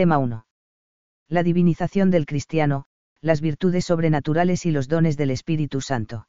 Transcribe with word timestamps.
Tema 0.00 0.16
1. 0.16 0.46
La 1.28 1.42
divinización 1.42 2.10
del 2.10 2.24
cristiano, 2.24 2.86
las 3.20 3.42
virtudes 3.42 3.84
sobrenaturales 3.84 4.64
y 4.64 4.70
los 4.70 4.88
dones 4.88 5.18
del 5.18 5.30
Espíritu 5.30 5.82
Santo. 5.82 6.26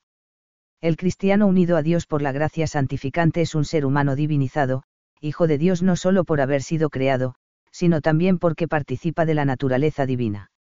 El 0.81 0.97
cristiano 0.97 1.47
unido 1.47 1.77
a 1.77 1.81
Dios 1.81 2.05
por 2.05 2.21
la 2.21 2.33
gracia 2.33 2.67
santificante 2.67 3.39
es 3.39 3.55
un 3.55 3.63
ser 3.63 3.85
humano 3.85 4.17
divinizado, 4.17 4.83
hijo 5.21 5.47
de 5.47 5.57
Dios 5.57 5.83
no 5.83 5.95
solo 5.95 6.25
por 6.25 6.41
haber 6.41 6.63
sido 6.63 6.89
creado, 6.89 7.35
sino 7.71 8.01
también 8.01 8.39
porque 8.39 8.67
participa 8.67 9.23
de 9.23 9.35
la 9.35 9.45
naturaleza 9.45 10.05
divina. 10.05 10.51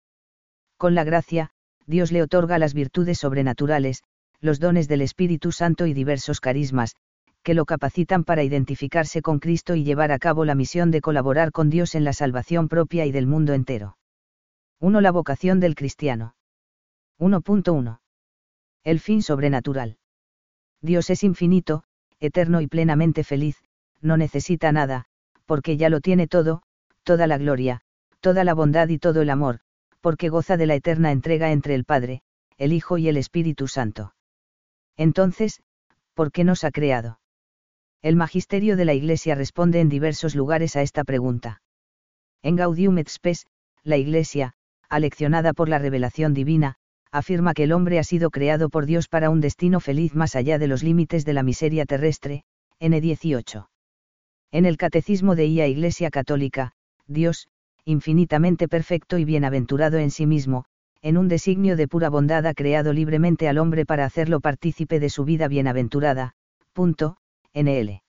Con 0.77 0.95
la 0.95 1.03
gracia, 1.03 1.49
Dios 1.85 2.13
le 2.13 2.23
otorga 2.23 2.59
las 2.59 2.73
virtudes 2.73 3.19
sobrenaturales, 3.19 4.03
los 4.39 4.61
dones 4.61 4.87
del 4.87 5.01
Espíritu 5.01 5.51
Santo 5.51 5.85
y 5.85 5.93
diversos 5.93 6.39
carismas, 6.39 6.95
que 7.43 7.53
lo 7.53 7.65
capacitan 7.65 8.23
para 8.23 8.43
identificarse 8.43 9.21
con 9.21 9.39
Cristo 9.39 9.75
y 9.75 9.83
llevar 9.83 10.11
a 10.11 10.19
cabo 10.19 10.45
la 10.45 10.55
misión 10.55 10.91
de 10.91 11.01
colaborar 11.01 11.51
con 11.51 11.69
Dios 11.69 11.95
en 11.95 12.03
la 12.03 12.13
salvación 12.13 12.67
propia 12.67 13.05
y 13.05 13.11
del 13.11 13.27
mundo 13.27 13.53
entero. 13.53 13.97
1. 14.79 15.01
La 15.01 15.11
vocación 15.11 15.59
del 15.59 15.75
cristiano. 15.75 16.35
1.1. 17.19 17.99
El 18.83 18.99
fin 18.99 19.21
sobrenatural. 19.21 19.97
Dios 20.81 21.09
es 21.09 21.23
infinito, 21.23 21.83
eterno 22.19 22.61
y 22.61 22.67
plenamente 22.67 23.23
feliz, 23.23 23.57
no 24.01 24.17
necesita 24.17 24.71
nada, 24.71 25.05
porque 25.45 25.77
ya 25.77 25.89
lo 25.89 26.01
tiene 26.01 26.27
todo, 26.27 26.63
toda 27.03 27.27
la 27.27 27.37
gloria, 27.37 27.81
toda 28.19 28.43
la 28.43 28.53
bondad 28.53 28.89
y 28.89 28.97
todo 28.97 29.21
el 29.21 29.29
amor, 29.29 29.59
porque 30.01 30.29
goza 30.29 30.57
de 30.57 30.65
la 30.65 30.75
eterna 30.75 31.11
entrega 31.11 31.51
entre 31.51 31.75
el 31.75 31.85
Padre, 31.85 32.23
el 32.57 32.73
Hijo 32.73 32.97
y 32.97 33.07
el 33.07 33.17
Espíritu 33.17 33.67
Santo. 33.67 34.15
Entonces, 34.97 35.61
¿por 36.15 36.31
qué 36.31 36.43
nos 36.43 36.63
ha 36.63 36.71
creado? 36.71 37.20
El 38.03 38.15
magisterio 38.15 38.77
de 38.77 38.85
la 38.85 38.95
Iglesia 38.95 39.35
responde 39.35 39.79
en 39.79 39.87
diversos 39.87 40.33
lugares 40.33 40.75
a 40.75 40.81
esta 40.81 41.03
pregunta. 41.03 41.61
En 42.41 42.55
Gaudium 42.55 42.97
et 42.97 43.07
Spes, 43.07 43.45
la 43.83 43.97
Iglesia, 43.97 44.53
aleccionada 44.89 45.53
por 45.53 45.69
la 45.69 45.77
revelación 45.77 46.33
divina, 46.33 46.77
afirma 47.11 47.53
que 47.53 47.65
el 47.65 47.71
hombre 47.71 47.99
ha 47.99 48.03
sido 48.03 48.31
creado 48.31 48.69
por 48.69 48.87
Dios 48.87 49.07
para 49.07 49.29
un 49.29 49.39
destino 49.39 49.79
feliz 49.79 50.15
más 50.15 50.35
allá 50.35 50.57
de 50.57 50.67
los 50.67 50.81
límites 50.81 51.25
de 51.25 51.33
la 51.33 51.43
miseria 51.43 51.85
terrestre, 51.85 52.43
N18. 52.79 53.67
En 54.51 54.65
el 54.65 54.77
Catecismo 54.77 55.35
de 55.35 55.45
IA 55.45 55.67
Iglesia 55.67 56.09
Católica, 56.09 56.71
Dios, 57.05 57.49
infinitamente 57.85 58.67
perfecto 58.67 59.19
y 59.19 59.25
bienaventurado 59.25 59.99
en 59.99 60.09
sí 60.09 60.25
mismo, 60.25 60.65
en 61.03 61.17
un 61.17 61.27
designio 61.27 61.75
de 61.75 61.87
pura 61.87 62.09
bondad 62.09 62.47
ha 62.47 62.55
creado 62.55 62.93
libremente 62.93 63.47
al 63.47 63.59
hombre 63.59 63.85
para 63.85 64.05
hacerlo 64.05 64.39
partícipe 64.39 64.99
de 64.99 65.09
su 65.09 65.23
vida 65.23 65.47
bienaventurada. 65.47 66.33
Punto, 66.73 67.17
NL. 67.53 68.01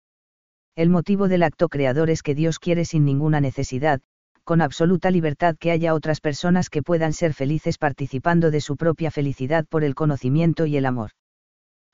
El 0.77 0.89
motivo 0.89 1.29
del 1.29 1.43
acto 1.43 1.69
creador 1.69 2.11
es 2.11 2.23
que 2.23 2.35
Dios 2.35 2.59
quiere 2.59 2.85
sin 2.85 3.05
ninguna 3.05 3.41
necesidad, 3.41 4.01
con 4.45 4.61
absoluta 4.61 5.11
libertad 5.11 5.57
que 5.59 5.71
haya 5.71 5.95
otras 5.95 6.21
personas 6.21 6.71
que 6.71 6.83
puedan 6.83 7.13
ser 7.13 7.35
felices 7.35 7.77
participando 7.77 8.51
de 8.51 8.61
su 8.61 8.77
propia 8.77 9.11
felicidad 9.11 9.67
por 9.67 9.85
el 9.85 9.95
conocimiento 9.95 10.67
y 10.67 10.77
el 10.77 10.87
amor. 10.87 11.11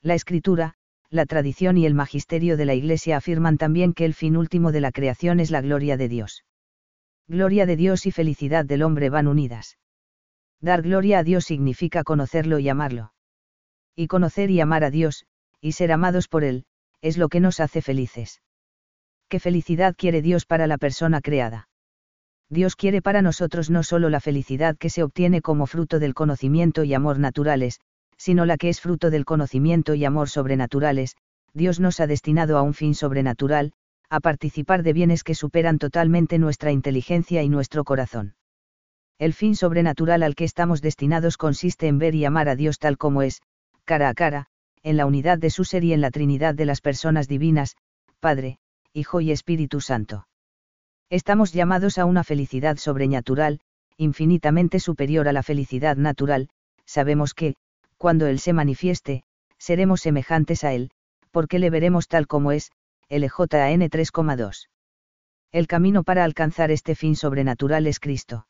La 0.03 0.15
escritura, 0.15 0.75
la 1.11 1.27
tradición 1.27 1.79
y 1.79 1.87
el 1.87 1.95
magisterio 1.95 2.57
de 2.57 2.67
la 2.67 2.75
Iglesia 2.75 3.17
afirman 3.17 3.57
también 3.57 3.95
que 3.95 4.05
el 4.05 4.15
fin 4.15 4.37
último 4.37 4.71
de 4.71 4.81
la 4.81 4.93
creación 4.93 5.41
es 5.41 5.51
la 5.51 5.63
gloria 5.63 5.97
de 5.97 6.09
Dios. 6.09 6.45
Gloria 7.27 7.67
de 7.67 7.77
Dios 7.77 8.07
y 8.07 8.11
felicidad 8.11 8.65
del 8.65 8.83
hombre 8.83 9.11
van 9.11 9.27
unidas. 9.27 9.79
Dar 10.61 10.83
gloria 10.83 11.21
a 11.21 11.25
Dios 11.25 11.45
significa 11.45 12.05
conocerlo 12.05 12.59
y 12.59 12.69
amarlo. 12.69 13.13
Y 13.97 14.07
conocer 14.07 14.51
y 14.51 14.61
amar 14.61 14.85
a 14.85 14.91
Dios, 14.91 15.25
y 15.61 15.73
ser 15.73 15.93
amados 15.93 16.29
por 16.29 16.45
Él, 16.45 16.65
es 17.03 17.19
lo 17.19 17.29
que 17.29 17.41
nos 17.41 17.61
hace 17.61 17.83
felices. 17.83 18.43
¿Qué 19.29 19.41
felicidad 19.41 19.95
quiere 19.97 20.23
Dios 20.23 20.47
para 20.47 20.67
la 20.67 20.79
persona 20.79 21.21
creada? 21.21 21.69
Dios 22.51 22.77
quiere 22.77 23.03
para 23.03 23.21
nosotros 23.21 23.69
no 23.69 23.83
solo 23.83 24.09
la 24.09 24.21
felicidad 24.21 24.77
que 24.79 24.89
se 24.89 25.03
obtiene 25.03 25.43
como 25.43 25.67
fruto 25.67 25.99
del 25.99 26.15
conocimiento 26.15 26.83
y 26.83 26.95
amor 26.95 27.19
naturales, 27.19 27.81
sino 28.17 28.47
la 28.47 28.57
que 28.57 28.71
es 28.71 28.81
fruto 28.81 29.11
del 29.11 29.27
conocimiento 29.27 29.95
y 29.95 30.05
amor 30.05 30.29
sobrenaturales, 30.29 31.17
Dios 31.53 31.79
nos 31.79 32.01
ha 32.01 32.07
destinado 32.07 32.57
a 32.57 32.63
un 32.63 32.75
fin 32.75 32.95
sobrenatural, 32.95 33.73
a 34.11 34.21
participar 34.21 34.83
de 34.83 34.95
bienes 34.95 35.23
que 35.23 35.35
superan 35.35 35.79
totalmente 35.79 36.39
nuestra 36.39 36.73
inteligencia 36.73 37.43
y 37.43 37.49
nuestro 37.51 37.85
corazón. 37.85 38.35
El 39.19 39.35
fin 39.35 39.55
sobrenatural 39.55 40.23
al 40.23 40.35
que 40.35 40.45
estamos 40.45 40.81
destinados 40.81 41.37
consiste 41.37 41.87
en 41.87 41.99
ver 41.99 42.15
y 42.15 42.25
amar 42.25 42.49
a 42.49 42.57
Dios 42.57 42.79
tal 42.79 42.97
como 42.97 43.23
es, 43.23 43.43
cara 43.85 44.09
a 44.09 44.15
cara, 44.15 44.47
en 44.83 44.97
la 44.97 45.07
unidad 45.07 45.39
de 45.39 45.51
su 45.51 45.65
ser 45.65 45.85
y 45.85 45.93
en 45.93 46.01
la 46.01 46.11
Trinidad 46.11 46.55
de 46.55 46.65
las 46.65 46.81
personas 46.81 47.29
divinas, 47.29 47.77
Padre, 48.21 48.59
Hijo 48.93 49.21
y 49.21 49.31
Espíritu 49.31 49.81
Santo. 49.81 50.27
Estamos 51.11 51.53
llamados 51.53 51.99
a 51.99 52.05
una 52.05 52.25
felicidad 52.25 52.77
sobrenatural, 52.77 53.61
infinitamente 53.97 54.81
superior 54.81 55.29
a 55.29 55.33
la 55.33 55.43
felicidad 55.43 55.97
natural, 55.97 56.49
sabemos 56.85 57.35
que, 57.35 57.55
cuando 57.97 58.27
Él 58.27 58.39
se 58.39 58.53
manifieste, 58.53 59.25
seremos 59.59 60.01
semejantes 60.01 60.65
a 60.65 60.73
Él, 60.73 60.91
porque 61.31 61.59
le 61.59 61.71
veremos 61.71 62.09
tal 62.09 62.27
como 62.27 62.53
es, 62.53 62.71
LJN 63.09 63.89
3,2. 63.89 64.69
El 65.51 65.67
camino 65.67 66.05
para 66.05 66.25
alcanzar 66.25 66.71
este 66.71 66.95
fin 66.95 67.17
sobrenatural 67.17 67.87
es 67.87 68.01
Cristo. 68.01 68.47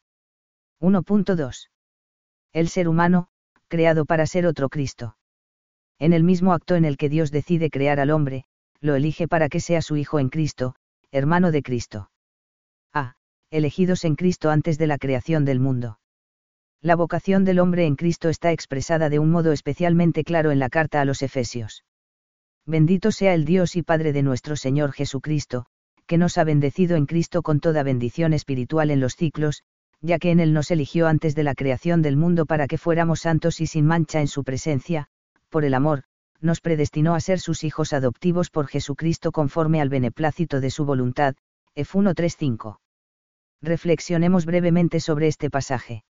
1.2. 0.80 1.68
El 2.52 2.68
ser 2.68 2.88
humano, 2.88 3.28
creado 3.68 4.04
para 4.04 4.26
ser 4.26 4.46
otro 4.46 4.68
Cristo. 4.68 5.17
En 5.98 6.12
el 6.12 6.22
mismo 6.22 6.52
acto 6.52 6.76
en 6.76 6.84
el 6.84 6.96
que 6.96 7.08
Dios 7.08 7.30
decide 7.30 7.70
crear 7.70 7.98
al 7.98 8.10
hombre, 8.10 8.44
lo 8.80 8.94
elige 8.94 9.26
para 9.26 9.48
que 9.48 9.60
sea 9.60 9.82
su 9.82 9.96
Hijo 9.96 10.20
en 10.20 10.28
Cristo, 10.28 10.74
hermano 11.10 11.50
de 11.50 11.62
Cristo. 11.62 12.10
A. 12.92 13.14
Elegidos 13.50 14.04
en 14.04 14.14
Cristo 14.14 14.50
antes 14.50 14.78
de 14.78 14.86
la 14.86 14.98
creación 14.98 15.44
del 15.44 15.58
mundo. 15.58 15.98
La 16.80 16.94
vocación 16.94 17.44
del 17.44 17.58
hombre 17.58 17.86
en 17.86 17.96
Cristo 17.96 18.28
está 18.28 18.52
expresada 18.52 19.08
de 19.08 19.18
un 19.18 19.30
modo 19.30 19.50
especialmente 19.50 20.22
claro 20.22 20.52
en 20.52 20.60
la 20.60 20.68
carta 20.68 21.00
a 21.00 21.04
los 21.04 21.22
Efesios. 21.22 21.84
Bendito 22.64 23.10
sea 23.10 23.34
el 23.34 23.44
Dios 23.44 23.74
y 23.74 23.82
Padre 23.82 24.12
de 24.12 24.22
nuestro 24.22 24.54
Señor 24.54 24.92
Jesucristo, 24.92 25.66
que 26.06 26.18
nos 26.18 26.38
ha 26.38 26.44
bendecido 26.44 26.96
en 26.96 27.06
Cristo 27.06 27.42
con 27.42 27.58
toda 27.58 27.82
bendición 27.82 28.32
espiritual 28.32 28.92
en 28.92 29.00
los 29.00 29.16
ciclos, 29.16 29.62
ya 30.00 30.18
que 30.18 30.30
en 30.30 30.38
Él 30.38 30.52
nos 30.52 30.70
eligió 30.70 31.08
antes 31.08 31.34
de 31.34 31.42
la 31.42 31.54
creación 31.54 32.02
del 32.02 32.16
mundo 32.16 32.46
para 32.46 32.68
que 32.68 32.78
fuéramos 32.78 33.20
santos 33.20 33.60
y 33.60 33.66
sin 33.66 33.84
mancha 33.84 34.20
en 34.20 34.28
su 34.28 34.44
presencia, 34.44 35.08
por 35.48 35.64
el 35.64 35.74
amor, 35.74 36.04
nos 36.40 36.60
predestinó 36.60 37.14
a 37.14 37.20
ser 37.20 37.40
sus 37.40 37.64
hijos 37.64 37.92
adoptivos 37.92 38.50
por 38.50 38.66
Jesucristo 38.68 39.32
conforme 39.32 39.80
al 39.80 39.88
beneplácito 39.88 40.60
de 40.60 40.70
su 40.70 40.84
voluntad, 40.84 41.34
F 41.74 41.98
1.3.5. 41.98 42.78
Reflexionemos 43.60 44.46
brevemente 44.46 45.00
sobre 45.00 45.26
este 45.26 45.50
pasaje. 45.50 46.04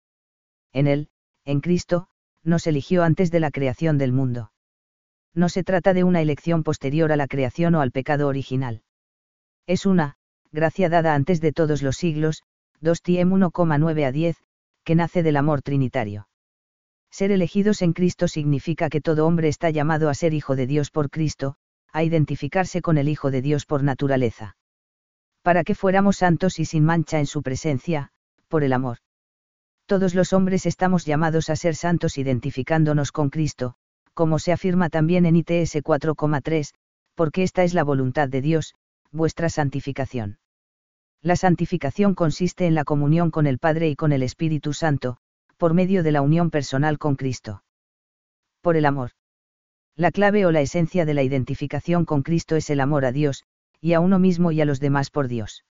En 0.74 0.88
Él, 0.88 1.10
en 1.44 1.62
Cristo, 1.62 2.08
nos 2.44 2.66
eligió 2.68 3.04
antes 3.04 3.32
de 3.32 3.40
la 3.40 3.52
creación 3.52 3.98
del 3.98 4.14
mundo 4.14 4.52
no 5.36 5.50
se 5.50 5.64
trata 5.64 5.94
de 5.94 6.04
una 6.04 6.22
elección 6.22 6.64
posterior 6.64 7.12
a 7.12 7.18
la 7.18 7.28
creación 7.28 7.76
o 7.76 7.82
al 7.82 7.92
pecado 7.92 8.28
original. 8.28 8.82
Es 9.68 9.86
una, 9.86 10.16
gracia 10.52 10.90
dada 10.90 11.14
antes 11.14 11.42
de 11.42 11.52
todos 11.52 11.82
los 11.82 11.98
siglos, 11.98 12.44
2 12.80 13.02
Tiem 13.02 13.32
1,9 13.32 14.06
a 14.06 14.12
10, 14.12 14.38
que 14.84 14.96
nace 14.96 15.24
del 15.24 15.36
amor 15.36 15.62
trinitario. 15.62 16.28
Ser 17.18 17.32
elegidos 17.32 17.82
en 17.82 17.94
Cristo 17.94 18.28
significa 18.28 18.90
que 18.90 19.00
todo 19.00 19.26
hombre 19.26 19.48
está 19.48 19.70
llamado 19.70 20.10
a 20.10 20.14
ser 20.14 20.34
hijo 20.34 20.58
de 20.58 20.68
Dios 20.68 20.92
por 20.92 21.10
Cristo, 21.10 21.56
a 21.94 22.04
identificarse 22.04 22.82
con 22.82 22.98
el 22.98 23.08
Hijo 23.08 23.32
de 23.32 23.42
Dios 23.42 23.66
por 23.66 23.84
naturaleza. 23.84 24.58
Para 25.42 25.64
que 25.64 25.76
fuéramos 25.76 26.18
santos 26.18 26.60
y 26.60 26.66
sin 26.66 26.84
mancha 26.84 27.20
en 27.20 27.26
su 27.26 27.42
presencia, 27.42 28.10
por 28.50 28.66
el 28.66 28.74
amor. 28.74 28.98
Todos 29.86 30.14
los 30.14 30.34
hombres 30.34 30.66
estamos 30.66 31.06
llamados 31.06 31.50
a 31.50 31.56
ser 31.56 31.76
santos 31.76 32.18
identificándonos 32.18 33.14
con 33.14 33.30
Cristo, 33.30 33.76
como 34.14 34.38
se 34.38 34.52
afirma 34.52 34.90
también 34.90 35.26
en 35.26 35.38
ITS 35.38 35.76
4,3, 35.76 36.74
porque 37.16 37.44
esta 37.44 37.64
es 37.64 37.74
la 37.74 37.86
voluntad 37.86 38.28
de 38.28 38.42
Dios, 38.42 38.76
vuestra 39.14 39.48
santificación. 39.48 40.40
La 41.22 41.38
santificación 41.38 42.14
consiste 42.14 42.66
en 42.66 42.76
la 42.76 42.84
comunión 42.84 43.32
con 43.32 43.48
el 43.48 43.58
Padre 43.58 43.88
y 43.88 43.96
con 43.96 44.12
el 44.12 44.22
Espíritu 44.22 44.74
Santo, 44.74 45.20
por 45.58 45.74
medio 45.74 46.04
de 46.04 46.12
la 46.12 46.22
unión 46.22 46.50
personal 46.50 46.98
con 46.98 47.16
Cristo. 47.16 47.64
Por 48.62 48.78
el 48.78 48.86
amor. 48.86 49.12
La 49.96 50.12
clave 50.12 50.46
o 50.46 50.52
la 50.52 50.62
esencia 50.62 51.06
de 51.06 51.14
la 51.14 51.24
identificación 51.24 52.06
con 52.06 52.22
Cristo 52.22 52.56
es 52.56 52.70
el 52.70 52.82
amor 52.82 53.06
a 53.06 53.12
Dios, 53.12 53.46
y 53.80 53.94
a 53.94 54.00
uno 54.00 54.20
mismo 54.20 54.52
y 54.52 54.62
a 54.62 54.66
los 54.66 54.80
demás 54.80 55.10
por 55.10 55.28
Dios. 55.28 55.64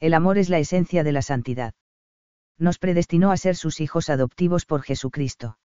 El 0.00 0.14
amor 0.14 0.38
es 0.38 0.48
la 0.48 0.58
esencia 0.58 1.04
de 1.04 1.12
la 1.12 1.22
santidad. 1.22 1.74
Nos 2.58 2.78
predestinó 2.78 3.30
a 3.30 3.36
ser 3.36 3.56
sus 3.56 3.80
hijos 3.80 4.10
adoptivos 4.10 4.66
por 4.66 4.82
Jesucristo. 4.82 5.58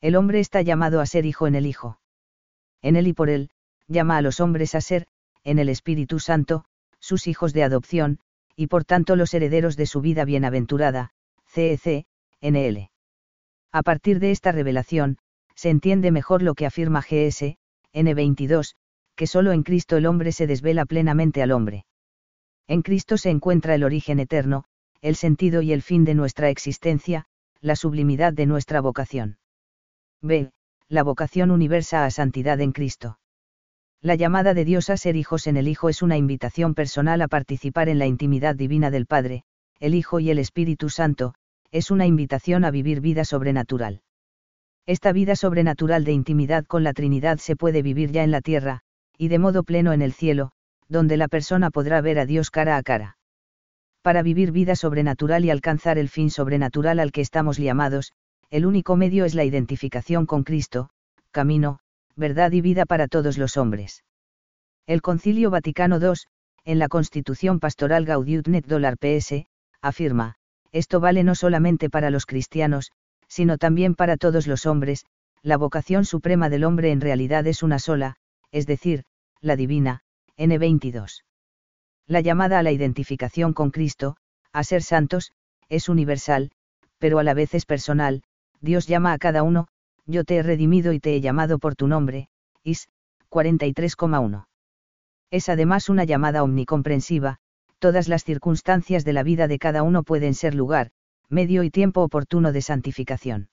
El 0.00 0.16
hombre 0.16 0.40
está 0.40 0.62
llamado 0.62 1.00
a 1.00 1.06
ser 1.06 1.24
hijo 1.24 1.46
en 1.46 1.54
el 1.54 1.66
Hijo. 1.66 2.00
En 2.82 2.96
él 2.96 3.06
y 3.06 3.12
por 3.12 3.30
él, 3.30 3.50
llama 3.86 4.16
a 4.16 4.22
los 4.22 4.40
hombres 4.40 4.74
a 4.74 4.80
ser, 4.80 5.06
en 5.44 5.58
el 5.58 5.68
Espíritu 5.68 6.20
Santo, 6.20 6.64
sus 7.00 7.26
hijos 7.26 7.52
de 7.52 7.62
adopción, 7.62 8.20
y 8.54 8.66
por 8.66 8.84
tanto 8.84 9.16
los 9.16 9.32
herederos 9.34 9.76
de 9.76 9.86
su 9.86 10.00
vida 10.00 10.24
bienaventurada, 10.24 11.12
CEC, 11.46 12.06
A 13.72 13.82
partir 13.82 14.20
de 14.20 14.30
esta 14.30 14.52
revelación, 14.52 15.18
se 15.54 15.70
entiende 15.70 16.10
mejor 16.10 16.42
lo 16.42 16.54
que 16.54 16.66
afirma 16.66 17.00
GS, 17.00 17.56
N22, 17.92 18.74
que 19.16 19.26
solo 19.26 19.52
en 19.52 19.64
Cristo 19.64 19.96
el 19.96 20.06
hombre 20.06 20.32
se 20.32 20.46
desvela 20.46 20.86
plenamente 20.86 21.42
al 21.42 21.50
hombre. 21.50 21.84
En 22.68 22.82
Cristo 22.82 23.16
se 23.16 23.30
encuentra 23.30 23.74
el 23.74 23.82
origen 23.82 24.20
eterno, 24.20 24.64
el 25.00 25.16
sentido 25.16 25.62
y 25.62 25.72
el 25.72 25.82
fin 25.82 26.04
de 26.04 26.14
nuestra 26.14 26.50
existencia, 26.50 27.26
la 27.60 27.76
sublimidad 27.76 28.32
de 28.32 28.46
nuestra 28.46 28.80
vocación. 28.80 29.38
B. 30.22 30.50
La 30.88 31.02
vocación 31.02 31.50
universa 31.50 32.04
a 32.04 32.10
santidad 32.10 32.60
en 32.60 32.72
Cristo. 32.72 33.18
La 34.00 34.14
llamada 34.14 34.54
de 34.54 34.64
Dios 34.64 34.90
a 34.90 34.96
ser 34.96 35.16
hijos 35.16 35.46
en 35.48 35.56
el 35.56 35.66
Hijo 35.66 35.88
es 35.88 36.02
una 36.02 36.16
invitación 36.16 36.74
personal 36.74 37.20
a 37.20 37.28
participar 37.28 37.88
en 37.88 37.98
la 37.98 38.06
intimidad 38.06 38.54
divina 38.54 38.90
del 38.90 39.06
Padre, 39.06 39.42
el 39.80 39.94
Hijo 39.94 40.20
y 40.20 40.30
el 40.30 40.38
Espíritu 40.38 40.88
Santo, 40.88 41.34
es 41.70 41.90
una 41.90 42.06
invitación 42.06 42.64
a 42.64 42.70
vivir 42.70 43.00
vida 43.00 43.24
sobrenatural. 43.24 44.02
Esta 44.86 45.12
vida 45.12 45.36
sobrenatural 45.36 46.04
de 46.04 46.12
intimidad 46.12 46.64
con 46.64 46.82
la 46.82 46.94
Trinidad 46.94 47.38
se 47.38 47.56
puede 47.56 47.82
vivir 47.82 48.10
ya 48.10 48.24
en 48.24 48.30
la 48.30 48.40
tierra, 48.40 48.80
y 49.18 49.28
de 49.28 49.38
modo 49.38 49.62
pleno 49.62 49.92
en 49.92 50.00
el 50.00 50.12
cielo, 50.12 50.52
donde 50.88 51.18
la 51.18 51.28
persona 51.28 51.70
podrá 51.70 52.00
ver 52.00 52.18
a 52.18 52.24
Dios 52.24 52.50
cara 52.50 52.76
a 52.76 52.82
cara. 52.82 53.18
Para 54.00 54.22
vivir 54.22 54.52
vida 54.52 54.76
sobrenatural 54.76 55.44
y 55.44 55.50
alcanzar 55.50 55.98
el 55.98 56.08
fin 56.08 56.30
sobrenatural 56.30 57.00
al 57.00 57.12
que 57.12 57.20
estamos 57.20 57.58
llamados, 57.58 58.12
el 58.48 58.64
único 58.64 58.96
medio 58.96 59.26
es 59.26 59.34
la 59.34 59.44
identificación 59.44 60.24
con 60.24 60.44
Cristo, 60.44 60.88
camino, 61.32 61.80
verdad 62.16 62.52
y 62.52 62.62
vida 62.62 62.86
para 62.86 63.08
todos 63.08 63.36
los 63.36 63.58
hombres. 63.58 64.04
El 64.86 65.02
Concilio 65.02 65.50
Vaticano 65.50 65.98
II, 66.00 66.14
en 66.64 66.78
la 66.78 66.88
Constitución 66.88 67.60
Pastoral 67.60 68.06
Gaudium 68.06 68.54
et 68.54 68.64
PS, 68.64 69.46
afirma, 69.82 70.37
esto 70.72 71.00
vale 71.00 71.24
no 71.24 71.34
solamente 71.34 71.90
para 71.90 72.10
los 72.10 72.26
cristianos, 72.26 72.92
sino 73.26 73.58
también 73.58 73.94
para 73.94 74.16
todos 74.16 74.46
los 74.46 74.66
hombres, 74.66 75.04
la 75.42 75.56
vocación 75.56 76.04
suprema 76.04 76.48
del 76.48 76.64
hombre 76.64 76.90
en 76.90 77.00
realidad 77.00 77.46
es 77.46 77.62
una 77.62 77.78
sola, 77.78 78.16
es 78.50 78.66
decir, 78.66 79.04
la 79.40 79.56
divina, 79.56 80.02
N22. 80.36 81.22
La 82.06 82.20
llamada 82.20 82.58
a 82.58 82.62
la 82.62 82.72
identificación 82.72 83.52
con 83.52 83.70
Cristo, 83.70 84.16
a 84.52 84.64
ser 84.64 84.82
santos, 84.82 85.32
es 85.68 85.88
universal, 85.88 86.50
pero 86.98 87.18
a 87.18 87.22
la 87.22 87.34
vez 87.34 87.54
es 87.54 87.66
personal, 87.66 88.22
Dios 88.60 88.86
llama 88.86 89.12
a 89.12 89.18
cada 89.18 89.42
uno, 89.42 89.68
yo 90.06 90.24
te 90.24 90.36
he 90.36 90.42
redimido 90.42 90.92
y 90.92 91.00
te 91.00 91.14
he 91.14 91.20
llamado 91.20 91.58
por 91.58 91.76
tu 91.76 91.86
nombre, 91.86 92.28
Is, 92.64 92.88
43,1. 93.30 94.46
Es 95.30 95.48
además 95.48 95.88
una 95.88 96.04
llamada 96.04 96.42
omnicomprensiva, 96.42 97.38
todas 97.78 98.08
las 98.08 98.24
circunstancias 98.24 99.04
de 99.04 99.12
la 99.12 99.22
vida 99.22 99.48
de 99.48 99.58
cada 99.58 99.82
uno 99.82 100.02
pueden 100.02 100.34
ser 100.34 100.54
lugar, 100.54 100.90
medio 101.28 101.62
y 101.62 101.70
tiempo 101.70 102.02
oportuno 102.02 102.52
de 102.52 102.62
santificación. 102.62 103.48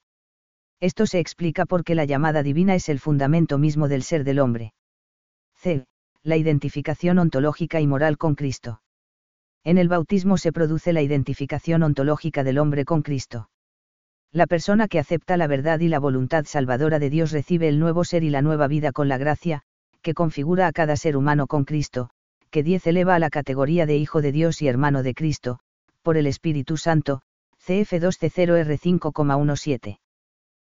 Esto 0.80 1.06
se 1.06 1.20
explica 1.20 1.66
porque 1.66 1.96
la 1.96 2.06
llamada 2.06 2.44
divina 2.44 2.76
es 2.76 2.90
el 2.90 3.00
fundamento 3.00 3.58
mismo 3.58 3.88
del 3.88 4.04
ser 4.04 4.24
del 4.24 4.40
hombre. 4.40 4.74
C. 5.56 5.86
La 6.24 6.38
identificación 6.38 7.20
ontológica 7.20 7.80
y 7.80 7.88
moral 7.88 8.18
con 8.18 8.36
Cristo. 8.36 8.82
En 9.64 9.78
el 9.78 9.88
bautismo 9.88 10.38
se 10.38 10.52
produce 10.52 10.94
la 10.94 11.02
identificación 11.02 11.84
ontológica 11.84 12.44
del 12.44 12.60
hombre 12.60 12.86
con 12.86 13.02
Cristo. 13.02 13.50
La 14.32 14.48
persona 14.48 14.88
que 14.88 15.00
acepta 15.00 15.38
la 15.38 15.48
verdad 15.48 15.80
y 15.80 15.88
la 15.88 16.00
voluntad 16.00 16.46
salvadora 16.46 17.00
de 17.00 17.10
Dios 17.10 17.32
recibe 17.32 17.68
el 17.68 17.80
nuevo 17.80 18.04
ser 18.04 18.24
y 18.24 18.30
la 18.30 18.42
nueva 18.42 18.68
vida 18.68 18.92
con 18.92 19.08
la 19.08 19.18
gracia, 19.18 19.62
que 20.02 20.14
configura 20.14 20.68
a 20.68 20.72
cada 20.72 20.98
ser 20.98 21.16
humano 21.16 21.48
con 21.48 21.64
Cristo, 21.64 22.10
que 22.56 22.64
10 22.64 22.88
eleva 22.88 23.16
a 23.16 23.20
la 23.20 23.30
categoría 23.30 23.86
de 23.86 23.98
Hijo 23.98 24.22
de 24.22 24.32
Dios 24.32 24.62
y 24.62 24.70
hermano 24.70 25.04
de 25.04 25.14
Cristo, 25.14 25.60
por 26.04 26.16
el 26.16 26.26
Espíritu 26.26 26.78
Santo, 26.78 27.22
CF2C0R5,17. 27.68 30.00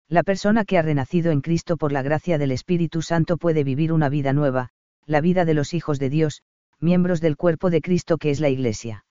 La 0.08 0.22
persona 0.22 0.64
que 0.64 0.78
ha 0.78 0.82
renacido 0.82 1.32
en 1.32 1.40
Cristo 1.40 1.76
por 1.76 1.90
la 1.90 2.02
gracia 2.02 2.38
del 2.38 2.52
Espíritu 2.52 3.02
Santo 3.02 3.36
puede 3.36 3.64
vivir 3.64 3.92
una 3.92 4.08
vida 4.08 4.32
nueva, 4.32 4.68
la 5.06 5.20
vida 5.20 5.44
de 5.44 5.54
los 5.54 5.74
hijos 5.74 5.98
de 5.98 6.08
Dios, 6.08 6.44
miembros 6.78 7.20
del 7.20 7.36
cuerpo 7.36 7.68
de 7.68 7.80
Cristo 7.80 8.16
que 8.16 8.30
es 8.30 8.38
la 8.38 8.48
Iglesia. 8.48 9.04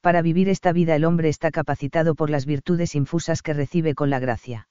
Para 0.00 0.22
vivir 0.22 0.48
esta 0.48 0.72
vida 0.72 0.96
el 0.96 1.04
hombre 1.04 1.28
está 1.28 1.50
capacitado 1.50 2.14
por 2.14 2.30
las 2.30 2.46
virtudes 2.46 2.94
infusas 2.94 3.42
que 3.42 3.52
recibe 3.52 3.94
con 3.94 4.08
la 4.08 4.18
gracia. 4.18 4.66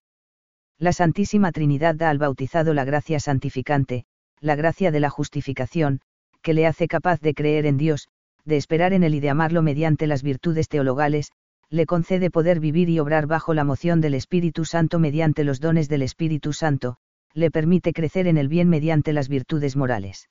La 0.79 0.91
Santísima 0.91 1.51
Trinidad 1.51 1.93
da 1.93 2.09
al 2.09 2.17
bautizado 2.17 2.73
la 2.73 2.83
gracia 2.83 3.19
santificante, 3.19 4.05
la 4.39 4.55
gracia 4.55 4.89
de 4.89 5.01
la 5.01 5.11
justificación, 5.11 6.01
que 6.41 6.53
le 6.53 6.65
hace 6.65 6.87
capaz 6.87 7.21
de 7.21 7.33
creer 7.33 7.65
en 7.65 7.77
Dios, 7.77 8.07
de 8.45 8.57
esperar 8.57 8.93
en 8.93 9.03
Él 9.03 9.15
y 9.15 9.19
de 9.19 9.29
amarlo 9.29 9.61
mediante 9.61 10.07
las 10.07 10.23
virtudes 10.23 10.67
teologales, 10.67 11.31
le 11.69 11.85
concede 11.85 12.29
poder 12.29 12.59
vivir 12.59 12.89
y 12.89 12.99
obrar 12.99 13.27
bajo 13.27 13.53
la 13.53 13.63
moción 13.63 14.01
del 14.01 14.13
Espíritu 14.13 14.65
Santo 14.65 14.99
mediante 14.99 15.43
los 15.43 15.59
dones 15.59 15.87
del 15.87 16.01
Espíritu 16.01 16.51
Santo, 16.51 16.97
le 17.33 17.49
permite 17.49 17.93
crecer 17.93 18.27
en 18.27 18.37
el 18.37 18.49
bien 18.49 18.67
mediante 18.67 19.13
las 19.13 19.29
virtudes 19.29 19.75
morales. 19.75 20.29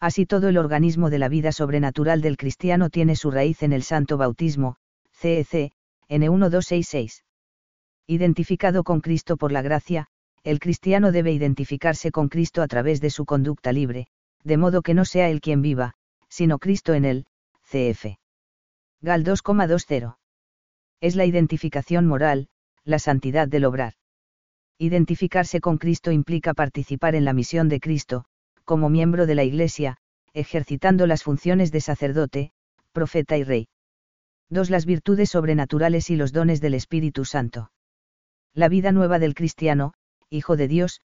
Así 0.00 0.26
todo 0.26 0.48
el 0.48 0.58
organismo 0.58 1.10
de 1.10 1.18
la 1.18 1.28
vida 1.28 1.52
sobrenatural 1.52 2.20
del 2.20 2.36
cristiano 2.36 2.90
tiene 2.90 3.16
su 3.16 3.30
raíz 3.30 3.62
en 3.62 3.72
el 3.72 3.82
santo 3.82 4.18
bautismo, 4.18 4.76
CEC, 5.12 5.72
N1266. 6.08 7.22
Identificado 8.06 8.82
con 8.82 9.00
Cristo 9.00 9.36
por 9.36 9.52
la 9.52 9.62
gracia, 9.62 10.06
el 10.42 10.58
cristiano 10.58 11.12
debe 11.12 11.32
identificarse 11.32 12.10
con 12.10 12.28
Cristo 12.28 12.62
a 12.62 12.66
través 12.66 13.00
de 13.00 13.10
su 13.10 13.24
conducta 13.24 13.72
libre, 13.72 14.08
de 14.44 14.56
modo 14.56 14.82
que 14.82 14.94
no 14.94 15.04
sea 15.04 15.28
él 15.28 15.40
quien 15.40 15.62
viva, 15.62 15.94
sino 16.28 16.58
Cristo 16.58 16.94
en 16.94 17.04
él, 17.04 17.26
CF. 17.62 18.16
Gal 19.00 19.24
2,20. 19.24 20.16
Es 21.00 21.16
la 21.16 21.24
identificación 21.24 22.06
moral, 22.06 22.48
la 22.84 22.98
santidad 22.98 23.48
del 23.48 23.64
obrar. 23.64 23.94
Identificarse 24.78 25.60
con 25.60 25.78
Cristo 25.78 26.10
implica 26.10 26.54
participar 26.54 27.14
en 27.14 27.24
la 27.24 27.32
misión 27.32 27.68
de 27.68 27.80
Cristo, 27.80 28.24
como 28.64 28.88
miembro 28.88 29.26
de 29.26 29.34
la 29.34 29.44
Iglesia, 29.44 29.96
ejercitando 30.32 31.06
las 31.06 31.22
funciones 31.22 31.72
de 31.72 31.80
sacerdote, 31.80 32.52
profeta 32.92 33.36
y 33.36 33.44
rey. 33.44 33.68
2. 34.48 34.70
Las 34.70 34.86
virtudes 34.86 35.30
sobrenaturales 35.30 36.10
y 36.10 36.16
los 36.16 36.32
dones 36.32 36.60
del 36.60 36.74
Espíritu 36.74 37.24
Santo. 37.24 37.70
La 38.54 38.68
vida 38.68 38.90
nueva 38.92 39.18
del 39.18 39.34
cristiano, 39.34 39.94
Hijo 40.28 40.56
de 40.56 40.68
Dios, 40.68 41.00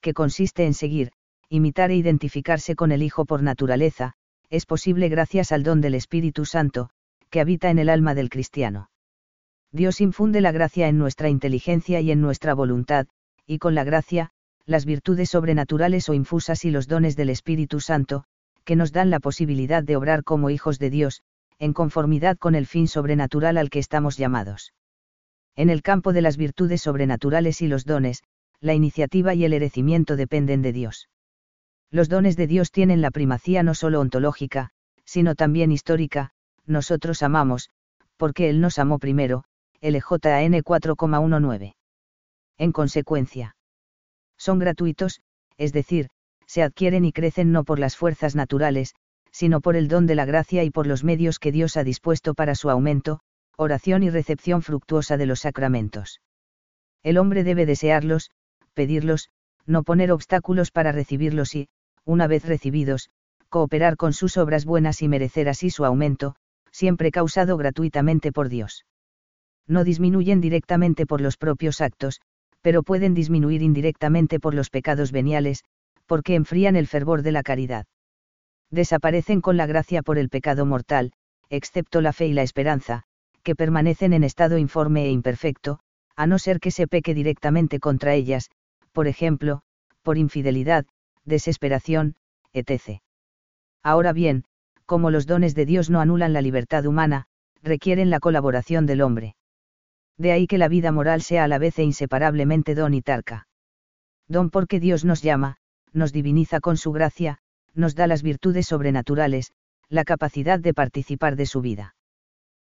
que 0.00 0.14
consiste 0.14 0.64
en 0.64 0.74
seguir, 0.74 1.12
imitar 1.50 1.90
e 1.90 1.96
identificarse 1.96 2.76
con 2.76 2.92
el 2.92 3.02
Hijo 3.02 3.24
por 3.24 3.42
naturaleza, 3.42 4.12
es 4.50 4.66
posible 4.66 5.08
gracias 5.08 5.52
al 5.52 5.62
don 5.62 5.80
del 5.80 5.94
Espíritu 5.94 6.44
Santo, 6.44 6.90
que 7.30 7.40
habita 7.40 7.70
en 7.70 7.78
el 7.78 7.88
alma 7.88 8.14
del 8.14 8.30
cristiano. 8.30 8.90
Dios 9.72 10.00
infunde 10.00 10.40
la 10.40 10.52
gracia 10.52 10.88
en 10.88 10.98
nuestra 10.98 11.28
inteligencia 11.28 12.00
y 12.00 12.10
en 12.10 12.20
nuestra 12.20 12.54
voluntad, 12.54 13.06
y 13.46 13.58
con 13.58 13.74
la 13.74 13.84
gracia, 13.84 14.30
las 14.64 14.84
virtudes 14.84 15.30
sobrenaturales 15.30 16.08
o 16.08 16.14
infusas 16.14 16.64
y 16.64 16.70
los 16.70 16.88
dones 16.88 17.16
del 17.16 17.30
Espíritu 17.30 17.80
Santo, 17.80 18.24
que 18.64 18.76
nos 18.76 18.92
dan 18.92 19.08
la 19.08 19.20
posibilidad 19.20 19.82
de 19.82 19.96
obrar 19.96 20.24
como 20.24 20.50
hijos 20.50 20.78
de 20.78 20.90
Dios, 20.90 21.22
en 21.58 21.72
conformidad 21.72 22.36
con 22.36 22.54
el 22.54 22.66
fin 22.66 22.88
sobrenatural 22.88 23.56
al 23.56 23.70
que 23.70 23.78
estamos 23.78 24.16
llamados. 24.16 24.74
En 25.56 25.70
el 25.70 25.82
campo 25.82 26.12
de 26.12 26.22
las 26.22 26.36
virtudes 26.36 26.82
sobrenaturales 26.82 27.62
y 27.62 27.68
los 27.68 27.84
dones, 27.84 28.22
la 28.60 28.74
iniciativa 28.74 29.34
y 29.34 29.44
el 29.44 29.54
herecimiento 29.54 30.16
dependen 30.16 30.62
de 30.62 30.72
Dios. 30.72 31.08
Los 31.90 32.08
dones 32.08 32.36
de 32.36 32.46
Dios 32.46 32.70
tienen 32.70 33.00
la 33.00 33.10
primacía 33.10 33.62
no 33.62 33.74
solo 33.74 34.00
ontológica, 34.00 34.70
sino 35.04 35.34
también 35.34 35.72
histórica, 35.72 36.32
nosotros 36.66 37.22
amamos, 37.22 37.70
porque 38.18 38.50
Él 38.50 38.60
nos 38.60 38.78
amó 38.78 38.98
primero, 38.98 39.44
LJN 39.80 40.62
4,19. 40.62 41.74
En 42.58 42.72
consecuencia, 42.72 43.56
son 44.36 44.58
gratuitos, 44.58 45.20
es 45.56 45.72
decir, 45.72 46.08
se 46.46 46.62
adquieren 46.62 47.04
y 47.04 47.12
crecen 47.12 47.52
no 47.52 47.64
por 47.64 47.78
las 47.78 47.96
fuerzas 47.96 48.34
naturales, 48.34 48.94
sino 49.30 49.60
por 49.60 49.76
el 49.76 49.88
don 49.88 50.06
de 50.06 50.14
la 50.14 50.24
gracia 50.24 50.64
y 50.64 50.70
por 50.70 50.86
los 50.86 51.04
medios 51.04 51.38
que 51.38 51.52
Dios 51.52 51.76
ha 51.76 51.84
dispuesto 51.84 52.34
para 52.34 52.54
su 52.54 52.70
aumento, 52.70 53.20
oración 53.56 54.02
y 54.02 54.10
recepción 54.10 54.62
fructuosa 54.62 55.16
de 55.16 55.26
los 55.26 55.40
sacramentos. 55.40 56.20
El 57.02 57.18
hombre 57.18 57.44
debe 57.44 57.66
desearlos, 57.66 58.30
pedirlos, 58.74 59.30
no 59.66 59.82
poner 59.82 60.12
obstáculos 60.12 60.70
para 60.70 60.92
recibirlos 60.92 61.54
y, 61.54 61.68
una 62.08 62.26
vez 62.26 62.46
recibidos, 62.46 63.10
cooperar 63.50 63.98
con 63.98 64.14
sus 64.14 64.38
obras 64.38 64.64
buenas 64.64 65.02
y 65.02 65.08
merecer 65.08 65.46
así 65.46 65.68
su 65.68 65.84
aumento, 65.84 66.36
siempre 66.72 67.10
causado 67.10 67.58
gratuitamente 67.58 68.32
por 68.32 68.48
Dios. 68.48 68.86
No 69.66 69.84
disminuyen 69.84 70.40
directamente 70.40 71.04
por 71.04 71.20
los 71.20 71.36
propios 71.36 71.82
actos, 71.82 72.22
pero 72.62 72.82
pueden 72.82 73.12
disminuir 73.12 73.60
indirectamente 73.60 74.40
por 74.40 74.54
los 74.54 74.70
pecados 74.70 75.12
veniales, 75.12 75.64
porque 76.06 76.34
enfrían 76.34 76.76
el 76.76 76.86
fervor 76.86 77.20
de 77.20 77.32
la 77.32 77.42
caridad. 77.42 77.84
Desaparecen 78.70 79.42
con 79.42 79.58
la 79.58 79.66
gracia 79.66 80.00
por 80.02 80.16
el 80.16 80.30
pecado 80.30 80.64
mortal, 80.64 81.12
excepto 81.50 82.00
la 82.00 82.14
fe 82.14 82.26
y 82.28 82.32
la 82.32 82.42
esperanza, 82.42 83.02
que 83.42 83.54
permanecen 83.54 84.14
en 84.14 84.24
estado 84.24 84.56
informe 84.56 85.04
e 85.04 85.10
imperfecto, 85.10 85.80
a 86.16 86.26
no 86.26 86.38
ser 86.38 86.58
que 86.58 86.70
se 86.70 86.86
peque 86.86 87.12
directamente 87.12 87.80
contra 87.80 88.14
ellas, 88.14 88.50
por 88.92 89.08
ejemplo, 89.08 89.60
por 90.02 90.16
infidelidad, 90.16 90.86
desesperación, 91.28 92.16
etc. 92.52 93.00
Ahora 93.82 94.12
bien, 94.12 94.44
como 94.86 95.10
los 95.10 95.26
dones 95.26 95.54
de 95.54 95.66
Dios 95.66 95.90
no 95.90 96.00
anulan 96.00 96.32
la 96.32 96.42
libertad 96.42 96.86
humana, 96.86 97.26
requieren 97.62 98.10
la 98.10 98.20
colaboración 98.20 98.86
del 98.86 99.02
hombre 99.02 99.36
de 100.18 100.32
ahí 100.32 100.46
que 100.46 100.58
la 100.58 100.68
vida 100.68 100.92
moral 100.92 101.22
sea 101.22 101.44
a 101.44 101.48
la 101.48 101.58
vez 101.58 101.78
e 101.78 101.84
inseparablemente 101.84 102.74
don 102.74 102.92
y 102.92 103.02
tarca. 103.02 103.46
Don 104.26 104.50
porque 104.50 104.80
Dios 104.80 105.04
nos 105.04 105.22
llama, 105.22 105.56
nos 105.92 106.12
diviniza 106.12 106.60
con 106.60 106.76
su 106.76 106.92
gracia, 106.92 107.38
nos 107.74 107.94
da 107.94 108.06
las 108.06 108.22
virtudes 108.22 108.66
sobrenaturales, 108.66 109.52
la 109.88 110.04
capacidad 110.04 110.58
de 110.58 110.74
participar 110.74 111.36
de 111.36 111.46
su 111.46 111.60
vida. 111.60 111.94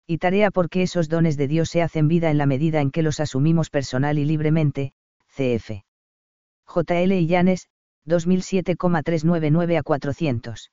Y 0.08 0.20
tarea 0.20 0.52
porque 0.52 0.84
esos 0.84 1.10
dones 1.10 1.38
de 1.38 1.48
Dios 1.48 1.70
se 1.70 1.82
hacen 1.82 2.08
vida 2.08 2.32
en 2.32 2.38
la 2.38 2.46
medida 2.46 2.82
en 2.82 2.92
que 2.92 3.04
los 3.04 3.20
asumimos 3.20 3.70
personal 3.70 4.18
y 4.20 4.26
libremente, 4.26 4.94
cf. 5.36 5.84
J.L. 6.66 7.20
Illanes, 7.20 7.68
2007,399 8.06 9.78
a 9.78 9.84
400. 9.84 10.72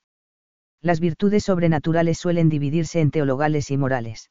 Las 0.81 0.99
virtudes 0.99 1.43
sobrenaturales 1.43 2.17
suelen 2.17 2.49
dividirse 2.49 3.01
en 3.01 3.11
teologales 3.11 3.71
y 3.71 3.77
morales. 3.77 4.29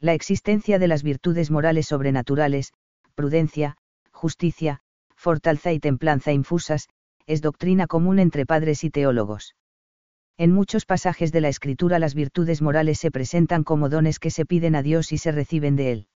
La 0.00 0.14
existencia 0.14 0.78
de 0.78 0.88
las 0.88 1.02
virtudes 1.02 1.50
morales 1.50 1.86
sobrenaturales, 1.86 2.72
prudencia, 3.14 3.76
justicia, 4.12 4.80
fortaleza 5.16 5.72
y 5.72 5.80
templanza 5.80 6.32
infusas, 6.32 6.88
es 7.26 7.40
doctrina 7.40 7.86
común 7.86 8.18
entre 8.18 8.44
padres 8.44 8.84
y 8.84 8.90
teólogos. 8.90 9.54
En 10.36 10.52
muchos 10.52 10.84
pasajes 10.84 11.32
de 11.32 11.40
la 11.40 11.48
Escritura 11.48 11.98
las 11.98 12.14
virtudes 12.14 12.60
morales 12.60 12.98
se 12.98 13.10
presentan 13.10 13.64
como 13.64 13.88
dones 13.88 14.18
que 14.18 14.30
se 14.30 14.44
piden 14.44 14.74
a 14.74 14.82
Dios 14.82 15.12
y 15.12 15.18
se 15.18 15.32
reciben 15.32 15.76
de 15.76 15.92
Él. 15.92 16.08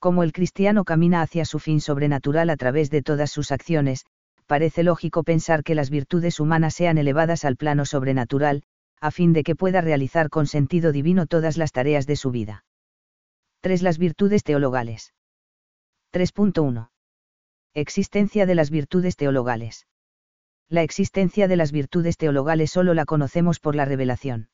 Como 0.00 0.22
el 0.22 0.32
cristiano 0.32 0.84
camina 0.84 1.22
hacia 1.22 1.44
su 1.44 1.58
fin 1.58 1.80
sobrenatural 1.80 2.50
a 2.50 2.56
través 2.56 2.90
de 2.90 3.02
todas 3.02 3.30
sus 3.30 3.50
acciones, 3.52 4.04
parece 4.48 4.82
lógico 4.82 5.22
pensar 5.22 5.62
que 5.62 5.76
las 5.76 5.90
virtudes 5.90 6.40
humanas 6.40 6.74
sean 6.74 6.98
elevadas 6.98 7.44
al 7.44 7.56
plano 7.56 7.84
sobrenatural, 7.84 8.64
a 9.00 9.12
fin 9.12 9.32
de 9.32 9.44
que 9.44 9.54
pueda 9.54 9.80
realizar 9.80 10.30
con 10.30 10.48
sentido 10.48 10.90
divino 10.90 11.26
todas 11.26 11.56
las 11.56 11.70
tareas 11.70 12.08
de 12.08 12.16
su 12.16 12.32
vida. 12.32 12.64
3. 13.60 13.82
Las 13.82 13.98
virtudes 13.98 14.42
teologales. 14.42 15.14
3.1. 16.12 16.90
Existencia 17.74 18.46
de 18.46 18.56
las 18.56 18.70
virtudes 18.70 19.14
teologales 19.14 19.86
la 20.70 20.82
existencia 20.82 21.48
de 21.48 21.56
las 21.56 21.72
virtudes 21.72 22.18
teologales 22.18 22.70
solo 22.70 22.92
la 22.92 23.06
conocemos 23.06 23.58
por 23.58 23.74
la 23.74 23.86
revelación. 23.86 24.50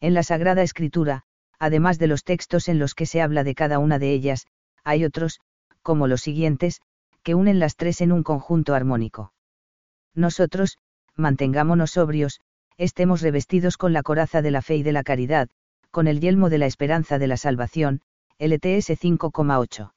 En 0.00 0.14
la 0.14 0.22
Sagrada 0.22 0.62
Escritura, 0.62 1.24
además 1.58 1.98
de 1.98 2.06
los 2.06 2.24
textos 2.24 2.68
en 2.68 2.78
los 2.78 2.94
que 2.94 3.04
se 3.04 3.20
habla 3.20 3.44
de 3.44 3.54
cada 3.54 3.78
una 3.78 3.98
de 3.98 4.12
ellas, 4.12 4.46
hay 4.82 5.04
otros, 5.04 5.40
como 5.82 6.06
los 6.06 6.22
siguientes, 6.22 6.80
que 7.26 7.34
unen 7.34 7.58
las 7.58 7.74
tres 7.74 8.02
en 8.02 8.12
un 8.12 8.22
conjunto 8.22 8.72
armónico. 8.72 9.32
Nosotros, 10.14 10.78
mantengámonos 11.16 11.90
sobrios, 11.90 12.40
estemos 12.76 13.20
revestidos 13.20 13.76
con 13.76 13.92
la 13.92 14.04
coraza 14.04 14.42
de 14.42 14.52
la 14.52 14.62
fe 14.62 14.76
y 14.76 14.84
de 14.84 14.92
la 14.92 15.02
caridad, 15.02 15.48
con 15.90 16.06
el 16.06 16.20
yelmo 16.20 16.50
de 16.50 16.58
la 16.58 16.66
esperanza 16.66 17.18
de 17.18 17.26
la 17.26 17.36
salvación, 17.36 18.00
LTS 18.38 18.90
5,8. 18.90 19.92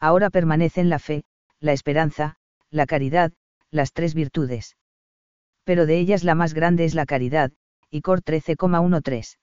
Ahora 0.00 0.28
permanecen 0.28 0.88
la 0.88 0.98
fe, 0.98 1.22
la 1.60 1.72
esperanza, 1.72 2.34
la 2.68 2.84
caridad, 2.84 3.32
las 3.70 3.92
tres 3.92 4.14
virtudes. 4.14 4.76
Pero 5.62 5.86
de 5.86 6.00
ellas 6.00 6.24
la 6.24 6.34
más 6.34 6.52
grande 6.52 6.84
es 6.84 6.96
la 6.96 7.06
caridad, 7.06 7.52
y 7.90 8.00
Cor 8.00 8.22
13,13. 8.22 9.36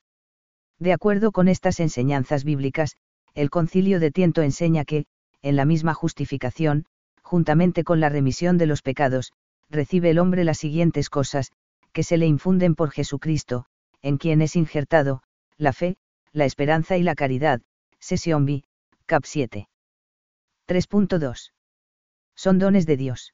De 0.80 0.92
acuerdo 0.92 1.32
con 1.32 1.48
estas 1.48 1.80
enseñanzas 1.80 2.44
bíblicas, 2.44 2.98
el 3.34 3.50
concilio 3.50 4.02
de 4.02 4.12
Tiento 4.12 4.42
enseña 4.42 4.84
que, 4.84 5.06
en 5.42 5.56
la 5.56 5.64
misma 5.64 5.94
justificación, 5.94 6.86
juntamente 7.28 7.84
con 7.84 8.00
la 8.00 8.08
remisión 8.08 8.58
de 8.58 8.66
los 8.66 8.82
pecados, 8.82 9.34
recibe 9.70 10.10
el 10.10 10.20
hombre 10.20 10.46
las 10.46 10.58
siguientes 10.58 11.10
cosas, 11.10 11.52
que 11.92 12.04
se 12.04 12.18
le 12.18 12.26
infunden 12.26 12.74
por 12.74 12.92
Jesucristo, 12.92 13.66
en 14.02 14.18
quien 14.18 14.42
es 14.42 14.56
injertado, 14.56 15.24
la 15.58 15.74
fe, 15.74 15.98
la 16.32 16.46
esperanza 16.46 16.96
y 16.98 17.04
la 17.04 17.16
caridad, 17.16 17.62
sesión 18.00 18.46
B, 18.46 18.64
cap 19.06 19.24
7. 19.26 19.68
3.2. 20.68 21.52
Son 22.36 22.60
dones 22.60 22.86
de 22.86 22.96
Dios. 22.96 23.34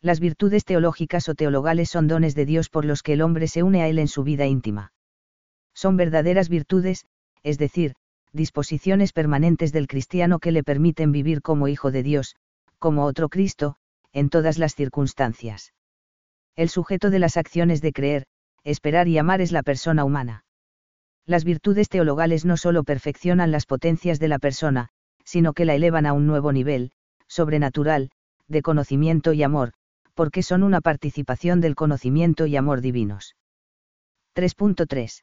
Las 0.00 0.18
virtudes 0.18 0.64
teológicas 0.64 1.28
o 1.28 1.34
teologales 1.34 1.90
son 1.90 2.08
dones 2.08 2.34
de 2.34 2.46
Dios 2.46 2.70
por 2.70 2.84
los 2.86 3.02
que 3.02 3.12
el 3.12 3.22
hombre 3.22 3.46
se 3.46 3.62
une 3.62 3.82
a 3.82 3.88
Él 3.88 3.98
en 3.98 4.08
su 4.08 4.24
vida 4.24 4.46
íntima. 4.46 4.92
Son 5.74 5.96
verdaderas 5.96 6.48
virtudes, 6.48 7.04
es 7.42 7.58
decir, 7.58 7.94
disposiciones 8.32 9.12
permanentes 9.12 9.72
del 9.72 9.86
cristiano 9.86 10.38
que 10.38 10.52
le 10.52 10.64
permiten 10.64 11.12
vivir 11.12 11.42
como 11.42 11.68
hijo 11.68 11.90
de 11.90 12.02
Dios, 12.02 12.36
como 12.82 13.04
otro 13.04 13.28
Cristo, 13.28 13.76
en 14.12 14.28
todas 14.28 14.58
las 14.58 14.74
circunstancias. 14.74 15.72
El 16.56 16.68
sujeto 16.68 17.10
de 17.10 17.20
las 17.20 17.36
acciones 17.36 17.80
de 17.80 17.92
creer, 17.92 18.26
esperar 18.64 19.06
y 19.06 19.18
amar 19.18 19.40
es 19.40 19.52
la 19.52 19.62
persona 19.62 20.04
humana. 20.04 20.44
Las 21.24 21.44
virtudes 21.44 21.88
teologales 21.88 22.44
no 22.44 22.56
solo 22.56 22.82
perfeccionan 22.82 23.52
las 23.52 23.66
potencias 23.66 24.18
de 24.18 24.26
la 24.26 24.40
persona, 24.40 24.88
sino 25.24 25.52
que 25.52 25.64
la 25.64 25.76
elevan 25.76 26.06
a 26.06 26.12
un 26.12 26.26
nuevo 26.26 26.50
nivel, 26.50 26.90
sobrenatural, 27.28 28.10
de 28.48 28.62
conocimiento 28.62 29.32
y 29.32 29.44
amor, 29.44 29.74
porque 30.14 30.42
son 30.42 30.64
una 30.64 30.80
participación 30.80 31.60
del 31.60 31.76
conocimiento 31.76 32.46
y 32.46 32.56
amor 32.56 32.80
divinos. 32.80 33.36
3.3. 34.34 35.22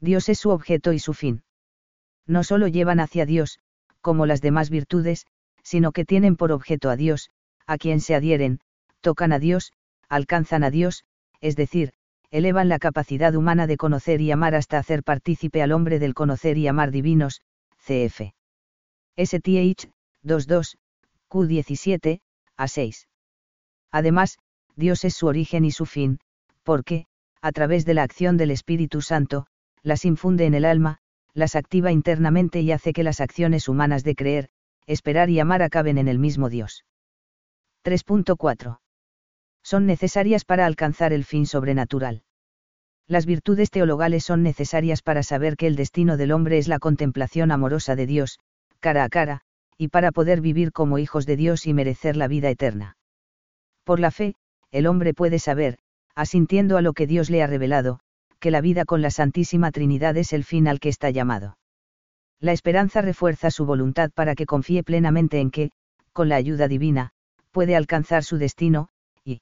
Dios 0.00 0.28
es 0.28 0.40
su 0.40 0.50
objeto 0.50 0.92
y 0.92 0.98
su 0.98 1.14
fin. 1.14 1.44
No 2.26 2.42
solo 2.42 2.66
llevan 2.66 2.98
hacia 2.98 3.26
Dios, 3.26 3.60
como 4.00 4.26
las 4.26 4.40
demás 4.40 4.70
virtudes, 4.70 5.28
sino 5.64 5.90
que 5.90 6.04
tienen 6.04 6.36
por 6.36 6.52
objeto 6.52 6.90
a 6.90 6.96
Dios, 6.96 7.30
a 7.66 7.78
quien 7.78 8.00
se 8.00 8.14
adhieren, 8.14 8.60
tocan 9.00 9.32
a 9.32 9.40
Dios, 9.40 9.72
alcanzan 10.08 10.62
a 10.62 10.70
Dios, 10.70 11.04
es 11.40 11.56
decir, 11.56 11.92
elevan 12.30 12.68
la 12.68 12.78
capacidad 12.78 13.34
humana 13.34 13.66
de 13.66 13.76
conocer 13.76 14.20
y 14.20 14.30
amar 14.30 14.54
hasta 14.54 14.78
hacer 14.78 15.02
partícipe 15.02 15.62
al 15.62 15.72
hombre 15.72 15.98
del 15.98 16.14
conocer 16.14 16.58
y 16.58 16.68
amar 16.68 16.90
divinos, 16.90 17.40
cf. 17.78 18.32
STH, 19.16 19.90
22, 20.22 20.76
Q17, 21.28 22.20
a 22.56 22.68
6. 22.68 23.08
Además, 23.90 24.38
Dios 24.76 25.04
es 25.04 25.14
su 25.14 25.26
origen 25.26 25.64
y 25.64 25.70
su 25.70 25.86
fin, 25.86 26.18
porque, 26.62 27.06
a 27.40 27.52
través 27.52 27.84
de 27.84 27.94
la 27.94 28.02
acción 28.02 28.36
del 28.36 28.50
Espíritu 28.50 29.00
Santo, 29.00 29.46
las 29.82 30.04
infunde 30.04 30.46
en 30.46 30.54
el 30.54 30.64
alma, 30.64 30.98
las 31.34 31.56
activa 31.56 31.92
internamente 31.92 32.60
y 32.60 32.72
hace 32.72 32.92
que 32.92 33.04
las 33.04 33.20
acciones 33.20 33.68
humanas 33.68 34.02
de 34.02 34.14
creer, 34.14 34.48
esperar 34.86 35.30
y 35.30 35.40
amar 35.40 35.62
acaben 35.62 35.98
en 35.98 36.08
el 36.08 36.18
mismo 36.18 36.48
Dios. 36.48 36.84
3.4. 37.84 38.78
Son 39.62 39.86
necesarias 39.86 40.44
para 40.44 40.66
alcanzar 40.66 41.12
el 41.12 41.24
fin 41.24 41.46
sobrenatural. 41.46 42.22
Las 43.06 43.26
virtudes 43.26 43.70
teologales 43.70 44.24
son 44.24 44.42
necesarias 44.42 45.02
para 45.02 45.22
saber 45.22 45.56
que 45.56 45.66
el 45.66 45.76
destino 45.76 46.16
del 46.16 46.32
hombre 46.32 46.58
es 46.58 46.68
la 46.68 46.78
contemplación 46.78 47.50
amorosa 47.50 47.96
de 47.96 48.06
Dios, 48.06 48.38
cara 48.80 49.04
a 49.04 49.08
cara, 49.08 49.42
y 49.76 49.88
para 49.88 50.12
poder 50.12 50.40
vivir 50.40 50.72
como 50.72 50.98
hijos 50.98 51.26
de 51.26 51.36
Dios 51.36 51.66
y 51.66 51.74
merecer 51.74 52.16
la 52.16 52.28
vida 52.28 52.48
eterna. 52.48 52.96
Por 53.84 54.00
la 54.00 54.10
fe, 54.10 54.34
el 54.70 54.86
hombre 54.86 55.12
puede 55.12 55.38
saber, 55.38 55.78
asintiendo 56.14 56.76
a 56.76 56.82
lo 56.82 56.92
que 56.94 57.06
Dios 57.06 57.28
le 57.28 57.42
ha 57.42 57.46
revelado, 57.46 58.00
que 58.38 58.50
la 58.50 58.60
vida 58.60 58.84
con 58.84 59.02
la 59.02 59.10
Santísima 59.10 59.70
Trinidad 59.70 60.16
es 60.16 60.32
el 60.32 60.44
fin 60.44 60.68
al 60.68 60.80
que 60.80 60.88
está 60.88 61.10
llamado. 61.10 61.58
La 62.44 62.52
esperanza 62.52 63.00
refuerza 63.00 63.50
su 63.50 63.64
voluntad 63.64 64.10
para 64.10 64.34
que 64.34 64.44
confíe 64.44 64.82
plenamente 64.82 65.40
en 65.40 65.50
que, 65.50 65.70
con 66.12 66.28
la 66.28 66.36
ayuda 66.36 66.68
divina, 66.68 67.08
puede 67.52 67.74
alcanzar 67.74 68.22
su 68.22 68.36
destino, 68.36 68.90
y 69.24 69.40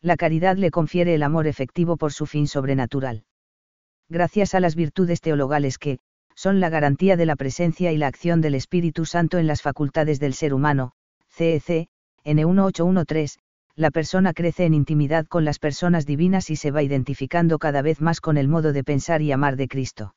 la 0.00 0.16
caridad 0.16 0.56
le 0.56 0.70
confiere 0.70 1.16
el 1.16 1.24
amor 1.24 1.48
efectivo 1.48 1.96
por 1.96 2.12
su 2.12 2.26
fin 2.26 2.46
sobrenatural. 2.46 3.24
Gracias 4.08 4.54
a 4.54 4.60
las 4.60 4.76
virtudes 4.76 5.20
teologales 5.20 5.78
que, 5.78 5.98
son 6.36 6.60
la 6.60 6.68
garantía 6.68 7.16
de 7.16 7.26
la 7.26 7.34
presencia 7.34 7.90
y 7.90 7.96
la 7.96 8.06
acción 8.06 8.40
del 8.40 8.54
Espíritu 8.54 9.04
Santo 9.04 9.38
en 9.38 9.48
las 9.48 9.60
facultades 9.60 10.20
del 10.20 10.34
ser 10.34 10.54
humano, 10.54 10.92
CEC, 11.28 11.88
N1813, 12.24 13.38
la 13.74 13.90
persona 13.90 14.32
crece 14.32 14.64
en 14.64 14.74
intimidad 14.74 15.26
con 15.26 15.44
las 15.44 15.58
personas 15.58 16.06
divinas 16.06 16.50
y 16.50 16.54
se 16.54 16.70
va 16.70 16.84
identificando 16.84 17.58
cada 17.58 17.82
vez 17.82 18.00
más 18.00 18.20
con 18.20 18.36
el 18.36 18.46
modo 18.46 18.72
de 18.72 18.84
pensar 18.84 19.22
y 19.22 19.32
amar 19.32 19.56
de 19.56 19.66
Cristo. 19.66 20.14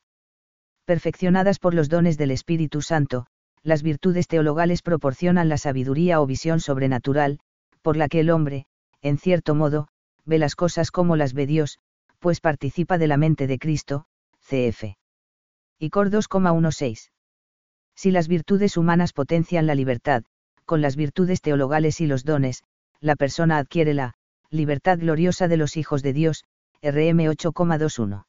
Perfeccionadas 0.86 1.58
por 1.58 1.74
los 1.74 1.88
dones 1.88 2.16
del 2.16 2.30
Espíritu 2.30 2.80
Santo, 2.80 3.26
las 3.64 3.82
virtudes 3.82 4.28
teologales 4.28 4.82
proporcionan 4.82 5.48
la 5.48 5.58
sabiduría 5.58 6.20
o 6.20 6.26
visión 6.26 6.60
sobrenatural, 6.60 7.40
por 7.82 7.96
la 7.96 8.06
que 8.06 8.20
el 8.20 8.30
hombre, 8.30 8.66
en 9.02 9.18
cierto 9.18 9.56
modo, 9.56 9.88
ve 10.24 10.38
las 10.38 10.54
cosas 10.54 10.92
como 10.92 11.16
las 11.16 11.34
ve 11.34 11.46
Dios, 11.46 11.80
pues 12.20 12.40
participa 12.40 12.98
de 12.98 13.08
la 13.08 13.16
mente 13.16 13.48
de 13.48 13.58
Cristo, 13.58 14.06
cf. 14.38 14.96
Y 15.80 15.90
Cor 15.90 16.10
2,16. 16.10 17.10
Si 17.96 18.10
las 18.12 18.28
virtudes 18.28 18.76
humanas 18.76 19.12
potencian 19.12 19.66
la 19.66 19.74
libertad, 19.74 20.22
con 20.66 20.82
las 20.82 20.94
virtudes 20.94 21.40
teologales 21.40 22.00
y 22.00 22.06
los 22.06 22.24
dones, 22.24 22.62
la 23.00 23.16
persona 23.16 23.58
adquiere 23.58 23.92
la 23.92 24.14
libertad 24.50 25.00
gloriosa 25.00 25.48
de 25.48 25.56
los 25.56 25.76
hijos 25.76 26.04
de 26.04 26.12
Dios, 26.12 26.44
RM 26.80 27.26
8,21. 27.26 28.24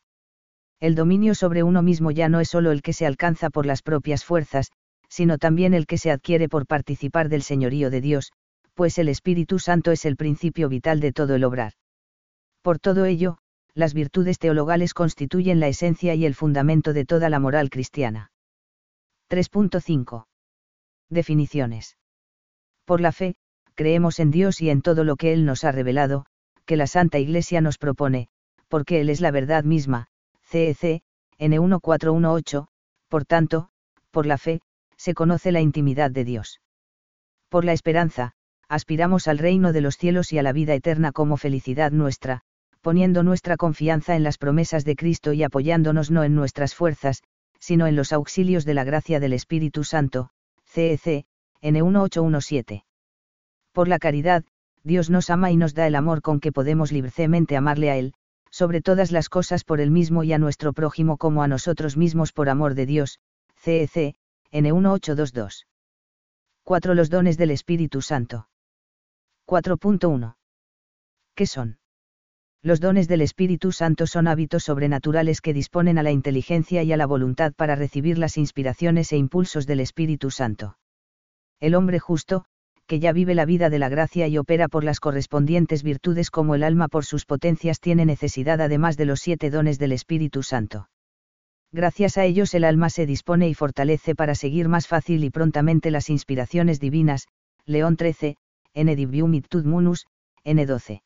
El 0.79 0.93
dominio 0.93 1.33
sobre 1.33 1.63
uno 1.63 1.81
mismo 1.81 2.11
ya 2.11 2.29
no 2.29 2.39
es 2.39 2.49
solo 2.49 2.71
el 2.71 2.81
que 2.81 2.93
se 2.93 3.05
alcanza 3.05 3.49
por 3.49 3.65
las 3.65 3.81
propias 3.81 4.23
fuerzas, 4.23 4.71
sino 5.09 5.37
también 5.37 5.73
el 5.73 5.87
que 5.87 5.97
se 5.97 6.11
adquiere 6.11 6.49
por 6.49 6.67
participar 6.67 7.29
del 7.29 7.41
señorío 7.41 7.89
de 7.89 8.01
Dios, 8.01 8.31
pues 8.75 8.99
el 8.99 9.09
Espíritu 9.09 9.57
Santo 9.57 9.91
es 9.91 10.05
el 10.05 10.15
principio 10.15 10.69
vital 10.69 10.99
de 10.99 11.11
todo 11.11 11.35
el 11.35 11.43
obrar. 11.43 11.73
Por 12.61 12.77
todo 12.77 13.05
ello, 13.05 13.39
las 13.73 13.93
virtudes 13.93 14.37
teologales 14.37 14.93
constituyen 14.93 15.59
la 15.59 15.67
esencia 15.67 16.13
y 16.13 16.25
el 16.25 16.35
fundamento 16.35 16.93
de 16.93 17.05
toda 17.05 17.29
la 17.29 17.39
moral 17.39 17.69
cristiana. 17.69 18.31
3.5. 19.29 20.25
Definiciones. 21.09 21.97
Por 22.85 23.01
la 23.01 23.11
fe, 23.11 23.35
creemos 23.73 24.19
en 24.19 24.31
Dios 24.31 24.61
y 24.61 24.69
en 24.69 24.81
todo 24.81 25.03
lo 25.03 25.15
que 25.15 25.33
Él 25.33 25.45
nos 25.45 25.63
ha 25.63 25.71
revelado, 25.71 26.25
que 26.65 26.77
la 26.77 26.87
Santa 26.87 27.17
Iglesia 27.17 27.61
nos 27.61 27.77
propone, 27.77 28.27
porque 28.67 29.01
Él 29.01 29.09
es 29.09 29.21
la 29.21 29.31
verdad 29.31 29.63
misma, 29.63 30.07
CEC, 30.49 31.01
N1418, 31.39 32.67
Por 33.09 33.25
tanto, 33.25 33.69
por 34.11 34.25
la 34.25 34.37
fe, 34.37 34.61
se 34.95 35.13
conoce 35.13 35.51
la 35.51 35.61
intimidad 35.61 36.09
de 36.09 36.23
Dios. 36.23 36.61
Por 37.49 37.65
la 37.65 37.73
esperanza, 37.73 38.31
aspiramos 38.67 39.27
al 39.27 39.37
reino 39.37 39.73
de 39.73 39.81
los 39.81 39.97
cielos 39.97 40.31
y 40.33 40.39
a 40.39 40.43
la 40.43 40.53
vida 40.53 40.73
eterna 40.73 41.11
como 41.11 41.37
felicidad 41.37 41.91
nuestra, 41.91 42.41
poniendo 42.81 43.23
nuestra 43.23 43.57
confianza 43.57 44.15
en 44.15 44.23
las 44.23 44.37
promesas 44.37 44.85
de 44.85 44.95
Cristo 44.95 45.33
y 45.33 45.43
apoyándonos 45.43 46.11
no 46.11 46.23
en 46.23 46.35
nuestras 46.35 46.75
fuerzas, 46.75 47.23
sino 47.59 47.87
en 47.87 47.95
los 47.95 48.13
auxilios 48.13 48.65
de 48.65 48.73
la 48.73 48.83
gracia 48.83 49.19
del 49.19 49.33
Espíritu 49.33 49.83
Santo, 49.83 50.29
CEC, 50.65 51.25
N1817. 51.61 52.83
Por 53.73 53.87
la 53.87 53.99
caridad, 53.99 54.43
Dios 54.83 55.09
nos 55.09 55.29
ama 55.29 55.51
y 55.51 55.57
nos 55.57 55.73
da 55.73 55.87
el 55.87 55.95
amor 55.95 56.21
con 56.21 56.39
que 56.39 56.51
podemos 56.51 56.91
libremente 56.91 57.57
amarle 57.57 57.91
a 57.91 57.97
Él, 57.97 58.13
sobre 58.51 58.81
todas 58.81 59.11
las 59.11 59.29
cosas 59.29 59.63
por 59.63 59.79
Él 59.81 59.91
mismo 59.91 60.23
y 60.23 60.33
a 60.33 60.37
nuestro 60.37 60.73
prójimo 60.73 61.17
como 61.17 61.43
a 61.43 61.47
nosotros 61.47 61.97
mismos 61.97 62.33
por 62.33 62.49
amor 62.49 62.73
de 62.73 62.85
Dios, 62.85 63.19
CEC, 63.55 64.15
N1822. 64.51 65.65
4. 66.63 66.93
Los 66.95 67.09
dones 67.09 67.37
del 67.37 67.51
Espíritu 67.51 68.01
Santo. 68.01 68.49
4.1. 69.47 70.35
¿Qué 71.35 71.45
son? 71.45 71.79
Los 72.61 72.81
dones 72.81 73.07
del 73.07 73.21
Espíritu 73.21 73.71
Santo 73.71 74.07
son 74.07 74.27
hábitos 74.27 74.63
sobrenaturales 74.63 75.39
que 75.39 75.53
disponen 75.53 75.97
a 75.97 76.03
la 76.03 76.11
inteligencia 76.11 76.83
y 76.83 76.91
a 76.91 76.97
la 76.97 77.05
voluntad 77.05 77.53
para 77.53 77.75
recibir 77.75 78.17
las 78.17 78.37
inspiraciones 78.37 79.13
e 79.13 79.17
impulsos 79.17 79.67
del 79.67 79.79
Espíritu 79.79 80.31
Santo. 80.31 80.77
El 81.59 81.75
hombre 81.75 81.99
justo, 81.99 82.45
que 82.87 82.99
ya 82.99 83.11
vive 83.11 83.35
la 83.35 83.45
vida 83.45 83.69
de 83.69 83.79
la 83.79 83.89
gracia 83.89 84.27
y 84.27 84.37
opera 84.37 84.67
por 84.67 84.83
las 84.83 84.99
correspondientes 84.99 85.83
virtudes 85.83 86.31
como 86.31 86.55
el 86.55 86.63
alma 86.63 86.87
por 86.87 87.05
sus 87.05 87.25
potencias 87.25 87.79
tiene 87.79 88.05
necesidad 88.05 88.61
además 88.61 88.97
de 88.97 89.05
los 89.05 89.19
siete 89.19 89.49
dones 89.49 89.77
del 89.77 89.91
Espíritu 89.91 90.41
Santo. 90.41 90.89
Gracias 91.71 92.17
a 92.17 92.25
ellos 92.25 92.53
el 92.53 92.63
alma 92.63 92.89
se 92.89 93.05
dispone 93.05 93.49
y 93.49 93.53
fortalece 93.53 94.15
para 94.15 94.35
seguir 94.35 94.69
más 94.69 94.87
fácil 94.87 95.23
y 95.23 95.29
prontamente 95.29 95.91
las 95.91 96.09
inspiraciones 96.09 96.79
divinas, 96.79 97.27
León 97.65 97.97
13, 97.97 98.37
N. 98.73 98.95
Divium 98.95 99.41
N. 100.45 100.65
12 100.65 101.01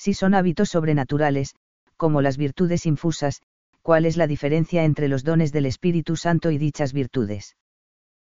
si 0.00 0.14
son 0.14 0.32
hábitos 0.32 0.70
sobrenaturales, 0.70 1.54
como 1.98 2.22
las 2.22 2.38
virtudes 2.38 2.86
infusas, 2.86 3.42
¿cuál 3.82 4.06
es 4.06 4.16
la 4.16 4.26
diferencia 4.26 4.84
entre 4.84 5.08
los 5.08 5.24
dones 5.24 5.52
del 5.52 5.66
Espíritu 5.66 6.16
Santo 6.16 6.50
y 6.50 6.56
dichas 6.56 6.94
virtudes? 6.94 7.54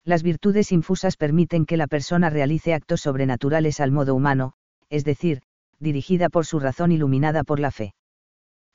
Las 0.07 0.23
virtudes 0.23 0.71
infusas 0.71 1.17
permiten 1.17 1.67
que 1.67 1.77
la 1.77 1.89
persona 1.89 2.31
realice 2.31 2.75
actos 2.75 3.01
sobrenaturales 3.01 3.81
al 3.81 3.91
modo 3.91 4.15
humano, 4.15 4.53
es 4.89 5.05
decir, 5.05 5.43
dirigida 5.81 6.29
por 6.29 6.47
su 6.47 6.61
razón 6.61 6.93
iluminada 6.93 7.43
por 7.43 7.59
la 7.59 7.73
fe. 7.73 7.93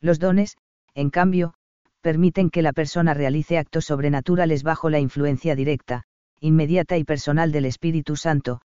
Los 0.02 0.20
dones, 0.20 0.58
en 0.94 1.10
cambio, 1.10 1.54
permiten 2.02 2.50
que 2.50 2.62
la 2.62 2.74
persona 2.74 3.14
realice 3.14 3.58
actos 3.58 3.86
sobrenaturales 3.86 4.64
bajo 4.64 4.90
la 4.90 5.00
influencia 5.00 5.56
directa, 5.56 6.04
inmediata 6.42 6.98
y 6.98 7.06
personal 7.06 7.54
del 7.54 7.64
Espíritu 7.64 8.18
Santo, 8.18 8.60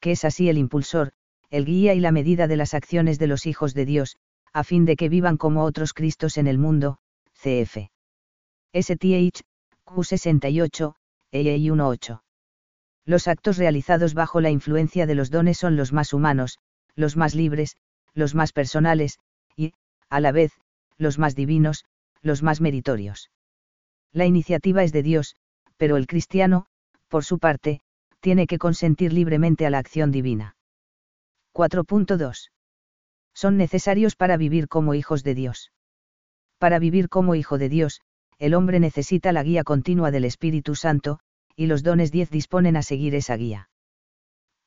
que 0.00 0.10
es 0.10 0.24
así 0.24 0.48
el 0.48 0.58
impulsor, 0.58 1.12
el 1.50 1.66
guía 1.66 1.94
y 1.94 2.00
la 2.00 2.10
medida 2.10 2.48
de 2.48 2.56
las 2.56 2.74
acciones 2.74 3.20
de 3.20 3.28
los 3.28 3.46
hijos 3.46 3.74
de 3.74 3.86
Dios, 3.86 4.16
a 4.52 4.64
fin 4.64 4.86
de 4.86 4.96
que 4.96 5.08
vivan 5.08 5.36
como 5.36 5.62
otros 5.62 5.92
Cristos 5.92 6.36
en 6.36 6.48
el 6.48 6.58
mundo, 6.58 6.98
cf. 7.34 7.90
STH, 8.74 9.42
Q68, 9.86 10.97
EI 11.30 11.58
18. 11.58 12.22
Los 13.04 13.28
actos 13.28 13.58
realizados 13.58 14.14
bajo 14.14 14.40
la 14.40 14.50
influencia 14.50 15.06
de 15.06 15.14
los 15.14 15.30
dones 15.30 15.58
son 15.58 15.76
los 15.76 15.92
más 15.92 16.12
humanos, 16.12 16.58
los 16.94 17.16
más 17.16 17.34
libres, 17.34 17.76
los 18.14 18.34
más 18.34 18.52
personales, 18.52 19.18
y, 19.56 19.72
a 20.08 20.20
la 20.20 20.32
vez, 20.32 20.52
los 20.96 21.18
más 21.18 21.34
divinos, 21.34 21.84
los 22.22 22.42
más 22.42 22.60
meritorios. 22.60 23.30
La 24.12 24.26
iniciativa 24.26 24.82
es 24.82 24.92
de 24.92 25.02
Dios, 25.02 25.36
pero 25.76 25.96
el 25.96 26.06
cristiano, 26.06 26.66
por 27.08 27.24
su 27.24 27.38
parte, 27.38 27.80
tiene 28.20 28.46
que 28.46 28.58
consentir 28.58 29.12
libremente 29.12 29.66
a 29.66 29.70
la 29.70 29.78
acción 29.78 30.10
divina. 30.10 30.56
4.2. 31.54 32.50
Son 33.34 33.56
necesarios 33.56 34.16
para 34.16 34.36
vivir 34.36 34.68
como 34.68 34.94
hijos 34.94 35.22
de 35.22 35.34
Dios. 35.34 35.72
Para 36.58 36.78
vivir 36.78 37.08
como 37.08 37.34
hijo 37.34 37.58
de 37.58 37.68
Dios, 37.68 38.00
el 38.38 38.54
hombre 38.54 38.80
necesita 38.80 39.32
la 39.32 39.42
guía 39.42 39.64
continua 39.64 40.10
del 40.10 40.24
Espíritu 40.24 40.74
Santo, 40.74 41.20
y 41.58 41.66
los 41.66 41.82
dones 41.82 42.10
10 42.12 42.30
disponen 42.30 42.76
a 42.76 42.82
seguir 42.82 43.16
esa 43.16 43.36
guía. 43.36 43.68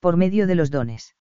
Por 0.01 0.17
medio 0.17 0.45
de 0.45 0.55
los 0.55 0.71
dones. 0.71 1.15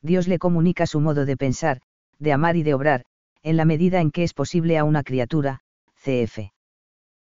Dios 0.00 0.26
le 0.26 0.38
comunica 0.38 0.86
su 0.86 1.00
modo 1.00 1.26
de 1.26 1.36
pensar, 1.36 1.82
de 2.18 2.32
amar 2.32 2.56
y 2.56 2.62
de 2.62 2.72
obrar, 2.72 3.04
en 3.42 3.58
la 3.58 3.66
medida 3.66 4.00
en 4.00 4.10
que 4.10 4.22
es 4.22 4.32
posible 4.32 4.78
a 4.78 4.84
una 4.84 5.02
criatura, 5.02 5.60
cf. 6.02 6.50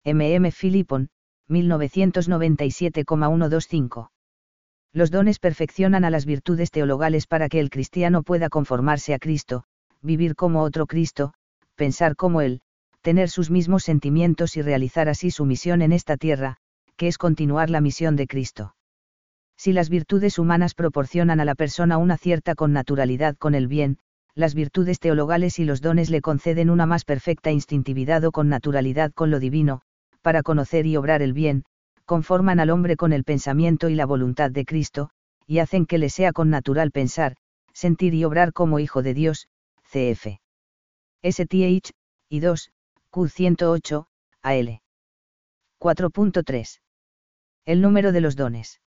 MM 0.04 0.52
Philippon, 0.52 1.08
1997,125 1.48 4.12
los 4.92 5.10
dones 5.10 5.38
perfeccionan 5.38 6.04
a 6.06 6.10
las 6.10 6.24
virtudes 6.24 6.70
teologales 6.70 7.26
para 7.26 7.50
que 7.50 7.60
el 7.60 7.68
cristiano 7.68 8.22
pueda 8.22 8.48
conformarse 8.48 9.12
a 9.12 9.18
Cristo, 9.18 9.64
vivir 10.00 10.34
como 10.34 10.62
otro 10.62 10.86
Cristo, 10.86 11.34
pensar 11.74 12.16
como 12.16 12.40
Él, 12.40 12.62
tener 13.02 13.28
sus 13.28 13.50
mismos 13.50 13.82
sentimientos 13.82 14.56
y 14.56 14.62
realizar 14.62 15.10
así 15.10 15.30
su 15.30 15.44
misión 15.44 15.82
en 15.82 15.92
esta 15.92 16.16
tierra, 16.16 16.60
que 16.96 17.08
es 17.08 17.18
continuar 17.18 17.70
la 17.70 17.80
misión 17.80 18.16
de 18.16 18.26
Cristo. 18.26 18.74
Si 19.56 19.72
las 19.72 19.88
virtudes 19.88 20.38
humanas 20.38 20.74
proporcionan 20.74 21.40
a 21.40 21.44
la 21.44 21.54
persona 21.54 21.98
una 21.98 22.16
cierta 22.16 22.54
connaturalidad 22.54 23.36
con 23.36 23.54
el 23.54 23.68
bien, 23.68 23.98
las 24.34 24.54
virtudes 24.54 25.00
teologales 25.00 25.58
y 25.58 25.64
los 25.64 25.80
dones 25.80 26.10
le 26.10 26.20
conceden 26.20 26.68
una 26.68 26.84
más 26.84 27.04
perfecta 27.04 27.50
instintividad 27.50 28.22
o 28.24 28.32
connaturalidad 28.32 29.12
con 29.12 29.30
lo 29.30 29.40
divino, 29.40 29.80
para 30.20 30.42
conocer 30.42 30.86
y 30.86 30.96
obrar 30.96 31.22
el 31.22 31.32
bien, 31.32 31.64
conforman 32.04 32.60
al 32.60 32.70
hombre 32.70 32.96
con 32.96 33.12
el 33.12 33.24
pensamiento 33.24 33.88
y 33.88 33.94
la 33.94 34.04
voluntad 34.04 34.50
de 34.50 34.64
Cristo, 34.66 35.10
y 35.46 35.58
hacen 35.58 35.86
que 35.86 35.98
le 35.98 36.10
sea 36.10 36.32
con 36.32 36.50
natural 36.50 36.90
pensar, 36.90 37.36
sentir 37.72 38.14
y 38.14 38.24
obrar 38.24 38.52
como 38.52 38.78
hijo 38.78 39.02
de 39.02 39.14
Dios, 39.14 39.48
cf. 39.90 40.38
STH, 41.22 41.92
y 42.28 42.40
2, 42.40 42.70
Q108, 43.10 44.06
AL. 44.42 44.80
4.3. 45.80 46.80
El 47.66 47.80
número 47.82 48.12
de 48.12 48.20
los 48.20 48.36
dones. 48.36 48.80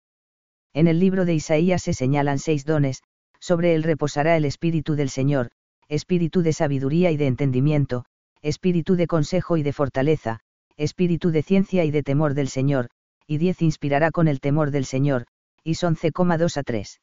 En 0.72 0.88
el 0.88 1.00
libro 1.00 1.26
de 1.26 1.34
Isaías 1.34 1.82
se 1.82 1.96
señalan 1.96 2.38
seis 2.38 2.64
dones, 2.64 3.02
sobre 3.40 3.74
él 3.74 3.82
reposará 3.82 4.38
el 4.38 4.46
Espíritu 4.46 4.94
del 4.94 5.10
Señor, 5.10 5.50
espíritu 5.90 6.44
de 6.44 6.54
sabiduría 6.54 7.10
y 7.10 7.18
de 7.18 7.26
entendimiento, 7.26 8.06
espíritu 8.44 8.96
de 8.96 9.08
consejo 9.08 9.58
y 9.58 9.64
de 9.64 9.74
fortaleza, 9.74 10.42
espíritu 10.76 11.32
de 11.32 11.42
ciencia 11.42 11.86
y 11.86 11.92
de 11.92 12.04
temor 12.04 12.36
del 12.36 12.50
Señor, 12.50 12.90
y 13.26 13.40
10 13.40 13.64
inspirará 13.64 14.12
con 14.12 14.28
el 14.28 14.40
temor 14.40 14.70
del 14.70 14.86
Señor, 14.86 15.26
y 15.64 15.74
son 15.74 15.96
C,2 15.96 16.58
a 16.58 16.62
3. 16.62 17.02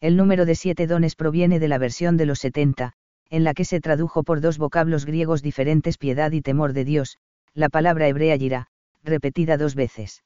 El 0.00 0.16
número 0.16 0.46
de 0.46 0.54
siete 0.54 0.86
dones 0.86 1.16
proviene 1.16 1.58
de 1.58 1.66
la 1.66 1.78
versión 1.78 2.16
de 2.16 2.26
los 2.26 2.38
70, 2.38 2.92
en 3.30 3.42
la 3.42 3.52
que 3.52 3.64
se 3.64 3.80
tradujo 3.80 4.22
por 4.22 4.40
dos 4.40 4.58
vocablos 4.58 5.06
griegos 5.06 5.42
diferentes 5.42 5.98
piedad 5.98 6.30
y 6.30 6.40
temor 6.40 6.72
de 6.72 6.84
Dios, 6.84 7.18
la 7.52 7.68
palabra 7.68 8.06
hebrea 8.06 8.36
yira, 8.36 8.68
repetida 9.02 9.56
dos 9.56 9.74
veces. 9.74 10.22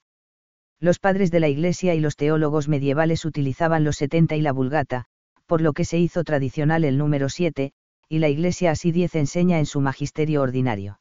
Los 0.80 1.00
padres 1.00 1.30
de 1.32 1.40
la 1.40 1.48
Iglesia 1.48 1.94
y 1.94 2.00
los 2.00 2.14
teólogos 2.16 2.68
medievales 2.68 3.24
utilizaban 3.24 3.82
los 3.82 3.96
70 3.96 4.36
y 4.36 4.42
la 4.42 4.52
vulgata, 4.52 5.06
por 5.46 5.60
lo 5.60 5.72
que 5.72 5.84
se 5.84 5.98
hizo 5.98 6.22
tradicional 6.22 6.84
el 6.84 6.98
número 6.98 7.28
7, 7.28 7.72
y 8.08 8.18
la 8.18 8.28
Iglesia 8.28 8.70
así 8.70 8.92
10 8.92 9.16
enseña 9.16 9.58
en 9.58 9.66
su 9.66 9.80
magisterio 9.80 10.40
ordinario. 10.40 11.00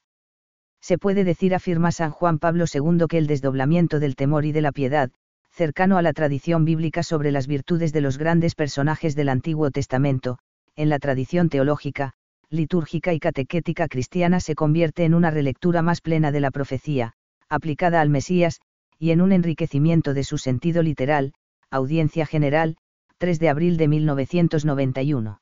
Se 0.81 0.97
puede 0.97 1.23
decir, 1.23 1.53
afirma 1.53 1.91
San 1.91 2.11
Juan 2.11 2.39
Pablo 2.39 2.65
II, 2.71 3.05
que 3.07 3.17
el 3.17 3.27
desdoblamiento 3.27 3.99
del 3.99 4.15
temor 4.15 4.45
y 4.45 4.51
de 4.51 4.61
la 4.61 4.71
piedad, 4.71 5.11
cercano 5.51 5.97
a 5.97 6.01
la 6.01 6.13
tradición 6.13 6.65
bíblica 6.65 7.03
sobre 7.03 7.31
las 7.31 7.47
virtudes 7.47 7.93
de 7.93 8.01
los 8.01 8.17
grandes 8.17 8.55
personajes 8.55 9.15
del 9.15 9.29
Antiguo 9.29 9.69
Testamento, 9.69 10.39
en 10.75 10.89
la 10.89 10.99
tradición 10.99 11.49
teológica, 11.49 12.13
litúrgica 12.49 13.13
y 13.13 13.19
catequética 13.19 13.87
cristiana 13.87 14.39
se 14.39 14.55
convierte 14.55 15.03
en 15.03 15.13
una 15.13 15.31
relectura 15.31 15.81
más 15.81 16.01
plena 16.01 16.31
de 16.31 16.39
la 16.39 16.51
profecía, 16.51 17.13
aplicada 17.49 18.01
al 18.01 18.09
Mesías, 18.09 18.59
y 18.99 19.11
en 19.11 19.21
un 19.21 19.31
enriquecimiento 19.31 20.13
de 20.13 20.23
su 20.23 20.37
sentido 20.37 20.81
literal, 20.83 21.33
Audiencia 21.69 22.25
General, 22.25 22.77
3 23.17 23.39
de 23.39 23.49
abril 23.49 23.77
de 23.77 23.87
1991. 23.87 25.41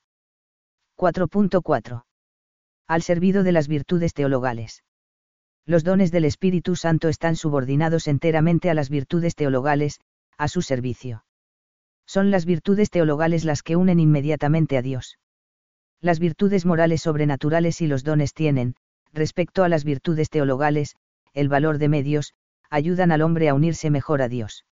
4.4. 0.97 2.03
Al 2.87 3.01
servido 3.01 3.43
de 3.43 3.51
las 3.51 3.67
virtudes 3.67 4.13
teologales 4.13 4.83
los 5.67 5.83
dones 5.83 6.11
del 6.11 6.25
Espíritu 6.25 6.75
Santo 6.75 7.09
están 7.09 7.35
subordinados 7.35 8.07
enteramente 8.07 8.69
a 8.69 8.75
las 8.75 8.89
virtudes 8.89 9.35
teologales, 9.35 9.99
a 10.37 10.47
su 10.47 10.61
servicio. 10.61 11.25
Son 12.05 12.29
las 12.29 12.45
virtudes 12.45 12.91
teologales 12.91 13.45
las 13.45 13.63
que 13.63 13.75
unen 13.75 13.99
inmediatamente 13.99 14.77
a 14.77 14.83
Dios. 14.83 15.17
Las 16.01 16.19
virtudes 16.19 16.67
morales 16.67 17.01
sobrenaturales 17.01 17.81
y 17.81 17.87
los 17.87 18.03
dones 18.03 18.33
tienen, 18.33 18.75
respecto 19.11 19.63
a 19.63 19.69
las 19.69 19.83
virtudes 19.83 20.29
teologales, 20.29 20.95
el 21.33 21.49
valor 21.49 21.79
de 21.79 21.89
medios, 21.89 22.33
ayudan 22.75 23.11
al 23.13 23.21
hombre 23.21 23.47
a 23.47 23.53
unirse 23.53 23.89
mejor 23.89 24.21
a 24.21 24.27
Dios. 24.27 24.65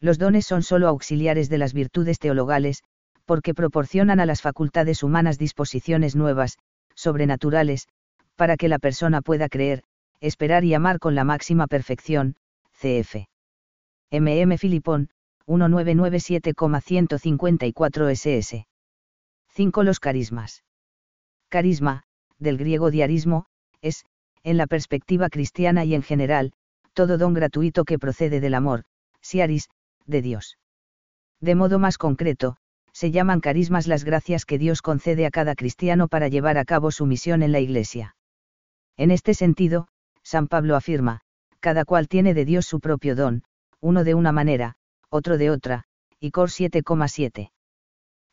Los 0.00 0.16
dones 0.18 0.46
son 0.46 0.62
sólo 0.62 0.88
auxiliares 0.88 1.50
de 1.50 1.58
las 1.58 1.74
virtudes 1.74 2.18
teologales, 2.18 2.82
porque 3.26 3.52
proporcionan 3.52 4.18
a 4.18 4.26
las 4.26 4.40
facultades 4.40 5.02
humanas 5.02 5.38
disposiciones 5.38 6.16
nuevas, 6.16 6.56
sobrenaturales, 6.94 7.86
para 8.34 8.56
que 8.56 8.68
la 8.68 8.78
persona 8.78 9.20
pueda 9.20 9.50
creer, 9.50 9.82
esperar 10.20 10.64
y 10.64 10.72
amar 10.72 10.98
con 10.98 11.14
la 11.14 11.24
máxima 11.24 11.66
perfección, 11.66 12.36
cf. 12.80 13.26
MM 14.10 14.56
Filipón, 14.56 15.10
1997,154 15.46 18.08
SS. 18.08 18.66
5. 19.50 19.82
Los 19.82 20.00
carismas. 20.00 20.64
Carisma, 21.50 22.04
del 22.38 22.56
griego 22.56 22.90
diarismo, 22.90 23.44
es, 23.82 24.06
en 24.44 24.56
la 24.56 24.66
perspectiva 24.66 25.28
cristiana 25.28 25.84
y 25.84 25.94
en 25.94 26.02
general, 26.02 26.54
todo 26.98 27.16
don 27.16 27.32
gratuito 27.32 27.84
que 27.84 27.96
procede 27.96 28.40
del 28.40 28.54
amor, 28.54 28.82
siaris, 29.20 29.70
de 30.06 30.20
Dios. 30.20 30.58
De 31.40 31.54
modo 31.54 31.78
más 31.78 31.96
concreto, 31.96 32.56
se 32.92 33.12
llaman 33.12 33.38
carismas 33.38 33.86
las 33.86 34.02
gracias 34.02 34.44
que 34.44 34.58
Dios 34.58 34.82
concede 34.82 35.24
a 35.24 35.30
cada 35.30 35.54
cristiano 35.54 36.08
para 36.08 36.26
llevar 36.26 36.58
a 36.58 36.64
cabo 36.64 36.90
su 36.90 37.06
misión 37.06 37.44
en 37.44 37.52
la 37.52 37.60
Iglesia. 37.60 38.16
En 38.96 39.12
este 39.12 39.34
sentido, 39.34 39.86
San 40.24 40.48
Pablo 40.48 40.74
afirma, 40.74 41.20
cada 41.60 41.84
cual 41.84 42.08
tiene 42.08 42.34
de 42.34 42.44
Dios 42.44 42.66
su 42.66 42.80
propio 42.80 43.14
don, 43.14 43.44
uno 43.80 44.02
de 44.02 44.14
una 44.14 44.32
manera, 44.32 44.74
otro 45.08 45.38
de 45.38 45.50
otra, 45.50 45.84
y 46.18 46.32
Cor 46.32 46.48
7,7. 46.48 47.52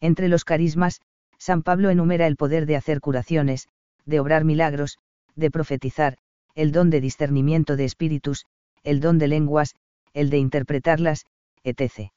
Entre 0.02 0.28
los 0.28 0.44
carismas, 0.44 1.02
San 1.38 1.62
Pablo 1.62 1.92
enumera 1.92 2.26
el 2.26 2.36
poder 2.36 2.66
de 2.66 2.78
hacer 2.78 3.00
curaciones, 3.00 3.68
de 4.06 4.20
obrar 4.20 4.44
milagros, 4.44 4.98
de 5.36 5.52
profetizar, 5.52 6.18
el 6.56 6.72
don 6.72 6.90
de 6.90 7.00
discernimiento 7.00 7.76
de 7.76 7.86
espíritus, 7.86 8.48
el 8.86 9.02
don 9.02 9.18
de 9.18 9.28
lenguas, 9.28 9.76
el 10.14 10.30
de 10.30 10.38
interpretarlas, 10.38 11.26
etc. 11.64 12.12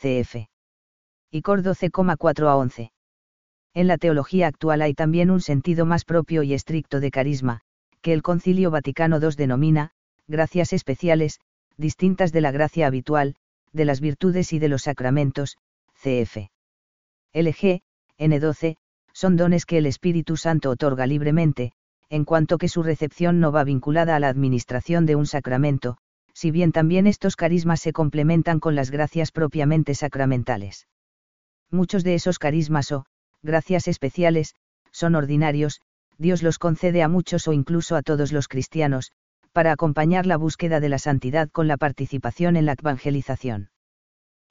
cf. 0.00 0.48
Y 1.30 1.42
Cor 1.42 1.62
12,4 1.62 2.48
a 2.48 2.56
11. 2.56 2.90
En 3.74 3.86
la 3.86 3.98
teología 3.98 4.46
actual 4.46 4.82
hay 4.82 4.94
también 4.94 5.30
un 5.30 5.40
sentido 5.40 5.84
más 5.84 6.04
propio 6.04 6.42
y 6.42 6.54
estricto 6.54 7.00
de 7.00 7.10
carisma, 7.10 7.60
que 8.00 8.12
el 8.12 8.22
Concilio 8.22 8.70
Vaticano 8.70 9.20
II 9.20 9.36
denomina, 9.36 9.90
gracias 10.26 10.72
especiales, 10.72 11.38
distintas 11.76 12.32
de 12.32 12.40
la 12.40 12.50
gracia 12.50 12.86
habitual, 12.86 13.36
de 13.72 13.84
las 13.84 14.00
virtudes 14.00 14.52
y 14.52 14.58
de 14.58 14.68
los 14.68 14.82
sacramentos, 14.82 15.58
cf. 15.96 16.50
LG, 17.34 17.82
N12, 18.18 18.76
son 19.12 19.36
dones 19.36 19.66
que 19.66 19.78
el 19.78 19.86
Espíritu 19.86 20.36
Santo 20.36 20.70
otorga 20.70 21.06
libremente, 21.06 21.72
en 22.14 22.24
cuanto 22.24 22.58
que 22.58 22.68
su 22.68 22.84
recepción 22.84 23.40
no 23.40 23.50
va 23.50 23.64
vinculada 23.64 24.14
a 24.14 24.20
la 24.20 24.28
administración 24.28 25.04
de 25.04 25.16
un 25.16 25.26
sacramento, 25.26 25.96
si 26.32 26.52
bien 26.52 26.70
también 26.70 27.08
estos 27.08 27.34
carismas 27.34 27.80
se 27.80 27.92
complementan 27.92 28.60
con 28.60 28.76
las 28.76 28.92
gracias 28.92 29.32
propiamente 29.32 29.96
sacramentales. 29.96 30.86
Muchos 31.72 32.04
de 32.04 32.14
esos 32.14 32.38
carismas 32.38 32.92
o, 32.92 33.04
gracias 33.42 33.88
especiales, 33.88 34.54
son 34.92 35.16
ordinarios, 35.16 35.80
Dios 36.16 36.44
los 36.44 36.60
concede 36.60 37.02
a 37.02 37.08
muchos 37.08 37.48
o 37.48 37.52
incluso 37.52 37.96
a 37.96 38.02
todos 38.02 38.30
los 38.30 38.46
cristianos, 38.46 39.10
para 39.50 39.72
acompañar 39.72 40.24
la 40.24 40.36
búsqueda 40.36 40.78
de 40.78 40.90
la 40.90 41.00
santidad 41.00 41.50
con 41.50 41.66
la 41.66 41.78
participación 41.78 42.56
en 42.56 42.66
la 42.66 42.76
evangelización. 42.78 43.70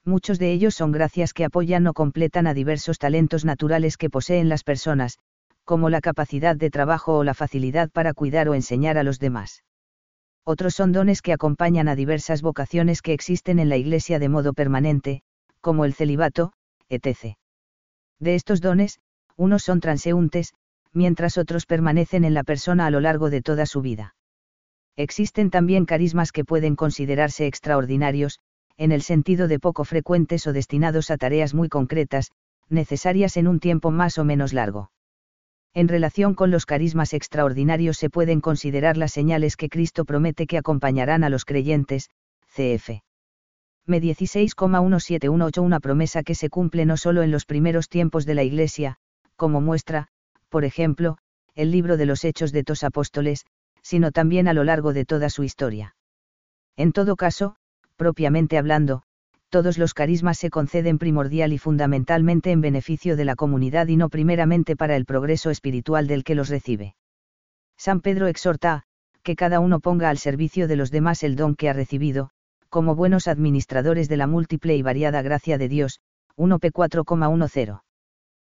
Muchos 0.04 0.38
de 0.38 0.52
ellos 0.52 0.74
son 0.74 0.92
gracias 0.92 1.32
que 1.32 1.46
apoyan 1.46 1.86
o 1.86 1.94
completan 1.94 2.46
a 2.46 2.52
diversos 2.52 2.98
talentos 2.98 3.46
naturales 3.46 3.96
que 3.96 4.10
poseen 4.10 4.50
las 4.50 4.64
personas, 4.64 5.16
como 5.64 5.90
la 5.90 6.00
capacidad 6.00 6.56
de 6.56 6.70
trabajo 6.70 7.16
o 7.16 7.24
la 7.24 7.34
facilidad 7.34 7.90
para 7.90 8.14
cuidar 8.14 8.48
o 8.48 8.54
enseñar 8.54 8.98
a 8.98 9.02
los 9.02 9.18
demás. 9.18 9.64
Otros 10.44 10.74
son 10.74 10.92
dones 10.92 11.22
que 11.22 11.32
acompañan 11.32 11.88
a 11.88 11.96
diversas 11.96 12.42
vocaciones 12.42 13.00
que 13.00 13.14
existen 13.14 13.58
en 13.58 13.70
la 13.70 13.76
Iglesia 13.76 14.18
de 14.18 14.28
modo 14.28 14.52
permanente, 14.52 15.22
como 15.60 15.86
el 15.86 15.94
celibato, 15.94 16.52
etc. 16.90 17.36
De 18.20 18.34
estos 18.34 18.60
dones, 18.60 19.00
unos 19.36 19.62
son 19.62 19.80
transeúntes, 19.80 20.52
mientras 20.92 21.38
otros 21.38 21.66
permanecen 21.66 22.24
en 22.24 22.34
la 22.34 22.44
persona 22.44 22.86
a 22.86 22.90
lo 22.90 23.00
largo 23.00 23.30
de 23.30 23.40
toda 23.40 23.66
su 23.66 23.80
vida. 23.80 24.14
Existen 24.96 25.50
también 25.50 25.86
carismas 25.86 26.30
que 26.30 26.44
pueden 26.44 26.76
considerarse 26.76 27.46
extraordinarios, 27.46 28.38
en 28.76 28.92
el 28.92 29.02
sentido 29.02 29.48
de 29.48 29.58
poco 29.58 29.84
frecuentes 29.84 30.46
o 30.46 30.52
destinados 30.52 31.10
a 31.10 31.16
tareas 31.16 31.54
muy 31.54 31.68
concretas, 31.68 32.30
necesarias 32.68 33.36
en 33.36 33.48
un 33.48 33.60
tiempo 33.60 33.90
más 33.90 34.18
o 34.18 34.24
menos 34.24 34.52
largo. 34.52 34.90
En 35.74 35.88
relación 35.88 36.34
con 36.34 36.52
los 36.52 36.66
carismas 36.66 37.12
extraordinarios 37.12 37.96
se 37.98 38.08
pueden 38.08 38.40
considerar 38.40 38.96
las 38.96 39.12
señales 39.12 39.56
que 39.56 39.68
Cristo 39.68 40.04
promete 40.04 40.46
que 40.46 40.56
acompañarán 40.56 41.24
a 41.24 41.28
los 41.28 41.44
creyentes, 41.44 42.10
cf. 42.46 43.02
Me 43.84 44.00
16,1718 44.00 45.60
una 45.60 45.80
promesa 45.80 46.22
que 46.22 46.36
se 46.36 46.48
cumple 46.48 46.86
no 46.86 46.96
solo 46.96 47.22
en 47.22 47.32
los 47.32 47.44
primeros 47.44 47.88
tiempos 47.88 48.24
de 48.24 48.34
la 48.34 48.44
Iglesia, 48.44 48.96
como 49.36 49.60
muestra, 49.60 50.06
por 50.48 50.64
ejemplo, 50.64 51.18
el 51.56 51.72
libro 51.72 51.96
de 51.96 52.06
los 52.06 52.24
Hechos 52.24 52.52
de 52.52 52.62
tos 52.62 52.84
Apóstoles, 52.84 53.44
sino 53.82 54.12
también 54.12 54.46
a 54.46 54.54
lo 54.54 54.62
largo 54.64 54.92
de 54.92 55.04
toda 55.04 55.28
su 55.28 55.42
historia. 55.42 55.96
En 56.76 56.92
todo 56.92 57.16
caso, 57.16 57.56
propiamente 57.96 58.58
hablando, 58.58 59.02
todos 59.54 59.78
los 59.78 59.94
carismas 59.94 60.36
se 60.38 60.50
conceden 60.50 60.98
primordial 60.98 61.52
y 61.52 61.58
fundamentalmente 61.58 62.50
en 62.50 62.60
beneficio 62.60 63.14
de 63.14 63.24
la 63.24 63.36
comunidad 63.36 63.86
y 63.86 63.96
no 63.96 64.08
primeramente 64.08 64.74
para 64.74 64.96
el 64.96 65.04
progreso 65.04 65.48
espiritual 65.50 66.08
del 66.08 66.24
que 66.24 66.34
los 66.34 66.48
recibe. 66.48 66.96
San 67.78 68.00
Pedro 68.00 68.26
exhorta, 68.26 68.82
que 69.22 69.36
cada 69.36 69.60
uno 69.60 69.78
ponga 69.78 70.10
al 70.10 70.18
servicio 70.18 70.66
de 70.66 70.74
los 70.74 70.90
demás 70.90 71.22
el 71.22 71.36
don 71.36 71.54
que 71.54 71.68
ha 71.68 71.72
recibido, 71.72 72.30
como 72.68 72.96
buenos 72.96 73.28
administradores 73.28 74.08
de 74.08 74.16
la 74.16 74.26
múltiple 74.26 74.74
y 74.74 74.82
variada 74.82 75.22
gracia 75.22 75.56
de 75.56 75.68
Dios, 75.68 76.00
1p 76.36 76.72
4,10. 76.72 77.80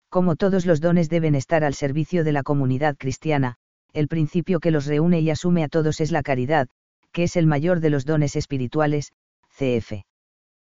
Como 0.08 0.38
todos 0.38 0.66
los 0.66 0.80
dones 0.80 1.10
deben 1.10 1.36
estar 1.36 1.66
al 1.66 1.74
servicio 1.74 2.24
de 2.24 2.32
la 2.32 2.44
comunidad 2.44 2.96
cristiana, 2.96 3.58
el 3.92 4.08
principio 4.08 4.62
que 4.62 4.72
los 4.72 4.86
reúne 4.86 5.20
y 5.20 5.30
asume 5.30 5.66
a 5.66 5.68
todos 5.68 6.00
es 6.00 6.14
la 6.14 6.24
caridad, 6.24 6.70
que 7.12 7.24
es 7.24 7.36
el 7.36 7.48
mayor 7.48 7.82
de 7.82 7.90
los 7.90 8.06
dones 8.06 8.38
espirituales, 8.38 9.12
cf. 9.58 10.06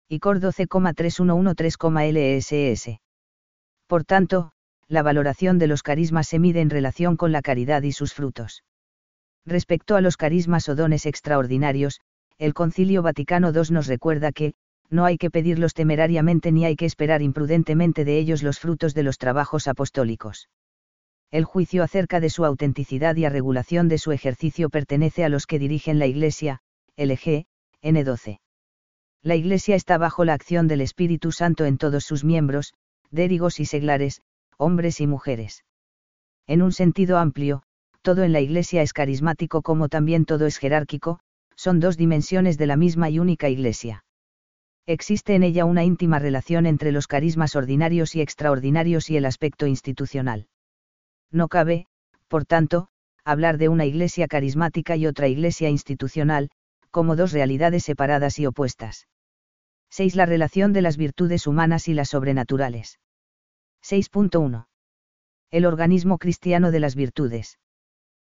Y 0.09 0.21
Cor 0.21 0.39
12,3113,LSS. 0.41 3.01
Por 3.87 4.05
tanto, 4.05 4.53
la 4.89 5.03
valoración 5.03 5.59
de 5.59 5.67
los 5.67 5.83
carismas 5.83 6.29
se 6.29 6.39
mide 6.39 6.61
en 6.61 6.71
relación 6.71 7.17
con 7.17 7.33
la 7.33 7.43
caridad 7.43 7.83
y 7.83 7.91
sus 7.93 8.15
frutos. 8.15 8.63
Respecto 9.45 9.97
a 9.97 10.01
los 10.01 10.17
carismas 10.17 10.69
o 10.69 10.77
dones 10.77 11.07
extraordinarios, 11.07 12.01
el 12.39 12.55
Concilio 12.55 13.03
Vaticano 13.03 13.53
II 13.53 13.71
nos 13.71 13.87
recuerda 13.87 14.33
que, 14.33 14.55
no 14.91 15.05
hay 15.05 15.19
que 15.19 15.31
pedirlos 15.31 15.75
temerariamente 15.75 16.51
ni 16.53 16.65
hay 16.65 16.77
que 16.77 16.87
esperar 16.87 17.21
imprudentemente 17.23 18.05
de 18.05 18.19
ellos 18.19 18.43
los 18.43 18.61
frutos 18.61 18.95
de 18.95 19.03
los 19.03 19.19
trabajos 19.19 19.69
apostólicos 19.69 20.49
el 21.31 21.45
juicio 21.45 21.83
acerca 21.83 22.21
de 22.21 22.31
su 22.31 22.45
autenticidad 22.45 23.17
y 23.17 23.25
a 23.25 23.31
regulación 23.31 23.89
de 23.89 23.99
su 23.99 24.13
ejercicio 24.13 24.71
pertenece 24.71 25.25
a 25.25 25.29
los 25.29 25.47
que 25.47 25.59
dirigen 25.59 25.99
la 25.99 26.07
Iglesia, 26.07 26.61
LG, 26.97 27.47
N12. 27.83 28.39
La 29.27 29.35
Iglesia 29.35 29.75
está 29.75 29.99
bajo 29.99 30.25
la 30.25 30.35
acción 30.35 30.69
del 30.69 30.81
Espíritu 30.81 31.33
Santo 31.33 31.65
en 31.65 31.79
todos 31.79 32.05
sus 32.05 32.23
miembros, 32.23 32.75
dérigos 33.11 33.59
y 33.59 33.65
seglares, 33.65 34.23
hombres 34.57 35.01
y 35.01 35.09
mujeres. 35.09 35.65
En 36.47 36.63
un 36.63 36.71
sentido 36.71 37.19
amplio, 37.19 37.65
todo 38.03 38.23
en 38.23 38.31
la 38.31 38.39
Iglesia 38.39 38.83
es 38.83 38.93
carismático 38.93 39.63
como 39.63 39.89
también 39.89 40.27
todo 40.27 40.47
es 40.47 40.59
jerárquico, 40.59 41.19
son 41.57 41.81
dos 41.81 41.97
dimensiones 41.97 42.57
de 42.57 42.67
la 42.67 42.77
misma 42.77 43.11
y 43.11 43.19
única 43.19 43.49
Iglesia. 43.49 44.05
Existe 44.87 45.35
en 45.35 45.43
ella 45.43 45.65
una 45.65 45.83
íntima 45.83 46.21
relación 46.21 46.65
entre 46.65 46.93
los 46.93 47.09
carismas 47.09 47.57
ordinarios 47.57 48.15
y 48.15 48.21
extraordinarios 48.21 49.11
y 49.11 49.17
el 49.17 49.25
aspecto 49.25 49.67
institucional. 49.67 50.47
No 51.33 51.49
cabe, 51.49 51.89
por 52.29 52.45
tanto, 52.45 52.91
hablar 53.25 53.59
de 53.59 53.71
una 53.71 53.87
iglesia 53.87 54.29
carismática 54.29 54.95
y 54.95 55.09
otra 55.09 55.27
iglesia 55.27 55.69
institucional, 55.69 56.49
como 56.93 57.17
dos 57.17 57.33
realidades 57.33 57.83
separadas 57.83 58.39
y 58.39 58.47
opuestas. 58.47 59.09
6. 59.91 60.17
La 60.17 60.27
relación 60.27 60.73
de 60.73 60.83
las 60.83 60.97
virtudes 60.97 61.47
humanas 61.47 61.89
y 61.89 61.95
las 61.95 62.11
sobrenaturales. 62.11 62.99
6.1. 63.83 64.67
El 65.51 65.65
organismo 65.65 66.19
cristiano 66.19 66.71
de 66.71 66.81
las 66.81 66.95
virtudes. 66.95 67.59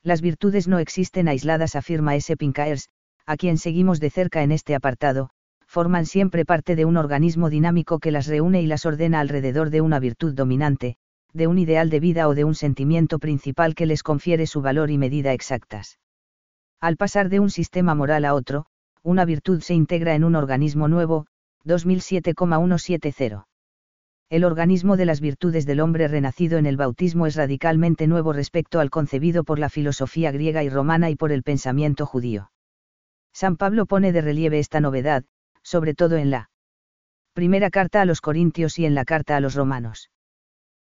Las 0.03 0.21
virtudes 0.21 0.69
no 0.69 0.79
existen 0.79 1.29
aisladas, 1.29 1.75
afirma 1.75 2.15
S. 2.15 2.37
Pincaers, 2.37 2.89
a 3.27 3.37
quien 3.37 3.59
seguimos 3.59 4.01
de 4.01 4.11
cerca 4.11 4.43
en 4.43 4.53
este 4.53 4.75
apartado, 4.75 5.31
forman 5.67 6.07
siempre 6.07 6.45
parte 6.45 6.77
de 6.77 6.85
un 6.85 6.97
organismo 6.97 7.51
dinámico 7.51 7.99
que 7.99 8.11
las 8.11 8.27
reúne 8.27 8.63
y 8.63 8.67
las 8.67 8.87
ordena 8.87 9.21
alrededor 9.21 9.71
de 9.71 9.81
una 9.81 9.99
virtud 10.01 10.35
dominante, 10.35 10.97
de 11.33 11.47
un 11.47 11.59
ideal 11.59 11.91
de 11.91 12.01
vida 12.01 12.29
o 12.29 12.35
de 12.35 12.45
un 12.45 12.55
sentimiento 12.55 13.19
principal 13.19 13.75
que 13.75 13.87
les 13.87 14.03
confiere 14.03 14.47
su 14.47 14.63
valor 14.63 14.91
y 14.91 14.99
medida 14.99 15.33
exactas. 15.33 15.99
Al 16.81 16.97
pasar 16.97 17.29
de 17.29 17.41
un 17.41 17.51
sistema 17.51 17.95
moral 17.95 18.25
a 18.25 18.35
otro, 18.35 18.67
una 19.03 19.25
virtud 19.25 19.61
se 19.61 19.75
integra 19.75 20.15
en 20.15 20.25
un 20.25 20.35
organismo 20.35 20.89
nuevo, 20.89 21.27
2007,170. 21.69 23.47
El 24.31 24.45
organismo 24.45 24.97
de 24.97 25.07
las 25.07 25.21
virtudes 25.21 25.67
del 25.67 25.81
hombre 25.81 26.09
renacido 26.09 26.59
en 26.59 26.67
el 26.67 26.77
bautismo 26.77 27.27
es 27.27 27.37
radicalmente 27.37 28.09
nuevo 28.09 28.33
respecto 28.33 28.81
al 28.81 28.91
concebido 28.91 29.45
por 29.45 29.61
la 29.61 29.69
filosofía 29.69 30.33
griega 30.33 30.65
y 30.65 30.69
romana 30.69 31.11
y 31.11 31.15
por 31.15 31.31
el 31.31 31.45
pensamiento 31.45 32.07
judío. 32.07 32.51
San 33.33 33.57
Pablo 33.57 33.87
pone 33.87 34.13
de 34.13 34.23
relieve 34.23 34.59
esta 34.59 34.81
novedad, 34.81 35.25
sobre 35.63 35.95
todo 35.95 36.17
en 36.17 36.31
la 36.31 36.51
primera 37.35 37.71
carta 37.71 38.01
a 38.01 38.05
los 38.05 38.21
Corintios 38.21 38.79
y 38.81 38.87
en 38.87 38.97
la 38.97 39.05
carta 39.05 39.37
a 39.37 39.41
los 39.41 39.55
Romanos 39.55 40.11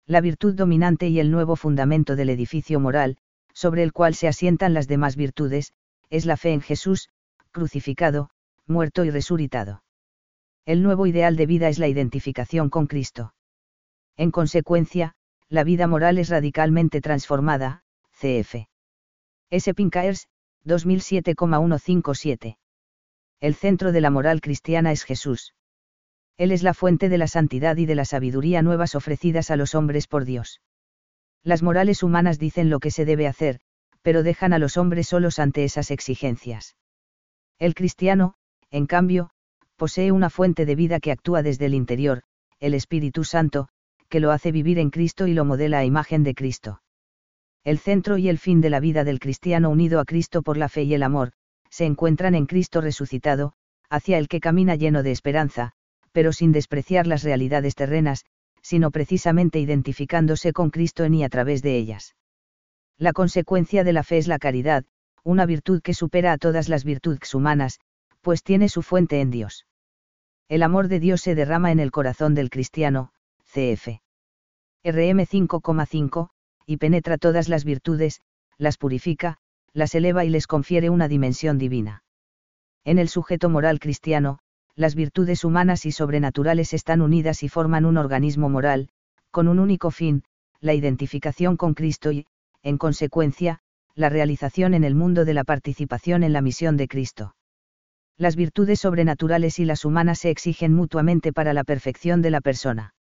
la 0.06 0.20
virtud 0.20 0.54
dominante 0.54 1.08
y 1.08 1.20
el 1.20 1.30
nuevo 1.30 1.56
fundamento 1.56 2.16
del 2.16 2.30
edificio 2.30 2.80
moral, 2.80 3.18
sobre 3.54 3.82
el 3.82 3.92
cual 3.92 4.14
se 4.14 4.28
asientan 4.28 4.74
las 4.74 4.88
demás 4.88 5.16
virtudes, 5.16 5.72
es 6.10 6.26
la 6.26 6.36
fe 6.36 6.52
en 6.52 6.60
Jesús, 6.60 7.08
crucificado, 7.52 8.30
muerto 8.66 9.04
y 9.04 9.10
resucitado. 9.10 9.82
El 10.64 10.84
nuevo 10.84 11.06
ideal 11.06 11.34
de 11.34 11.46
vida 11.46 11.68
es 11.68 11.80
la 11.80 11.88
identificación 11.88 12.70
con 12.70 12.86
Cristo. 12.86 13.34
En 14.16 14.30
consecuencia, 14.30 15.14
la 15.48 15.64
vida 15.64 15.88
moral 15.88 16.18
es 16.18 16.28
radicalmente 16.28 17.00
transformada, 17.00 17.82
cf. 18.12 18.68
S. 19.50 19.74
Pincaers, 19.74 20.28
2007,157. 20.62 22.58
El 23.40 23.54
centro 23.56 23.90
de 23.90 24.00
la 24.00 24.10
moral 24.10 24.40
cristiana 24.40 24.92
es 24.92 25.02
Jesús. 25.02 25.52
Él 26.36 26.52
es 26.52 26.62
la 26.62 26.74
fuente 26.74 27.08
de 27.08 27.18
la 27.18 27.26
santidad 27.26 27.76
y 27.76 27.86
de 27.86 27.96
la 27.96 28.04
sabiduría 28.04 28.62
nuevas 28.62 28.94
ofrecidas 28.94 29.50
a 29.50 29.56
los 29.56 29.74
hombres 29.74 30.06
por 30.06 30.24
Dios. 30.24 30.60
Las 31.42 31.64
morales 31.64 32.04
humanas 32.04 32.38
dicen 32.38 32.70
lo 32.70 32.78
que 32.78 32.92
se 32.92 33.04
debe 33.04 33.26
hacer, 33.26 33.58
pero 34.00 34.22
dejan 34.22 34.52
a 34.52 34.60
los 34.60 34.76
hombres 34.76 35.08
solos 35.08 35.40
ante 35.40 35.64
esas 35.64 35.90
exigencias. 35.90 36.76
El 37.58 37.74
cristiano, 37.74 38.34
en 38.70 38.86
cambio, 38.86 39.31
posee 39.82 40.12
una 40.12 40.30
fuente 40.30 40.64
de 40.64 40.76
vida 40.76 41.00
que 41.00 41.10
actúa 41.10 41.42
desde 41.42 41.66
el 41.66 41.74
interior, 41.74 42.22
el 42.60 42.72
Espíritu 42.72 43.24
Santo, 43.24 43.66
que 44.08 44.20
lo 44.20 44.30
hace 44.30 44.52
vivir 44.52 44.78
en 44.78 44.90
Cristo 44.90 45.26
y 45.26 45.34
lo 45.34 45.44
modela 45.44 45.78
a 45.78 45.84
imagen 45.84 46.22
de 46.22 46.36
Cristo. 46.36 46.80
El 47.64 47.80
centro 47.80 48.16
y 48.16 48.28
el 48.28 48.38
fin 48.38 48.60
de 48.60 48.70
la 48.70 48.78
vida 48.78 49.02
del 49.02 49.18
cristiano 49.18 49.70
unido 49.70 49.98
a 49.98 50.04
Cristo 50.04 50.42
por 50.42 50.56
la 50.56 50.68
fe 50.68 50.84
y 50.84 50.94
el 50.94 51.02
amor, 51.02 51.32
se 51.68 51.84
encuentran 51.84 52.36
en 52.36 52.46
Cristo 52.46 52.80
resucitado, 52.80 53.54
hacia 53.90 54.18
el 54.18 54.28
que 54.28 54.38
camina 54.38 54.76
lleno 54.76 55.02
de 55.02 55.10
esperanza, 55.10 55.72
pero 56.12 56.32
sin 56.32 56.52
despreciar 56.52 57.08
las 57.08 57.24
realidades 57.24 57.74
terrenas, 57.74 58.24
sino 58.60 58.92
precisamente 58.92 59.58
identificándose 59.58 60.52
con 60.52 60.70
Cristo 60.70 61.02
en 61.02 61.14
y 61.14 61.24
a 61.24 61.28
través 61.28 61.60
de 61.60 61.76
ellas. 61.76 62.14
La 62.98 63.12
consecuencia 63.12 63.82
de 63.82 63.94
la 63.94 64.04
fe 64.04 64.18
es 64.18 64.28
la 64.28 64.38
caridad, 64.38 64.84
una 65.24 65.44
virtud 65.44 65.82
que 65.82 65.92
supera 65.92 66.30
a 66.30 66.38
todas 66.38 66.68
las 66.68 66.84
virtudes 66.84 67.34
humanas, 67.34 67.80
pues 68.20 68.44
tiene 68.44 68.68
su 68.68 68.82
fuente 68.82 69.20
en 69.20 69.32
Dios. 69.32 69.66
El 70.48 70.62
amor 70.62 70.88
de 70.88 71.00
Dios 71.00 71.20
se 71.20 71.34
derrama 71.34 71.72
en 71.72 71.80
el 71.80 71.90
corazón 71.90 72.34
del 72.34 72.50
cristiano, 72.50 73.12
cf. 73.44 74.00
RM 74.84 75.20
5,5, 75.20 76.28
y 76.66 76.76
penetra 76.76 77.18
todas 77.18 77.48
las 77.48 77.64
virtudes, 77.64 78.20
las 78.58 78.76
purifica, 78.76 79.38
las 79.72 79.94
eleva 79.94 80.24
y 80.24 80.28
les 80.28 80.46
confiere 80.46 80.90
una 80.90 81.08
dimensión 81.08 81.58
divina. 81.58 82.04
En 82.84 82.98
el 82.98 83.08
sujeto 83.08 83.48
moral 83.48 83.78
cristiano, 83.78 84.38
las 84.74 84.94
virtudes 84.94 85.44
humanas 85.44 85.86
y 85.86 85.92
sobrenaturales 85.92 86.72
están 86.72 87.00
unidas 87.00 87.42
y 87.42 87.48
forman 87.48 87.84
un 87.84 87.96
organismo 87.96 88.48
moral, 88.48 88.88
con 89.30 89.48
un 89.48 89.58
único 89.58 89.90
fin, 89.90 90.24
la 90.60 90.74
identificación 90.74 91.56
con 91.56 91.74
Cristo 91.74 92.12
y, 92.12 92.26
en 92.62 92.78
consecuencia, 92.78 93.60
la 93.94 94.08
realización 94.08 94.74
en 94.74 94.84
el 94.84 94.94
mundo 94.94 95.24
de 95.24 95.34
la 95.34 95.44
participación 95.44 96.22
en 96.22 96.32
la 96.32 96.40
misión 96.40 96.76
de 96.76 96.88
Cristo. 96.88 97.34
Las 98.18 98.36
virtudes 98.36 98.80
sobrenaturales 98.80 99.58
y 99.58 99.64
las 99.64 99.84
humanas 99.84 100.20
se 100.20 100.30
exigen 100.30 100.74
mutuamente 100.74 101.32
para 101.32 101.52
la 101.52 101.64
perfección 101.64 102.22
de 102.22 102.30
la 102.30 102.40
persona. 102.40 102.94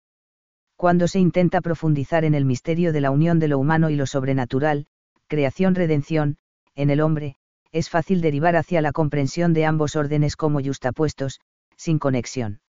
Cuando 0.76 1.08
se 1.08 1.20
intenta 1.20 1.62
profundizar 1.62 2.24
en 2.24 2.36
el 2.36 2.46
misterio 2.46 2.94
de 2.94 3.02
la 3.02 3.12
unión 3.12 3.40
de 3.40 3.50
lo 3.50 3.60
humano 3.60 3.90
y 3.90 3.96
lo 3.96 4.06
sobrenatural, 4.06 4.86
creación-redención, 5.28 6.38
en 6.76 6.90
el 6.90 7.02
hombre, 7.02 7.36
es 7.72 7.90
fácil 7.90 8.22
derivar 8.22 8.56
hacia 8.56 8.82
la 8.82 8.92
comprensión 8.92 9.54
de 9.54 9.66
ambos 9.66 9.96
órdenes 9.96 10.36
como 10.36 10.60
yustapuestos, 10.60 11.42
sin 11.76 12.00
conexión. 12.00 12.62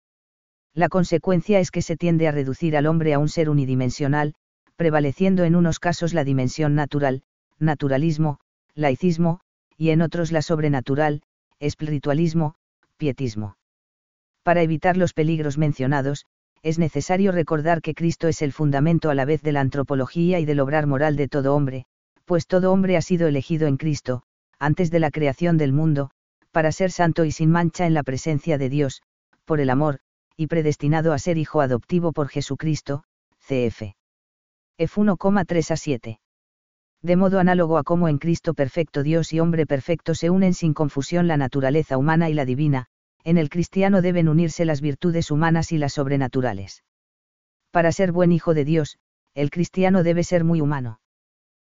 La 0.74 0.90
consecuencia 0.90 1.60
es 1.60 1.72
que 1.72 1.82
se 1.82 1.98
tiende 1.98 2.28
a 2.28 2.32
reducir 2.32 2.76
al 2.76 2.86
hombre 2.86 3.14
a 3.14 3.20
un 3.20 3.30
ser 3.30 3.50
unidimensional, 3.50 4.34
prevaleciendo 4.76 5.44
en 5.44 5.56
unos 5.56 5.80
casos 5.80 6.14
la 6.14 6.24
dimensión 6.24 6.76
natural, 6.76 7.24
naturalismo, 7.60 8.40
laicismo, 8.76 9.42
y 9.78 9.90
en 9.90 10.02
otros 10.02 10.32
la 10.32 10.42
sobrenatural, 10.42 11.22
espiritualismo, 11.60 12.56
pietismo. 12.98 13.58
Para 14.44 14.62
evitar 14.62 14.98
los 14.98 15.14
peligros 15.14 15.58
mencionados, 15.58 16.26
es 16.62 16.80
necesario 16.80 17.32
recordar 17.32 17.82
que 17.82 17.94
Cristo 17.94 18.28
es 18.28 18.42
el 18.42 18.52
fundamento 18.52 19.10
a 19.10 19.16
la 19.16 19.26
vez 19.26 19.42
de 19.42 19.52
la 19.52 19.62
antropología 19.62 20.40
y 20.40 20.46
del 20.46 20.60
obrar 20.60 20.88
moral 20.88 21.16
de 21.16 21.28
todo 21.28 21.56
hombre, 21.56 21.86
pues 22.26 22.48
todo 22.48 22.72
hombre 22.72 22.98
ha 22.98 23.02
sido 23.02 23.28
elegido 23.28 23.68
en 23.68 23.78
Cristo, 23.78 24.24
antes 24.60 24.92
de 24.92 25.00
la 25.00 25.12
creación 25.12 25.58
del 25.58 25.74
mundo, 25.74 26.12
para 26.52 26.72
ser 26.72 26.92
santo 26.92 27.26
y 27.26 27.32
sin 27.32 27.50
mancha 27.50 27.86
en 27.86 27.94
la 27.94 28.04
presencia 28.04 28.58
de 28.58 28.70
Dios, 28.70 29.02
por 29.46 29.60
el 29.60 29.70
amor, 29.70 30.00
y 30.36 30.48
predestinado 30.48 31.14
a 31.14 31.20
ser 31.20 31.38
hijo 31.38 31.62
adoptivo 31.62 32.12
por 32.12 32.28
Jesucristo, 32.28 33.04
cf. 33.40 33.96
F 34.78 35.02
1,3 35.02 35.72
a 35.72 35.78
7. 35.78 36.20
De 37.02 37.16
modo 37.16 37.40
análogo 37.40 37.78
a 37.78 37.84
cómo 37.84 38.10
en 38.10 38.18
Cristo 38.18 38.54
perfecto 38.54 39.04
Dios 39.04 39.32
y 39.32 39.40
hombre 39.40 39.66
perfecto 39.66 40.16
se 40.16 40.30
unen 40.30 40.54
sin 40.54 40.74
confusión 40.74 41.28
la 41.28 41.38
naturaleza 41.38 41.98
humana 41.98 42.30
y 42.30 42.34
la 42.34 42.46
divina, 42.46 42.88
en 43.24 43.38
el 43.38 43.50
cristiano 43.50 44.02
deben 44.02 44.28
unirse 44.28 44.66
las 44.66 44.82
virtudes 44.82 45.32
humanas 45.32 45.72
y 45.72 45.78
las 45.78 45.94
sobrenaturales. 45.94 46.84
Para 47.72 47.92
ser 47.92 48.12
buen 48.12 48.32
hijo 48.32 48.54
de 48.54 48.66
Dios, 48.66 48.98
el 49.34 49.50
cristiano 49.50 50.04
debe 50.04 50.24
ser 50.24 50.44
muy 50.44 50.60
humano. 50.60 51.00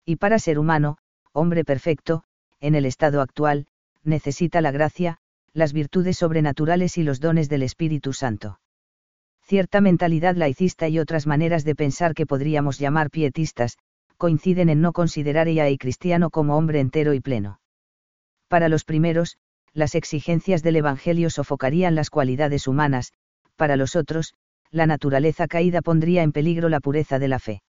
Y 0.04 0.16
para 0.16 0.38
ser 0.38 0.58
humano, 0.58 0.98
hombre 1.32 1.64
perfecto, 1.64 2.24
en 2.60 2.74
el 2.74 2.86
estado 2.86 3.20
actual, 3.20 3.66
necesita 4.02 4.60
la 4.60 4.72
gracia, 4.72 5.18
las 5.52 5.72
virtudes 5.72 6.18
sobrenaturales 6.18 6.98
y 6.98 7.02
los 7.02 7.20
dones 7.20 7.48
del 7.48 7.62
Espíritu 7.62 8.12
Santo. 8.12 8.58
Cierta 9.42 9.80
mentalidad 9.80 10.34
laicista 10.34 10.88
y 10.88 10.98
otras 10.98 11.26
maneras 11.26 11.64
de 11.64 11.74
pensar 11.74 12.14
que 12.14 12.26
podríamos 12.26 12.78
llamar 12.78 13.10
pietistas, 13.10 13.76
coinciden 14.16 14.68
en 14.68 14.80
no 14.80 14.92
considerar 14.92 15.48
a 15.48 15.70
y 15.70 15.78
cristiano 15.78 16.30
como 16.30 16.56
hombre 16.56 16.80
entero 16.80 17.14
y 17.14 17.20
pleno. 17.20 17.60
Para 18.48 18.68
los 18.68 18.84
primeros, 18.84 19.38
las 19.72 19.94
exigencias 19.94 20.62
del 20.62 20.76
Evangelio 20.76 21.30
sofocarían 21.30 21.94
las 21.94 22.10
cualidades 22.10 22.68
humanas, 22.68 23.12
para 23.56 23.76
los 23.76 23.96
otros, 23.96 24.34
la 24.70 24.86
naturaleza 24.86 25.46
caída 25.46 25.82
pondría 25.82 26.22
en 26.22 26.32
peligro 26.32 26.68
la 26.68 26.80
pureza 26.80 27.18
de 27.18 27.28
la 27.28 27.38
fe. 27.38 27.62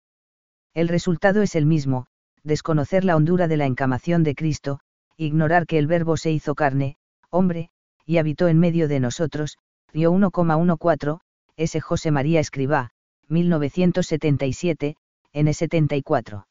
El 0.74 0.88
resultado 0.88 1.42
es 1.42 1.54
el 1.54 1.66
mismo, 1.66 2.06
desconocer 2.42 3.04
la 3.04 3.16
hondura 3.16 3.48
de 3.48 3.56
la 3.56 3.66
encamación 3.66 4.22
de 4.22 4.34
Cristo, 4.34 4.80
ignorar 5.16 5.66
que 5.66 5.78
el 5.78 5.86
Verbo 5.86 6.16
se 6.16 6.30
hizo 6.30 6.54
carne, 6.54 6.96
hombre, 7.30 7.70
y 8.06 8.18
habitó 8.18 8.48
en 8.48 8.58
medio 8.58 8.88
de 8.88 9.00
nosotros, 9.00 9.58
Río 9.92 10.12
1,14, 10.12 11.20
S. 11.56 11.80
José 11.80 12.10
María 12.10 12.40
Escribá, 12.40 12.90
1977, 13.28 14.96
N74. 15.34 16.46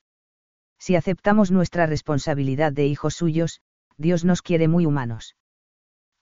Si 0.79 0.95
aceptamos 0.95 1.51
nuestra 1.51 1.85
responsabilidad 1.85 2.71
de 2.71 2.87
hijos 2.87 3.15
suyos, 3.15 3.61
Dios 3.97 4.25
nos 4.25 4.41
quiere 4.41 4.67
muy 4.67 4.85
humanos. 4.85 5.35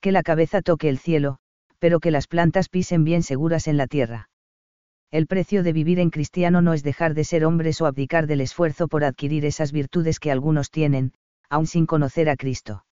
Que 0.01 0.11
la 0.11 0.23
cabeza 0.23 0.61
toque 0.61 0.89
el 0.89 0.97
cielo, 0.97 1.37
pero 1.79 1.99
que 1.99 2.11
las 2.11 2.27
plantas 2.27 2.69
pisen 2.69 3.03
bien 3.03 3.23
seguras 3.23 3.67
en 3.67 3.77
la 3.77 3.87
tierra 3.87 4.29
el 5.11 5.25
precio 5.25 5.63
de 5.63 5.73
vivir 5.73 5.99
en 5.99 6.11
cristiano 6.11 6.61
no 6.61 6.73
es 6.73 6.83
dejar 6.83 7.15
de 7.15 7.23
ser 7.23 7.43
hombres 7.43 7.81
o 7.81 7.87
abdicar 7.87 8.27
del 8.27 8.41
esfuerzo 8.41 8.87
por 8.87 9.03
adquirir 9.03 9.43
esas 9.43 9.71
virtudes 9.71 10.19
que 10.19 10.31
algunos 10.31 10.69
tienen, 10.69 11.13
aun 11.49 11.65
sin 11.65 11.87
conocer 11.87 12.29
a 12.29 12.35
Cristo. 12.35 12.85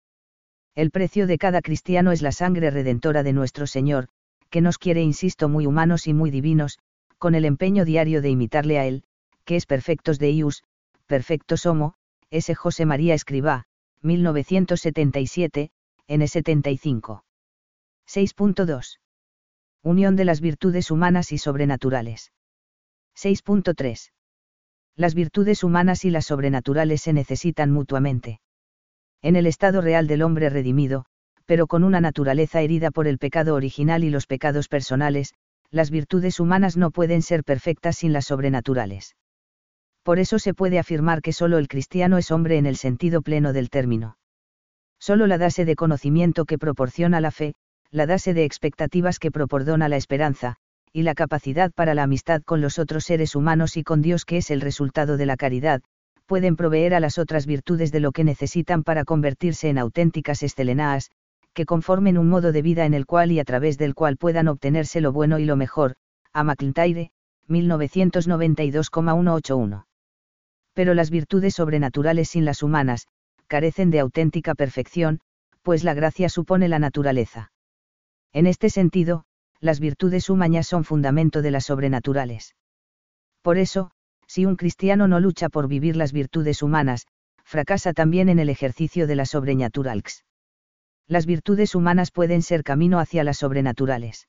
El 0.73 0.89
precio 0.89 1.27
de 1.27 1.37
cada 1.37 1.61
cristiano 1.61 2.11
es 2.11 2.23
la 2.23 2.31
sangre 2.31 2.71
redentora 2.71 3.21
de 3.21 3.33
nuestro 3.33 3.67
Señor, 3.67 4.07
que 4.49 4.61
nos 4.61 4.79
quiere, 4.79 5.03
insisto, 5.03 5.47
muy 5.47 5.67
humanos 5.67 6.07
y 6.07 6.13
muy 6.13 6.31
divinos, 6.31 6.79
con 7.19 7.35
el 7.35 7.45
empeño 7.45 7.85
diario 7.85 8.23
de 8.23 8.29
imitarle 8.29 8.79
a 8.79 8.85
Él, 8.85 9.03
que 9.47 9.55
es 9.55 9.65
perfectos 9.65 10.19
de 10.19 10.29
ius, 10.29 10.65
perfectos 11.05 11.65
homo, 11.65 11.93
S. 12.31 12.53
José 12.53 12.85
María 12.85 13.13
Escribá, 13.13 13.63
1977, 14.01 15.71
N75. 16.09 17.23
6.2 18.05 18.99
Unión 19.83 20.17
de 20.17 20.25
las 20.25 20.41
virtudes 20.41 20.91
humanas 20.91 21.31
y 21.31 21.37
sobrenaturales. 21.37 22.33
6.3. 23.15 24.11
Las 24.97 25.15
virtudes 25.15 25.63
humanas 25.63 26.03
y 26.03 26.09
las 26.09 26.25
sobrenaturales 26.25 27.01
se 27.01 27.13
necesitan 27.13 27.71
mutuamente. 27.71 28.41
En 29.21 29.37
el 29.37 29.47
estado 29.47 29.79
real 29.79 30.07
del 30.07 30.23
hombre 30.23 30.49
redimido, 30.49 31.05
pero 31.45 31.67
con 31.67 31.85
una 31.85 32.01
naturaleza 32.01 32.59
herida 32.59 32.91
por 32.91 33.07
el 33.07 33.17
pecado 33.17 33.55
original 33.55 34.03
y 34.03 34.09
los 34.09 34.27
pecados 34.27 34.67
personales, 34.67 35.35
las 35.71 35.89
virtudes 35.89 36.41
humanas 36.41 36.75
no 36.75 36.91
pueden 36.91 37.21
ser 37.21 37.45
perfectas 37.45 37.95
sin 37.95 38.11
las 38.11 38.25
sobrenaturales. 38.25 39.15
Por 40.07 40.19
eso 40.19 40.39
se 40.39 40.53
puede 40.53 40.79
afirmar 40.79 41.21
que 41.21 41.33
solo 41.33 41.57
el 41.57 41.67
cristiano 41.67 42.17
es 42.17 42.31
hombre 42.31 42.57
en 42.57 42.65
el 42.65 42.77
sentido 42.77 43.21
pleno 43.21 43.51
del 43.51 43.69
término. 43.69 44.17
Solo 45.01 45.27
la 45.27 45.37
base 45.37 45.65
de 45.65 45.75
conocimiento 45.75 46.45
que 46.45 46.57
proporciona 46.57 47.19
la 47.19 47.29
fe, 47.29 47.55
la 47.91 48.05
base 48.05 48.33
de 48.33 48.45
expectativas 48.45 49.19
que 49.19 49.31
proporciona 49.31 49.89
la 49.89 49.97
esperanza, 49.97 50.55
y 50.93 51.01
la 51.01 51.13
capacidad 51.13 51.73
para 51.73 51.93
la 51.93 52.03
amistad 52.03 52.41
con 52.41 52.61
los 52.61 52.79
otros 52.79 53.03
seres 53.03 53.35
humanos 53.35 53.75
y 53.75 53.83
con 53.83 54.01
Dios 54.01 54.23
que 54.23 54.37
es 54.37 54.49
el 54.49 54.61
resultado 54.61 55.17
de 55.17 55.25
la 55.25 55.35
caridad, 55.35 55.81
pueden 56.25 56.55
proveer 56.55 56.93
a 56.93 57.01
las 57.01 57.17
otras 57.17 57.45
virtudes 57.45 57.91
de 57.91 57.99
lo 57.99 58.13
que 58.13 58.23
necesitan 58.23 58.83
para 58.83 59.03
convertirse 59.03 59.67
en 59.67 59.77
auténticas 59.77 60.41
estelenaas, 60.41 61.11
que 61.53 61.65
conformen 61.65 62.17
un 62.17 62.29
modo 62.29 62.53
de 62.53 62.61
vida 62.61 62.85
en 62.85 62.93
el 62.93 63.05
cual 63.05 63.33
y 63.33 63.41
a 63.41 63.43
través 63.43 63.77
del 63.77 63.93
cual 63.93 64.15
puedan 64.15 64.47
obtenerse 64.47 65.01
lo 65.01 65.11
bueno 65.11 65.37
y 65.37 65.43
lo 65.43 65.57
mejor. 65.57 65.95
A 66.31 66.45
McIntyre, 66.45 67.11
1992,181. 67.49 69.86
Pero 70.77 70.93
las 70.93 71.09
virtudes 71.09 71.55
sobrenaturales 71.55 72.29
sin 72.29 72.45
las 72.45 72.61
humanas, 72.61 73.07
carecen 73.47 73.89
de 73.89 73.99
auténtica 73.99 74.53
perfección, 74.53 75.21
pues 75.63 75.83
la 75.83 75.95
gracia 75.95 76.29
supone 76.29 76.67
la 76.67 76.77
naturaleza. 76.77 77.51
En 78.31 78.45
este 78.45 78.69
sentido, 78.69 79.23
las 79.59 79.79
virtudes 79.79 80.29
humanas 80.29 80.67
son 80.67 80.83
fundamento 80.83 81.41
de 81.41 81.49
las 81.49 81.65
sobrenaturales. 81.65 82.55
Por 83.41 83.57
eso, 83.57 83.89
si 84.27 84.45
un 84.45 84.55
cristiano 84.55 85.07
no 85.07 85.19
lucha 85.19 85.49
por 85.49 85.67
vivir 85.67 85.95
las 85.95 86.13
virtudes 86.13 86.61
humanas, 86.61 87.07
fracasa 87.43 87.91
también 87.91 88.29
en 88.29 88.37
el 88.37 88.49
ejercicio 88.49 89.07
de 89.07 89.15
las 89.15 89.31
sobrenaturales. 89.31 90.25
Las 91.07 91.25
virtudes 91.25 91.73
humanas 91.73 92.11
pueden 92.11 92.43
ser 92.43 92.63
camino 92.63 92.99
hacia 92.99 93.23
las 93.23 93.37
sobrenaturales. 93.37 94.27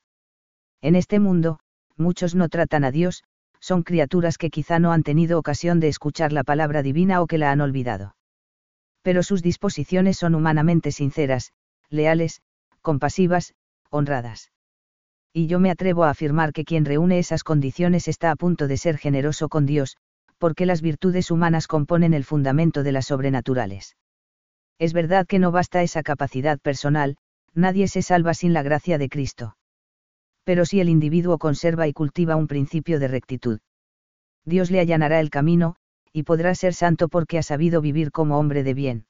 En 0.80 0.96
este 0.96 1.18
mundo, 1.18 1.58
muchos 1.98 2.34
no 2.34 2.48
tratan 2.48 2.84
a 2.84 2.90
Dios, 2.90 3.22
son 3.60 3.82
criaturas 3.82 4.38
que 4.38 4.50
quizá 4.50 4.78
no 4.78 4.92
han 4.92 5.02
tenido 5.02 5.38
ocasión 5.38 5.80
de 5.80 5.88
escuchar 5.88 6.32
la 6.32 6.44
palabra 6.44 6.82
divina 6.82 7.20
o 7.20 7.26
que 7.26 7.38
la 7.38 7.50
han 7.50 7.60
olvidado. 7.60 8.14
Pero 9.02 9.22
sus 9.22 9.42
disposiciones 9.42 10.18
son 10.18 10.34
humanamente 10.34 10.92
sinceras, 10.92 11.52
leales, 11.90 12.40
compasivas, 12.82 13.54
honradas. 13.90 14.50
Y 15.32 15.46
yo 15.46 15.60
me 15.60 15.70
atrevo 15.70 16.04
a 16.04 16.10
afirmar 16.10 16.52
que 16.52 16.64
quien 16.64 16.84
reúne 16.84 17.18
esas 17.18 17.44
condiciones 17.44 18.08
está 18.08 18.30
a 18.30 18.36
punto 18.36 18.66
de 18.66 18.76
ser 18.76 18.96
generoso 18.96 19.48
con 19.48 19.66
Dios, 19.66 19.96
porque 20.38 20.66
las 20.66 20.80
virtudes 20.80 21.30
humanas 21.30 21.66
componen 21.66 22.14
el 22.14 22.24
fundamento 22.24 22.82
de 22.82 22.92
las 22.92 23.06
sobrenaturales. 23.06 23.96
Es 24.78 24.92
verdad 24.92 25.26
que 25.26 25.38
no 25.38 25.50
basta 25.50 25.82
esa 25.82 26.02
capacidad 26.02 26.58
personal, 26.58 27.16
nadie 27.54 27.88
se 27.88 28.02
salva 28.02 28.34
sin 28.34 28.52
la 28.52 28.62
gracia 28.62 28.96
de 28.96 29.08
Cristo. 29.08 29.57
Pero 30.48 30.64
si 30.64 30.80
el 30.80 30.88
individuo 30.88 31.36
conserva 31.36 31.88
y 31.88 31.92
cultiva 31.92 32.34
un 32.34 32.46
principio 32.46 32.98
de 32.98 33.06
rectitud, 33.06 33.60
Dios 34.46 34.70
le 34.70 34.80
allanará 34.80 35.20
el 35.20 35.28
camino, 35.28 35.76
y 36.10 36.22
podrá 36.22 36.54
ser 36.54 36.72
santo 36.72 37.08
porque 37.08 37.36
ha 37.36 37.42
sabido 37.42 37.82
vivir 37.82 38.12
como 38.12 38.38
hombre 38.38 38.62
de 38.62 38.72
bien. 38.72 39.04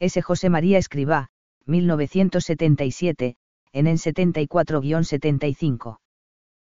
S. 0.00 0.20
José 0.20 0.50
María 0.50 0.78
Escribá, 0.78 1.28
1977, 1.66 3.36
en 3.70 3.86
en 3.86 3.98
74-75. 3.98 5.98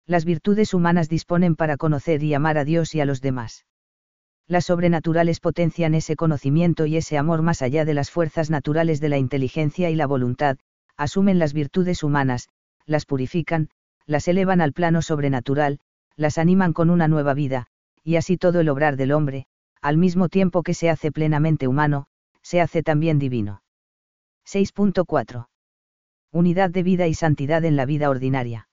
Las 0.06 0.24
virtudes 0.24 0.74
humanas 0.74 1.08
disponen 1.08 1.56
para 1.56 1.76
conocer 1.76 2.22
y 2.22 2.34
amar 2.34 2.58
a 2.58 2.64
Dios 2.64 2.94
y 2.94 3.00
a 3.00 3.04
los 3.04 3.20
demás. 3.20 3.66
Las 4.46 4.66
sobrenaturales 4.66 5.40
potencian 5.40 5.96
ese 5.96 6.14
conocimiento 6.14 6.86
y 6.86 6.98
ese 6.98 7.18
amor 7.18 7.42
más 7.42 7.62
allá 7.62 7.84
de 7.84 7.94
las 7.94 8.12
fuerzas 8.12 8.48
naturales 8.48 9.00
de 9.00 9.08
la 9.08 9.18
inteligencia 9.18 9.90
y 9.90 9.96
la 9.96 10.06
voluntad, 10.06 10.56
asumen 10.96 11.40
las 11.40 11.52
virtudes 11.52 12.04
humanas, 12.04 12.48
las 12.86 13.06
purifican, 13.06 13.68
las 14.06 14.28
elevan 14.28 14.60
al 14.60 14.72
plano 14.72 15.02
sobrenatural, 15.02 15.80
las 16.16 16.38
animan 16.38 16.72
con 16.72 16.90
una 16.90 17.08
nueva 17.08 17.34
vida, 17.34 17.66
y 18.02 18.16
así 18.16 18.36
todo 18.36 18.60
el 18.60 18.68
obrar 18.68 18.96
del 18.96 19.12
hombre, 19.12 19.46
al 19.80 19.96
mismo 19.96 20.28
tiempo 20.28 20.62
que 20.62 20.74
se 20.74 20.90
hace 20.90 21.12
plenamente 21.12 21.68
humano, 21.68 22.06
se 22.42 22.60
hace 22.60 22.82
también 22.82 23.18
divino. 23.18 23.62
6.4 24.46 25.46
unidad 26.32 26.70
de 26.70 26.82
vida 26.82 27.06
y 27.08 27.14
santidad 27.14 27.62
en 27.66 27.76
la 27.76 27.84
vida 27.84 28.08
ordinaria. 28.08 28.66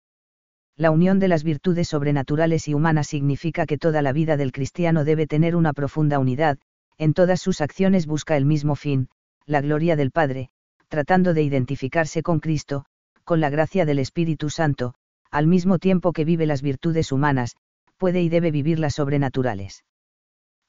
La 0.77 0.91
unión 0.91 1.19
de 1.19 1.27
las 1.27 1.43
virtudes 1.43 1.89
sobrenaturales 1.89 2.69
y 2.69 2.73
humanas 2.73 3.07
significa 3.07 3.65
que 3.65 3.77
toda 3.77 4.01
la 4.01 4.13
vida 4.13 4.37
del 4.37 4.53
cristiano 4.53 5.03
debe 5.03 5.27
tener 5.27 5.57
una 5.57 5.73
profunda 5.73 6.19
unidad, 6.19 6.57
en 6.97 7.13
todas 7.13 7.41
sus 7.41 7.59
acciones 7.59 8.07
busca 8.07 8.37
el 8.37 8.45
mismo 8.45 8.75
fin, 8.75 9.09
la 9.45 9.59
gloria 9.59 9.97
del 9.97 10.11
Padre, 10.11 10.51
tratando 10.87 11.33
de 11.33 11.43
identificarse 11.43 12.23
con 12.23 12.39
Cristo, 12.39 12.85
con 13.29 13.41
la 13.41 13.51
gracia 13.51 13.85
del 13.85 13.99
Espíritu 13.99 14.49
Santo, 14.49 14.95
al 15.29 15.45
mismo 15.45 15.77
tiempo 15.77 16.13
que 16.13 16.25
vive 16.25 16.47
las 16.47 16.63
virtudes 16.63 17.11
humanas, 17.11 17.57
puede 17.97 18.23
y 18.23 18.27
debe 18.27 18.49
vivir 18.49 18.79
las 18.79 18.95
sobrenaturales. 18.95 19.83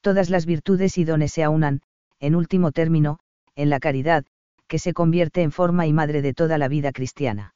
Todas 0.03 0.29
las 0.29 0.45
virtudes 0.45 0.99
y 0.99 1.05
dones 1.05 1.33
se 1.33 1.43
aunan, 1.43 1.81
en 2.19 2.35
último 2.35 2.71
término, 2.71 3.19
en 3.55 3.71
la 3.71 3.81
caridad, 3.81 4.27
que 4.69 4.79
se 4.79 4.93
convierte 4.93 5.41
en 5.41 5.53
forma 5.53 5.87
y 5.87 5.95
madre 5.95 6.21
de 6.21 6.35
toda 6.35 6.59
la 6.59 6.69
vida 6.69 6.93
cristiana. 6.93 7.55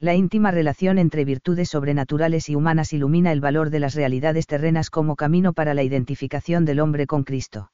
La 0.00 0.14
íntima 0.14 0.50
relación 0.50 0.96
entre 0.96 1.26
virtudes 1.26 1.68
sobrenaturales 1.68 2.48
y 2.48 2.54
humanas 2.54 2.94
ilumina 2.94 3.30
el 3.30 3.42
valor 3.42 3.68
de 3.68 3.80
las 3.80 3.94
realidades 3.94 4.46
terrenas 4.46 4.88
como 4.88 5.16
camino 5.16 5.52
para 5.52 5.74
la 5.74 5.82
identificación 5.82 6.64
del 6.64 6.80
hombre 6.80 7.06
con 7.06 7.24
Cristo. 7.24 7.72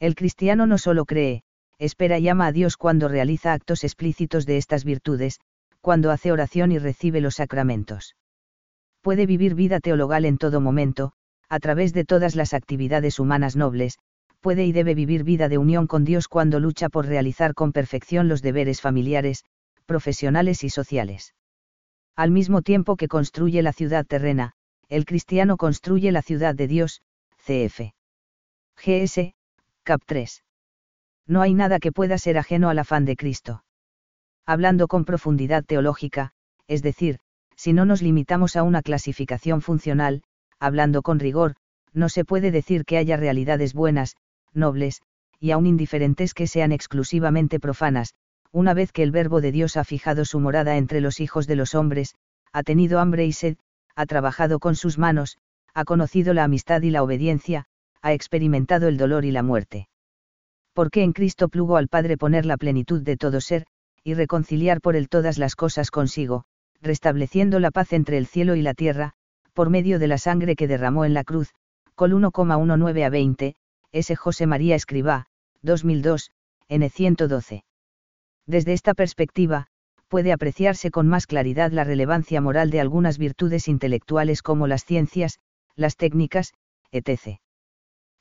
El 0.00 0.16
cristiano 0.16 0.66
no 0.66 0.78
solo 0.78 1.04
cree, 1.04 1.44
espera 1.78 2.18
y 2.18 2.28
ama 2.28 2.48
a 2.48 2.52
Dios 2.52 2.76
cuando 2.76 3.06
realiza 3.06 3.52
actos 3.52 3.84
explícitos 3.84 4.46
de 4.46 4.56
estas 4.56 4.84
virtudes, 4.84 5.38
cuando 5.80 6.10
hace 6.10 6.32
oración 6.32 6.72
y 6.72 6.78
recibe 6.78 7.20
los 7.20 7.36
sacramentos. 7.36 8.16
Puede 9.00 9.26
vivir 9.26 9.54
vida 9.54 9.80
teologal 9.80 10.24
en 10.24 10.38
todo 10.38 10.60
momento, 10.60 11.12
a 11.48 11.58
través 11.58 11.92
de 11.92 12.04
todas 12.04 12.36
las 12.36 12.54
actividades 12.54 13.18
humanas 13.18 13.56
nobles, 13.56 13.98
puede 14.40 14.64
y 14.64 14.72
debe 14.72 14.94
vivir 14.94 15.24
vida 15.24 15.48
de 15.48 15.58
unión 15.58 15.86
con 15.86 16.04
Dios 16.04 16.28
cuando 16.28 16.60
lucha 16.60 16.88
por 16.88 17.06
realizar 17.06 17.54
con 17.54 17.72
perfección 17.72 18.28
los 18.28 18.42
deberes 18.42 18.80
familiares, 18.80 19.44
profesionales 19.86 20.64
y 20.64 20.70
sociales. 20.70 21.34
Al 22.16 22.30
mismo 22.30 22.62
tiempo 22.62 22.96
que 22.96 23.08
construye 23.08 23.62
la 23.62 23.72
ciudad 23.72 24.06
terrena, 24.06 24.52
el 24.88 25.04
cristiano 25.04 25.56
construye 25.56 26.12
la 26.12 26.22
ciudad 26.22 26.54
de 26.54 26.68
Dios, 26.68 27.02
cf. 27.44 27.94
GS, 28.76 29.34
Cap 29.82 30.02
3. 30.06 30.44
No 31.26 31.42
hay 31.42 31.54
nada 31.54 31.78
que 31.78 31.92
pueda 31.92 32.18
ser 32.18 32.38
ajeno 32.38 32.70
al 32.70 32.78
afán 32.78 33.04
de 33.04 33.16
Cristo. 33.16 33.62
Hablando 34.52 34.88
con 34.88 35.04
profundidad 35.04 35.62
teológica, 35.64 36.32
es 36.66 36.82
decir, 36.82 37.20
si 37.54 37.72
no 37.72 37.84
nos 37.84 38.02
limitamos 38.02 38.56
a 38.56 38.64
una 38.64 38.82
clasificación 38.82 39.62
funcional, 39.62 40.24
hablando 40.58 41.02
con 41.02 41.20
rigor, 41.20 41.54
no 41.92 42.08
se 42.08 42.24
puede 42.24 42.50
decir 42.50 42.84
que 42.84 42.96
haya 42.96 43.16
realidades 43.16 43.74
buenas, 43.74 44.16
nobles, 44.52 45.02
y 45.38 45.52
aún 45.52 45.68
indiferentes 45.68 46.34
que 46.34 46.48
sean 46.48 46.72
exclusivamente 46.72 47.60
profanas, 47.60 48.14
una 48.50 48.74
vez 48.74 48.90
que 48.90 49.04
el 49.04 49.12
Verbo 49.12 49.40
de 49.40 49.52
Dios 49.52 49.76
ha 49.76 49.84
fijado 49.84 50.24
su 50.24 50.40
morada 50.40 50.78
entre 50.78 51.00
los 51.00 51.20
hijos 51.20 51.46
de 51.46 51.54
los 51.54 51.76
hombres, 51.76 52.16
ha 52.52 52.64
tenido 52.64 52.98
hambre 52.98 53.26
y 53.26 53.32
sed, 53.32 53.56
ha 53.94 54.04
trabajado 54.04 54.58
con 54.58 54.74
sus 54.74 54.98
manos, 54.98 55.38
ha 55.74 55.84
conocido 55.84 56.34
la 56.34 56.42
amistad 56.42 56.82
y 56.82 56.90
la 56.90 57.04
obediencia, 57.04 57.66
ha 58.02 58.14
experimentado 58.14 58.88
el 58.88 58.96
dolor 58.96 59.24
y 59.24 59.30
la 59.30 59.44
muerte. 59.44 59.88
Porque 60.72 61.04
en 61.04 61.12
Cristo 61.12 61.48
plugo 61.48 61.76
al 61.76 61.86
Padre 61.86 62.16
poner 62.16 62.46
la 62.46 62.56
plenitud 62.56 63.00
de 63.00 63.16
todo 63.16 63.40
ser, 63.40 63.68
y 64.04 64.14
reconciliar 64.14 64.80
por 64.80 64.96
él 64.96 65.08
todas 65.08 65.38
las 65.38 65.56
cosas 65.56 65.90
consigo, 65.90 66.44
restableciendo 66.80 67.60
la 67.60 67.70
paz 67.70 67.92
entre 67.92 68.18
el 68.18 68.26
cielo 68.26 68.54
y 68.56 68.62
la 68.62 68.74
tierra, 68.74 69.12
por 69.52 69.70
medio 69.70 69.98
de 69.98 70.06
la 70.06 70.18
sangre 70.18 70.56
que 70.56 70.68
derramó 70.68 71.04
en 71.04 71.14
la 71.14 71.24
cruz, 71.24 71.54
col 71.94 72.12
1,19 72.12 73.04
a 73.04 73.10
20, 73.10 73.56
S. 73.92 74.16
José 74.16 74.46
María 74.46 74.74
Escribá, 74.74 75.26
2002, 75.62 76.30
N112. 76.68 77.64
Desde 78.46 78.72
esta 78.72 78.94
perspectiva, 78.94 79.66
puede 80.08 80.32
apreciarse 80.32 80.90
con 80.90 81.06
más 81.06 81.26
claridad 81.26 81.70
la 81.72 81.84
relevancia 81.84 82.40
moral 82.40 82.70
de 82.70 82.80
algunas 82.80 83.18
virtudes 83.18 83.68
intelectuales 83.68 84.42
como 84.42 84.66
las 84.66 84.84
ciencias, 84.84 85.38
las 85.76 85.96
técnicas, 85.96 86.52
etc. 86.90 87.40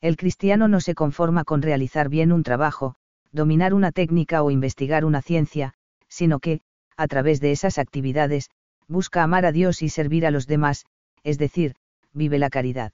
El 0.01 0.17
cristiano 0.17 0.67
no 0.67 0.81
se 0.81 0.93
conforma 0.93 1.43
con 1.43 1.61
realizar 1.61 2.09
bien 2.09 2.31
un 2.31 2.43
trabajo, 2.43 2.95
dominar 3.31 3.73
una 3.73 3.91
técnica 3.91 4.43
o 4.43 4.51
investigar 4.51 5.05
una 5.05 5.21
ciencia, 5.21 5.73
sino 6.07 6.39
que, 6.39 6.61
a 6.97 7.07
través 7.07 7.39
de 7.39 7.51
esas 7.51 7.77
actividades, 7.77 8.49
busca 8.87 9.23
amar 9.23 9.45
a 9.45 9.51
Dios 9.51 9.81
y 9.81 9.89
servir 9.89 10.25
a 10.25 10.31
los 10.31 10.47
demás, 10.47 10.85
es 11.23 11.37
decir, 11.37 11.75
vive 12.13 12.39
la 12.39 12.49
caridad 12.49 12.91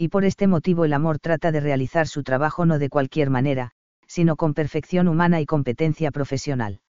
y 0.00 0.08
por 0.08 0.24
este 0.24 0.46
motivo 0.46 0.86
el 0.86 0.94
amor 0.94 1.18
trata 1.18 1.52
de 1.52 1.60
realizar 1.60 2.08
su 2.08 2.22
trabajo 2.22 2.64
no 2.64 2.78
de 2.78 2.88
cualquier 2.88 3.28
manera, 3.28 3.72
sino 4.06 4.34
con 4.36 4.54
perfección 4.54 5.08
humana 5.08 5.42
y 5.42 5.44
competencia 5.44 6.10
profesional. 6.10 6.80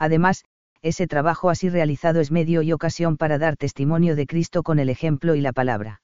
Además, 0.00 0.44
ese 0.82 1.06
trabajo 1.06 1.48
así 1.48 1.68
realizado 1.68 2.18
es 2.18 2.32
medio 2.32 2.62
y 2.62 2.72
ocasión 2.72 3.16
para 3.18 3.38
dar 3.38 3.56
testimonio 3.56 4.16
de 4.16 4.26
Cristo 4.26 4.64
con 4.64 4.80
el 4.80 4.88
ejemplo 4.88 5.36
y 5.36 5.42
la 5.42 5.52
palabra. 5.52 6.02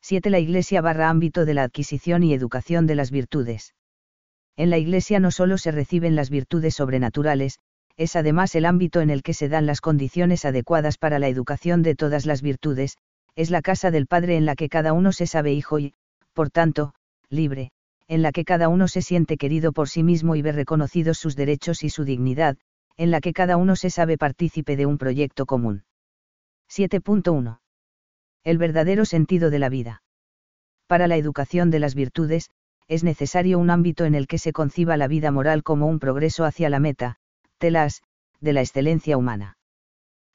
7. 0.00 0.30
La 0.30 0.38
Iglesia 0.38 0.80
barra 0.80 1.10
ámbito 1.10 1.44
de 1.44 1.52
la 1.52 1.64
adquisición 1.64 2.22
y 2.22 2.32
educación 2.32 2.86
de 2.86 2.94
las 2.94 3.10
virtudes. 3.10 3.74
En 4.56 4.70
la 4.70 4.78
Iglesia 4.78 5.18
no 5.20 5.30
solo 5.30 5.58
se 5.58 5.70
reciben 5.70 6.14
las 6.14 6.30
virtudes 6.30 6.74
sobrenaturales, 6.74 7.58
es 7.96 8.16
además 8.16 8.54
el 8.54 8.64
ámbito 8.64 9.00
en 9.00 9.10
el 9.10 9.22
que 9.22 9.34
se 9.34 9.48
dan 9.48 9.66
las 9.66 9.80
condiciones 9.80 10.44
adecuadas 10.44 10.98
para 10.98 11.18
la 11.18 11.28
educación 11.28 11.82
de 11.82 11.94
todas 11.94 12.26
las 12.26 12.42
virtudes, 12.42 12.96
es 13.34 13.50
la 13.50 13.62
casa 13.62 13.90
del 13.90 14.06
Padre 14.06 14.36
en 14.36 14.46
la 14.46 14.54
que 14.54 14.68
cada 14.68 14.92
uno 14.92 15.12
se 15.12 15.26
sabe 15.26 15.52
hijo 15.52 15.78
y, 15.78 15.94
por 16.32 16.50
tanto, 16.50 16.94
libre, 17.28 17.70
en 18.08 18.22
la 18.22 18.32
que 18.32 18.44
cada 18.44 18.68
uno 18.68 18.88
se 18.88 19.02
siente 19.02 19.36
querido 19.36 19.72
por 19.72 19.88
sí 19.88 20.02
mismo 20.02 20.36
y 20.36 20.42
ve 20.42 20.52
reconocidos 20.52 21.18
sus 21.18 21.36
derechos 21.36 21.82
y 21.82 21.90
su 21.90 22.04
dignidad, 22.04 22.58
en 22.96 23.10
la 23.10 23.20
que 23.20 23.32
cada 23.32 23.56
uno 23.56 23.76
se 23.76 23.90
sabe 23.90 24.18
partícipe 24.18 24.76
de 24.76 24.86
un 24.86 24.98
proyecto 24.98 25.46
común. 25.46 25.84
7.1. 26.68 27.60
El 28.44 28.58
verdadero 28.58 29.04
sentido 29.04 29.50
de 29.50 29.58
la 29.58 29.68
vida. 29.68 30.02
Para 30.86 31.06
la 31.06 31.16
educación 31.16 31.70
de 31.70 31.78
las 31.78 31.94
virtudes, 31.94 32.50
es 32.88 33.04
necesario 33.04 33.58
un 33.58 33.70
ámbito 33.70 34.04
en 34.04 34.14
el 34.14 34.26
que 34.26 34.38
se 34.38 34.52
conciba 34.52 34.96
la 34.96 35.08
vida 35.08 35.30
moral 35.30 35.62
como 35.62 35.86
un 35.86 35.98
progreso 35.98 36.44
hacia 36.44 36.68
la 36.70 36.80
meta, 36.80 37.16
telas, 37.58 38.02
de 38.40 38.52
la 38.52 38.60
excelencia 38.60 39.16
humana. 39.16 39.56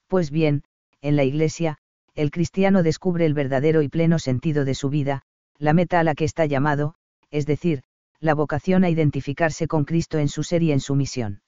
Pues 0.08 0.32
bien, 0.32 0.64
en 1.02 1.16
la 1.16 1.24
Iglesia, 1.24 1.78
el 2.16 2.32
cristiano 2.32 2.84
descubre 2.84 3.26
el 3.26 3.34
verdadero 3.34 3.82
y 3.82 3.90
pleno 3.90 4.18
sentido 4.18 4.66
de 4.66 4.74
su 4.74 4.90
vida, 4.90 5.22
la 5.60 5.74
meta 5.74 6.00
a 6.00 6.04
la 6.04 6.16
que 6.16 6.26
está 6.26 6.46
llamado, 6.46 6.96
es 7.30 7.46
decir, 7.46 7.84
la 8.20 8.34
vocación 8.34 8.84
a 8.84 8.90
identificarse 8.90 9.68
con 9.68 9.86
Cristo 9.86 10.18
en 10.18 10.30
su 10.30 10.44
ser 10.44 10.64
y 10.64 10.72
en 10.72 10.80
su 10.80 10.96
misión. 10.96 11.42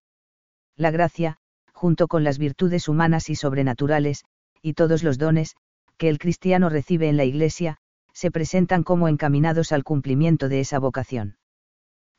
La 0.75 0.91
gracia, 0.91 1.37
junto 1.73 2.07
con 2.07 2.23
las 2.23 2.37
virtudes 2.37 2.87
humanas 2.87 3.29
y 3.29 3.35
sobrenaturales, 3.35 4.25
y 4.61 4.73
todos 4.73 5.03
los 5.03 5.17
dones, 5.17 5.55
que 5.97 6.09
el 6.09 6.19
cristiano 6.19 6.69
recibe 6.69 7.09
en 7.09 7.17
la 7.17 7.23
Iglesia, 7.25 7.77
se 8.13 8.31
presentan 8.31 8.83
como 8.83 9.07
encaminados 9.07 9.71
al 9.71 9.83
cumplimiento 9.83 10.49
de 10.49 10.59
esa 10.59 10.79
vocación. 10.79 11.37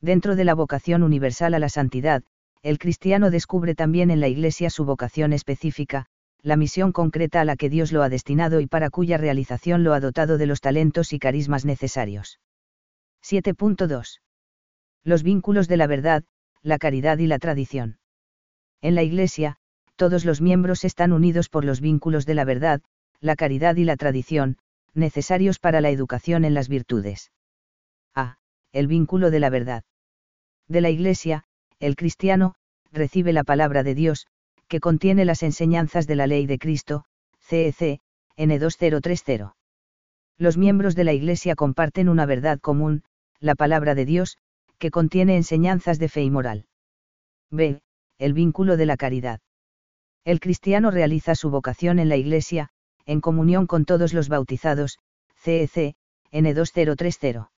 Dentro 0.00 0.36
de 0.36 0.44
la 0.44 0.54
vocación 0.54 1.02
universal 1.02 1.54
a 1.54 1.58
la 1.58 1.68
santidad, 1.68 2.22
el 2.62 2.78
cristiano 2.78 3.30
descubre 3.30 3.74
también 3.74 4.10
en 4.10 4.20
la 4.20 4.28
Iglesia 4.28 4.70
su 4.70 4.84
vocación 4.84 5.32
específica, 5.32 6.06
la 6.42 6.56
misión 6.56 6.92
concreta 6.92 7.40
a 7.40 7.44
la 7.44 7.56
que 7.56 7.68
Dios 7.68 7.92
lo 7.92 8.02
ha 8.02 8.08
destinado 8.08 8.60
y 8.60 8.66
para 8.66 8.90
cuya 8.90 9.18
realización 9.18 9.84
lo 9.84 9.92
ha 9.92 10.00
dotado 10.00 10.38
de 10.38 10.46
los 10.46 10.60
talentos 10.60 11.12
y 11.12 11.18
carismas 11.18 11.64
necesarios. 11.64 12.40
7.2. 13.22 14.20
Los 15.04 15.22
vínculos 15.22 15.68
de 15.68 15.76
la 15.76 15.86
verdad, 15.86 16.24
la 16.62 16.78
caridad 16.78 17.18
y 17.18 17.26
la 17.26 17.38
tradición. 17.38 17.98
En 18.80 18.94
la 18.94 19.02
Iglesia, 19.02 19.56
todos 19.96 20.24
los 20.24 20.40
miembros 20.40 20.84
están 20.84 21.12
unidos 21.12 21.50
por 21.50 21.64
los 21.64 21.80
vínculos 21.80 22.24
de 22.24 22.34
la 22.34 22.44
verdad, 22.44 22.80
la 23.20 23.36
caridad 23.36 23.76
y 23.76 23.84
la 23.84 23.96
tradición, 23.96 24.56
necesarios 24.94 25.58
para 25.58 25.80
la 25.80 25.90
educación 25.90 26.44
en 26.44 26.54
las 26.54 26.68
virtudes. 26.68 27.30
A. 28.14 28.38
El 28.72 28.86
vínculo 28.86 29.30
de 29.30 29.40
la 29.40 29.50
verdad. 29.50 29.84
De 30.68 30.80
la 30.80 30.90
Iglesia, 30.90 31.44
el 31.78 31.96
cristiano, 31.96 32.54
recibe 32.92 33.32
la 33.32 33.44
palabra 33.44 33.82
de 33.82 33.94
Dios, 33.94 34.26
que 34.68 34.80
contiene 34.80 35.24
las 35.24 35.42
enseñanzas 35.42 36.06
de 36.06 36.16
la 36.16 36.26
ley 36.26 36.46
de 36.46 36.58
Cristo, 36.58 37.04
CEC, 37.40 38.00
N2030. 38.36 39.54
Los 40.38 40.56
miembros 40.56 40.94
de 40.94 41.04
la 41.04 41.12
Iglesia 41.12 41.54
comparten 41.54 42.08
una 42.08 42.26
verdad 42.26 42.60
común, 42.60 43.02
la 43.40 43.54
palabra 43.54 43.94
de 43.94 44.04
Dios, 44.04 44.38
que 44.78 44.90
contiene 44.90 45.36
enseñanzas 45.36 45.98
de 45.98 46.08
fe 46.08 46.22
y 46.22 46.30
moral. 46.30 46.66
B. 47.50 47.82
El 48.18 48.32
vínculo 48.32 48.76
de 48.76 48.86
la 48.86 48.96
caridad. 48.96 49.40
El 50.24 50.40
cristiano 50.40 50.90
realiza 50.90 51.34
su 51.34 51.50
vocación 51.50 51.98
en 51.98 52.08
la 52.08 52.16
Iglesia, 52.16 52.70
en 53.10 53.20
comunión 53.20 53.66
con 53.66 53.86
todos 53.86 54.14
los 54.14 54.28
bautizados, 54.28 55.00
CEC, 55.34 55.96
N2030. 56.30 57.50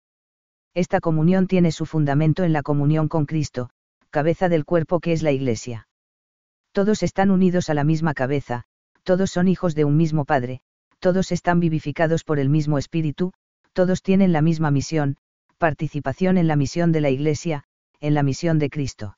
Esta 0.73 1.01
comunión 1.01 1.47
tiene 1.47 1.73
su 1.73 1.85
fundamento 1.85 2.45
en 2.45 2.53
la 2.53 2.63
comunión 2.63 3.09
con 3.09 3.25
Cristo, 3.25 3.69
cabeza 4.11 4.47
del 4.47 4.63
cuerpo 4.63 5.01
que 5.01 5.11
es 5.11 5.23
la 5.23 5.33
Iglesia. 5.33 5.89
Todos 6.71 7.03
están 7.03 7.31
unidos 7.31 7.69
a 7.69 7.73
la 7.73 7.83
misma 7.83 8.13
cabeza, 8.13 8.63
todos 9.03 9.29
son 9.29 9.49
hijos 9.49 9.75
de 9.75 9.83
un 9.83 9.97
mismo 9.97 10.23
Padre, 10.23 10.61
todos 10.99 11.33
están 11.33 11.59
vivificados 11.59 12.23
por 12.23 12.39
el 12.39 12.47
mismo 12.47 12.77
Espíritu, 12.77 13.33
todos 13.73 14.03
tienen 14.03 14.31
la 14.31 14.41
misma 14.41 14.71
misión, 14.71 15.17
participación 15.57 16.37
en 16.37 16.47
la 16.47 16.55
misión 16.55 16.93
de 16.93 17.01
la 17.01 17.09
Iglesia, 17.09 17.65
en 17.99 18.13
la 18.13 18.23
misión 18.23 18.57
de 18.57 18.69
Cristo. 18.69 19.17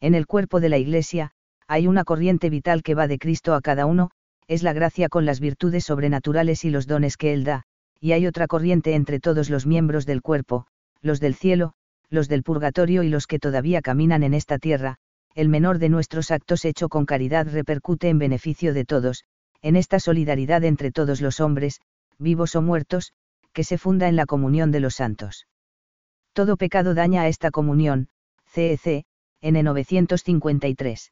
En 0.00 0.14
el 0.14 0.26
cuerpo 0.26 0.60
de 0.60 0.70
la 0.70 0.78
Iglesia, 0.78 1.32
hay 1.68 1.88
una 1.88 2.04
corriente 2.04 2.48
vital 2.48 2.82
que 2.82 2.94
va 2.94 3.06
de 3.06 3.18
Cristo 3.18 3.54
a 3.54 3.60
cada 3.60 3.84
uno, 3.84 4.12
es 4.52 4.62
la 4.62 4.74
gracia 4.74 5.08
con 5.08 5.24
las 5.24 5.40
virtudes 5.40 5.84
sobrenaturales 5.84 6.66
y 6.66 6.70
los 6.70 6.86
dones 6.86 7.16
que 7.16 7.32
Él 7.32 7.42
da, 7.42 7.62
y 8.00 8.12
hay 8.12 8.26
otra 8.26 8.46
corriente 8.46 8.94
entre 8.94 9.18
todos 9.18 9.48
los 9.48 9.66
miembros 9.66 10.04
del 10.04 10.20
cuerpo, 10.20 10.66
los 11.00 11.20
del 11.20 11.34
cielo, 11.34 11.72
los 12.10 12.28
del 12.28 12.42
purgatorio 12.42 13.02
y 13.02 13.08
los 13.08 13.26
que 13.26 13.38
todavía 13.38 13.80
caminan 13.80 14.22
en 14.22 14.34
esta 14.34 14.58
tierra, 14.58 14.96
el 15.34 15.48
menor 15.48 15.78
de 15.78 15.88
nuestros 15.88 16.30
actos 16.30 16.66
hecho 16.66 16.90
con 16.90 17.06
caridad 17.06 17.48
repercute 17.50 18.10
en 18.10 18.18
beneficio 18.18 18.74
de 18.74 18.84
todos, 18.84 19.24
en 19.62 19.74
esta 19.74 19.98
solidaridad 19.98 20.64
entre 20.64 20.92
todos 20.92 21.22
los 21.22 21.40
hombres, 21.40 21.80
vivos 22.18 22.54
o 22.54 22.60
muertos, 22.60 23.14
que 23.54 23.64
se 23.64 23.78
funda 23.78 24.08
en 24.08 24.16
la 24.16 24.26
comunión 24.26 24.70
de 24.70 24.80
los 24.80 24.96
santos. 24.96 25.46
Todo 26.34 26.58
pecado 26.58 26.92
daña 26.92 27.22
a 27.22 27.28
esta 27.28 27.50
comunión, 27.50 28.08
CEC, 28.44 29.06
N 29.40 29.62
953. 29.62 31.10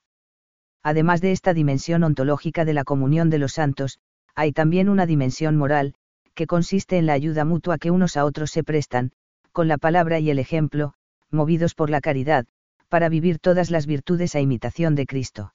Además 0.83 1.21
de 1.21 1.33
esta 1.33 1.55
dimensión 1.55 2.03
ontológica 2.05 2.65
de 2.65 2.75
la 2.75 2.85
comunión 2.85 3.31
de 3.31 3.39
los 3.39 3.53
santos, 3.53 3.99
hay 4.35 4.53
también 4.53 4.89
una 4.89 5.07
dimensión 5.07 5.57
moral, 5.57 5.95
que 6.35 6.47
consiste 6.47 6.97
en 6.97 7.07
la 7.07 7.13
ayuda 7.13 7.45
mutua 7.45 7.79
que 7.79 7.91
unos 7.91 8.17
a 8.17 8.25
otros 8.25 8.51
se 8.51 8.65
prestan, 8.65 9.13
con 9.53 9.69
la 9.69 9.79
palabra 9.79 10.21
y 10.21 10.31
el 10.31 10.39
ejemplo, 10.39 10.95
movidos 11.31 11.75
por 11.75 11.91
la 11.91 12.01
caridad, 12.01 12.47
para 12.89 13.09
vivir 13.09 13.39
todas 13.39 13.71
las 13.71 13.87
virtudes 13.87 14.35
a 14.35 14.41
imitación 14.41 14.95
de 14.95 15.07
Cristo. 15.07 15.55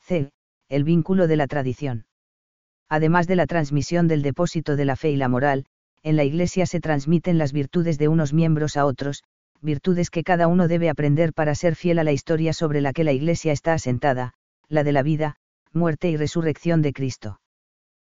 C. 0.00 0.30
El 0.68 0.84
vínculo 0.84 1.26
de 1.26 1.36
la 1.36 1.46
tradición. 1.46 2.06
Además 2.88 3.26
de 3.26 3.36
la 3.36 3.46
transmisión 3.46 4.08
del 4.08 4.22
depósito 4.22 4.76
de 4.76 4.84
la 4.84 4.96
fe 4.96 5.10
y 5.10 5.16
la 5.16 5.28
moral, 5.28 5.66
en 6.02 6.16
la 6.16 6.24
Iglesia 6.24 6.66
se 6.66 6.80
transmiten 6.80 7.38
las 7.38 7.52
virtudes 7.52 7.98
de 7.98 8.08
unos 8.08 8.32
miembros 8.32 8.76
a 8.76 8.84
otros, 8.84 9.24
virtudes 9.64 10.10
que 10.10 10.22
cada 10.22 10.46
uno 10.46 10.68
debe 10.68 10.88
aprender 10.88 11.32
para 11.32 11.54
ser 11.54 11.74
fiel 11.74 11.98
a 11.98 12.04
la 12.04 12.12
historia 12.12 12.52
sobre 12.52 12.80
la 12.80 12.92
que 12.92 13.02
la 13.02 13.12
Iglesia 13.12 13.52
está 13.52 13.72
asentada, 13.72 14.34
la 14.68 14.84
de 14.84 14.92
la 14.92 15.02
vida, 15.02 15.36
muerte 15.72 16.10
y 16.10 16.16
resurrección 16.16 16.82
de 16.82 16.92
Cristo. 16.92 17.40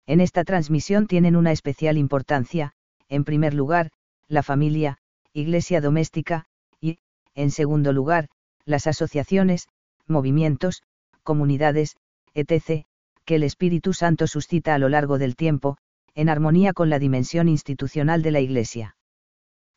En 0.06 0.20
esta 0.20 0.44
transmisión 0.44 1.06
tienen 1.06 1.36
una 1.36 1.52
especial 1.52 1.98
importancia, 1.98 2.72
en 3.08 3.24
primer 3.24 3.54
lugar, 3.54 3.90
la 4.28 4.42
familia, 4.42 4.98
iglesia 5.32 5.80
doméstica, 5.80 6.44
y, 6.80 6.98
en 7.34 7.50
segundo 7.50 7.92
lugar, 7.92 8.28
las 8.64 8.86
asociaciones, 8.86 9.68
movimientos, 10.06 10.82
comunidades, 11.22 11.96
etc., 12.34 12.84
que 13.24 13.34
el 13.34 13.42
Espíritu 13.42 13.92
Santo 13.92 14.26
suscita 14.26 14.74
a 14.74 14.78
lo 14.78 14.88
largo 14.88 15.18
del 15.18 15.36
tiempo, 15.36 15.78
en 16.14 16.28
armonía 16.28 16.72
con 16.72 16.90
la 16.90 16.98
dimensión 16.98 17.48
institucional 17.48 18.22
de 18.22 18.30
la 18.30 18.40
Iglesia. 18.40 18.96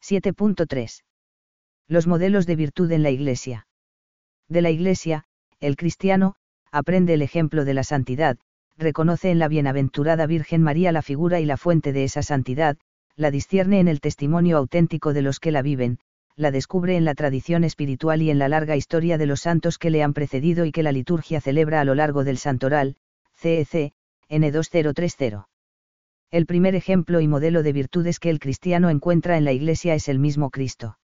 7.3 0.02 1.02
los 1.88 2.08
modelos 2.08 2.46
de 2.46 2.56
virtud 2.56 2.92
en 2.92 3.04
la 3.04 3.10
Iglesia. 3.10 3.68
De 4.48 4.62
la 4.62 4.70
Iglesia, 4.70 5.26
el 5.60 5.76
cristiano, 5.76 6.36
aprende 6.72 7.14
el 7.14 7.22
ejemplo 7.22 7.66
de 7.66 7.74
la 7.74 7.84
santidad, 7.84 8.38
reconoce 8.78 9.30
en 9.30 9.40
la 9.40 9.48
bienaventurada 9.48 10.26
Virgen 10.26 10.64
María 10.64 10.92
la 10.92 11.02
figura 11.02 11.40
y 11.40 11.46
la 11.46 11.58
fuente 11.58 11.94
de 11.94 12.04
esa 12.04 12.24
santidad, 12.24 12.78
la 13.16 13.32
discierne 13.32 13.80
en 13.80 13.88
el 13.88 14.00
testimonio 14.00 14.58
auténtico 14.58 15.14
de 15.14 15.22
los 15.22 15.40
que 15.40 15.52
la 15.52 15.62
viven, 15.62 16.00
la 16.36 16.52
descubre 16.52 16.96
en 16.96 17.06
la 17.06 17.14
tradición 17.14 17.64
espiritual 17.64 18.22
y 18.22 18.32
en 18.32 18.40
la 18.40 18.48
larga 18.48 18.76
historia 18.76 19.18
de 19.18 19.26
los 19.26 19.42
santos 19.42 19.78
que 19.78 19.90
le 19.90 20.02
han 20.02 20.14
precedido 20.14 20.66
y 20.66 20.72
que 20.72 20.84
la 20.84 20.92
liturgia 20.92 21.42
celebra 21.42 21.82
a 21.82 21.86
lo 21.86 21.94
largo 21.94 22.24
del 22.24 22.38
santoral, 22.38 22.96
CEC, 23.36 23.94
N2030. 24.30 25.46
El 26.32 26.46
primer 26.46 26.76
ejemplo 26.76 27.20
y 27.20 27.28
modelo 27.28 27.64
de 27.64 27.74
virtudes 27.74 28.18
que 28.20 28.30
el 28.30 28.40
cristiano 28.40 28.90
encuentra 28.90 29.38
en 29.38 29.44
la 29.44 29.52
Iglesia 29.52 29.94
es 29.94 30.08
el 30.08 30.20
mismo 30.20 30.50
Cristo 30.50 30.98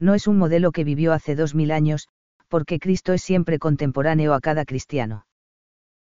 no 0.00 0.14
es 0.14 0.26
un 0.26 0.38
modelo 0.38 0.72
que 0.72 0.82
vivió 0.82 1.12
hace 1.12 1.36
dos 1.36 1.54
mil 1.54 1.70
años, 1.70 2.08
porque 2.48 2.80
Cristo 2.80 3.12
es 3.12 3.22
siempre 3.22 3.58
contemporáneo 3.58 4.34
a 4.34 4.40
cada 4.40 4.64
cristiano. 4.64 5.26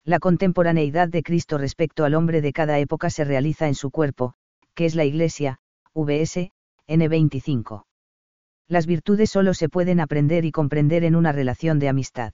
La 0.05 0.21
contemporaneidad 0.21 1.09
de 1.09 1.25
Cristo 1.25 1.59
respecto 1.59 2.05
al 2.05 2.15
hombre 2.15 2.41
de 2.41 2.53
cada 2.53 2.79
época 2.79 3.11
se 3.11 3.25
realiza 3.25 3.67
en 3.67 3.75
su 3.75 3.91
cuerpo, 3.91 4.35
que 4.75 4.85
es 4.85 4.95
la 4.95 5.05
Iglesia, 5.05 5.59
VS, 5.95 6.53
N25. 6.87 7.85
Las 8.69 8.87
virtudes 8.87 9.31
solo 9.31 9.55
se 9.55 9.69
pueden 9.69 9.99
aprender 9.99 10.45
y 10.45 10.53
comprender 10.53 11.03
en 11.03 11.17
una 11.17 11.33
relación 11.33 11.79
de 11.79 11.89
amistad. 11.89 12.33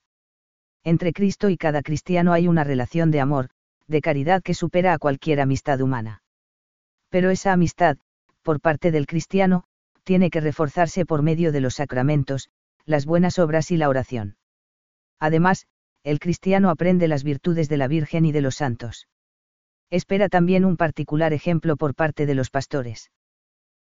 Entre 0.85 1.13
Cristo 1.13 1.49
y 1.49 1.57
cada 1.57 1.81
cristiano 1.83 2.33
hay 2.33 2.49
una 2.49 2.65
relación 2.65 3.11
de 3.11 3.21
amor, 3.21 3.49
de 3.87 4.01
caridad 4.01 4.43
que 4.43 4.55
supera 4.55 4.93
a 4.93 4.99
cualquier 4.99 5.41
amistad 5.41 5.81
humana. 5.81 6.23
Pero 7.09 7.31
esa 7.31 7.53
amistad, 7.53 7.99
por 8.43 8.61
parte 8.61 8.91
del 8.91 9.07
cristiano, 9.07 9.65
tiene 10.05 10.31
que 10.31 10.41
reforzarse 10.41 11.07
por 11.07 11.23
medio 11.23 11.53
de 11.53 11.61
los 11.61 11.75
sacramentos, 11.75 12.49
las 12.85 13.07
buenas 13.07 13.39
obras 13.39 13.71
y 13.71 13.77
la 13.77 13.89
oración. 13.89 14.37
Además, 15.21 15.67
el 16.03 16.19
cristiano 16.19 16.71
aprende 16.71 17.07
las 17.07 17.23
virtudes 17.23 17.69
de 17.69 17.77
la 17.77 17.87
Virgen 17.89 18.25
y 18.25 18.33
de 18.33 18.41
los 18.41 18.57
santos. 18.57 19.09
Espera 19.91 20.29
también 20.29 20.65
un 20.65 20.77
particular 20.77 21.33
ejemplo 21.33 21.77
por 21.77 21.95
parte 21.95 22.27
de 22.27 22.35
los 22.35 22.51
pastores. 22.51 23.11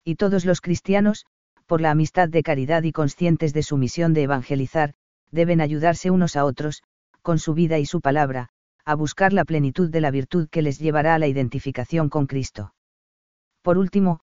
Y 0.04 0.16
todos 0.16 0.46
los 0.46 0.62
cristianos, 0.62 1.26
por 1.66 1.82
la 1.82 1.92
amistad 1.92 2.30
de 2.30 2.44
caridad 2.44 2.84
y 2.84 2.92
conscientes 2.92 3.54
de 3.54 3.64
su 3.64 3.78
misión 3.78 4.14
de 4.14 4.24
evangelizar, 4.24 4.94
deben 5.32 5.62
ayudarse 5.62 6.12
unos 6.12 6.36
a 6.36 6.46
otros, 6.46 6.84
con 7.22 7.40
su 7.40 7.54
vida 7.54 7.80
y 7.80 7.86
su 7.86 8.02
palabra, 8.02 8.50
a 8.86 8.96
buscar 8.96 9.34
la 9.34 9.46
plenitud 9.46 9.90
de 9.90 10.02
la 10.02 10.12
virtud 10.12 10.50
que 10.50 10.62
les 10.62 10.78
llevará 10.78 11.16
a 11.16 11.20
la 11.20 11.28
identificación 11.28 12.10
con 12.10 12.28
Cristo. 12.28 12.74
Por 13.62 13.78
último, 13.78 14.20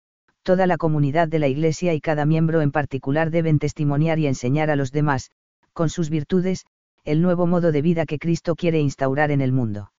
toda 0.51 0.66
la 0.66 0.78
comunidad 0.78 1.28
de 1.28 1.38
la 1.38 1.46
Iglesia 1.46 1.94
y 1.94 2.01
cada 2.01 2.26
miembro 2.26 2.61
en 2.61 2.72
particular 2.72 3.30
deben 3.30 3.61
testimoniar 3.61 4.18
y 4.18 4.26
enseñar 4.26 4.68
a 4.68 4.74
los 4.74 4.90
demás, 4.90 5.30
con 5.72 5.90
sus 5.90 6.11
virtudes, 6.11 6.64
el 7.05 7.22
nuevo 7.22 7.46
modo 7.46 7.70
de 7.70 7.82
vida 7.82 8.05
que 8.05 8.18
Cristo 8.18 8.57
quiere 8.57 8.80
instaurar 8.80 9.30
en 9.30 9.42
el 9.42 9.53
mundo. 9.53 9.92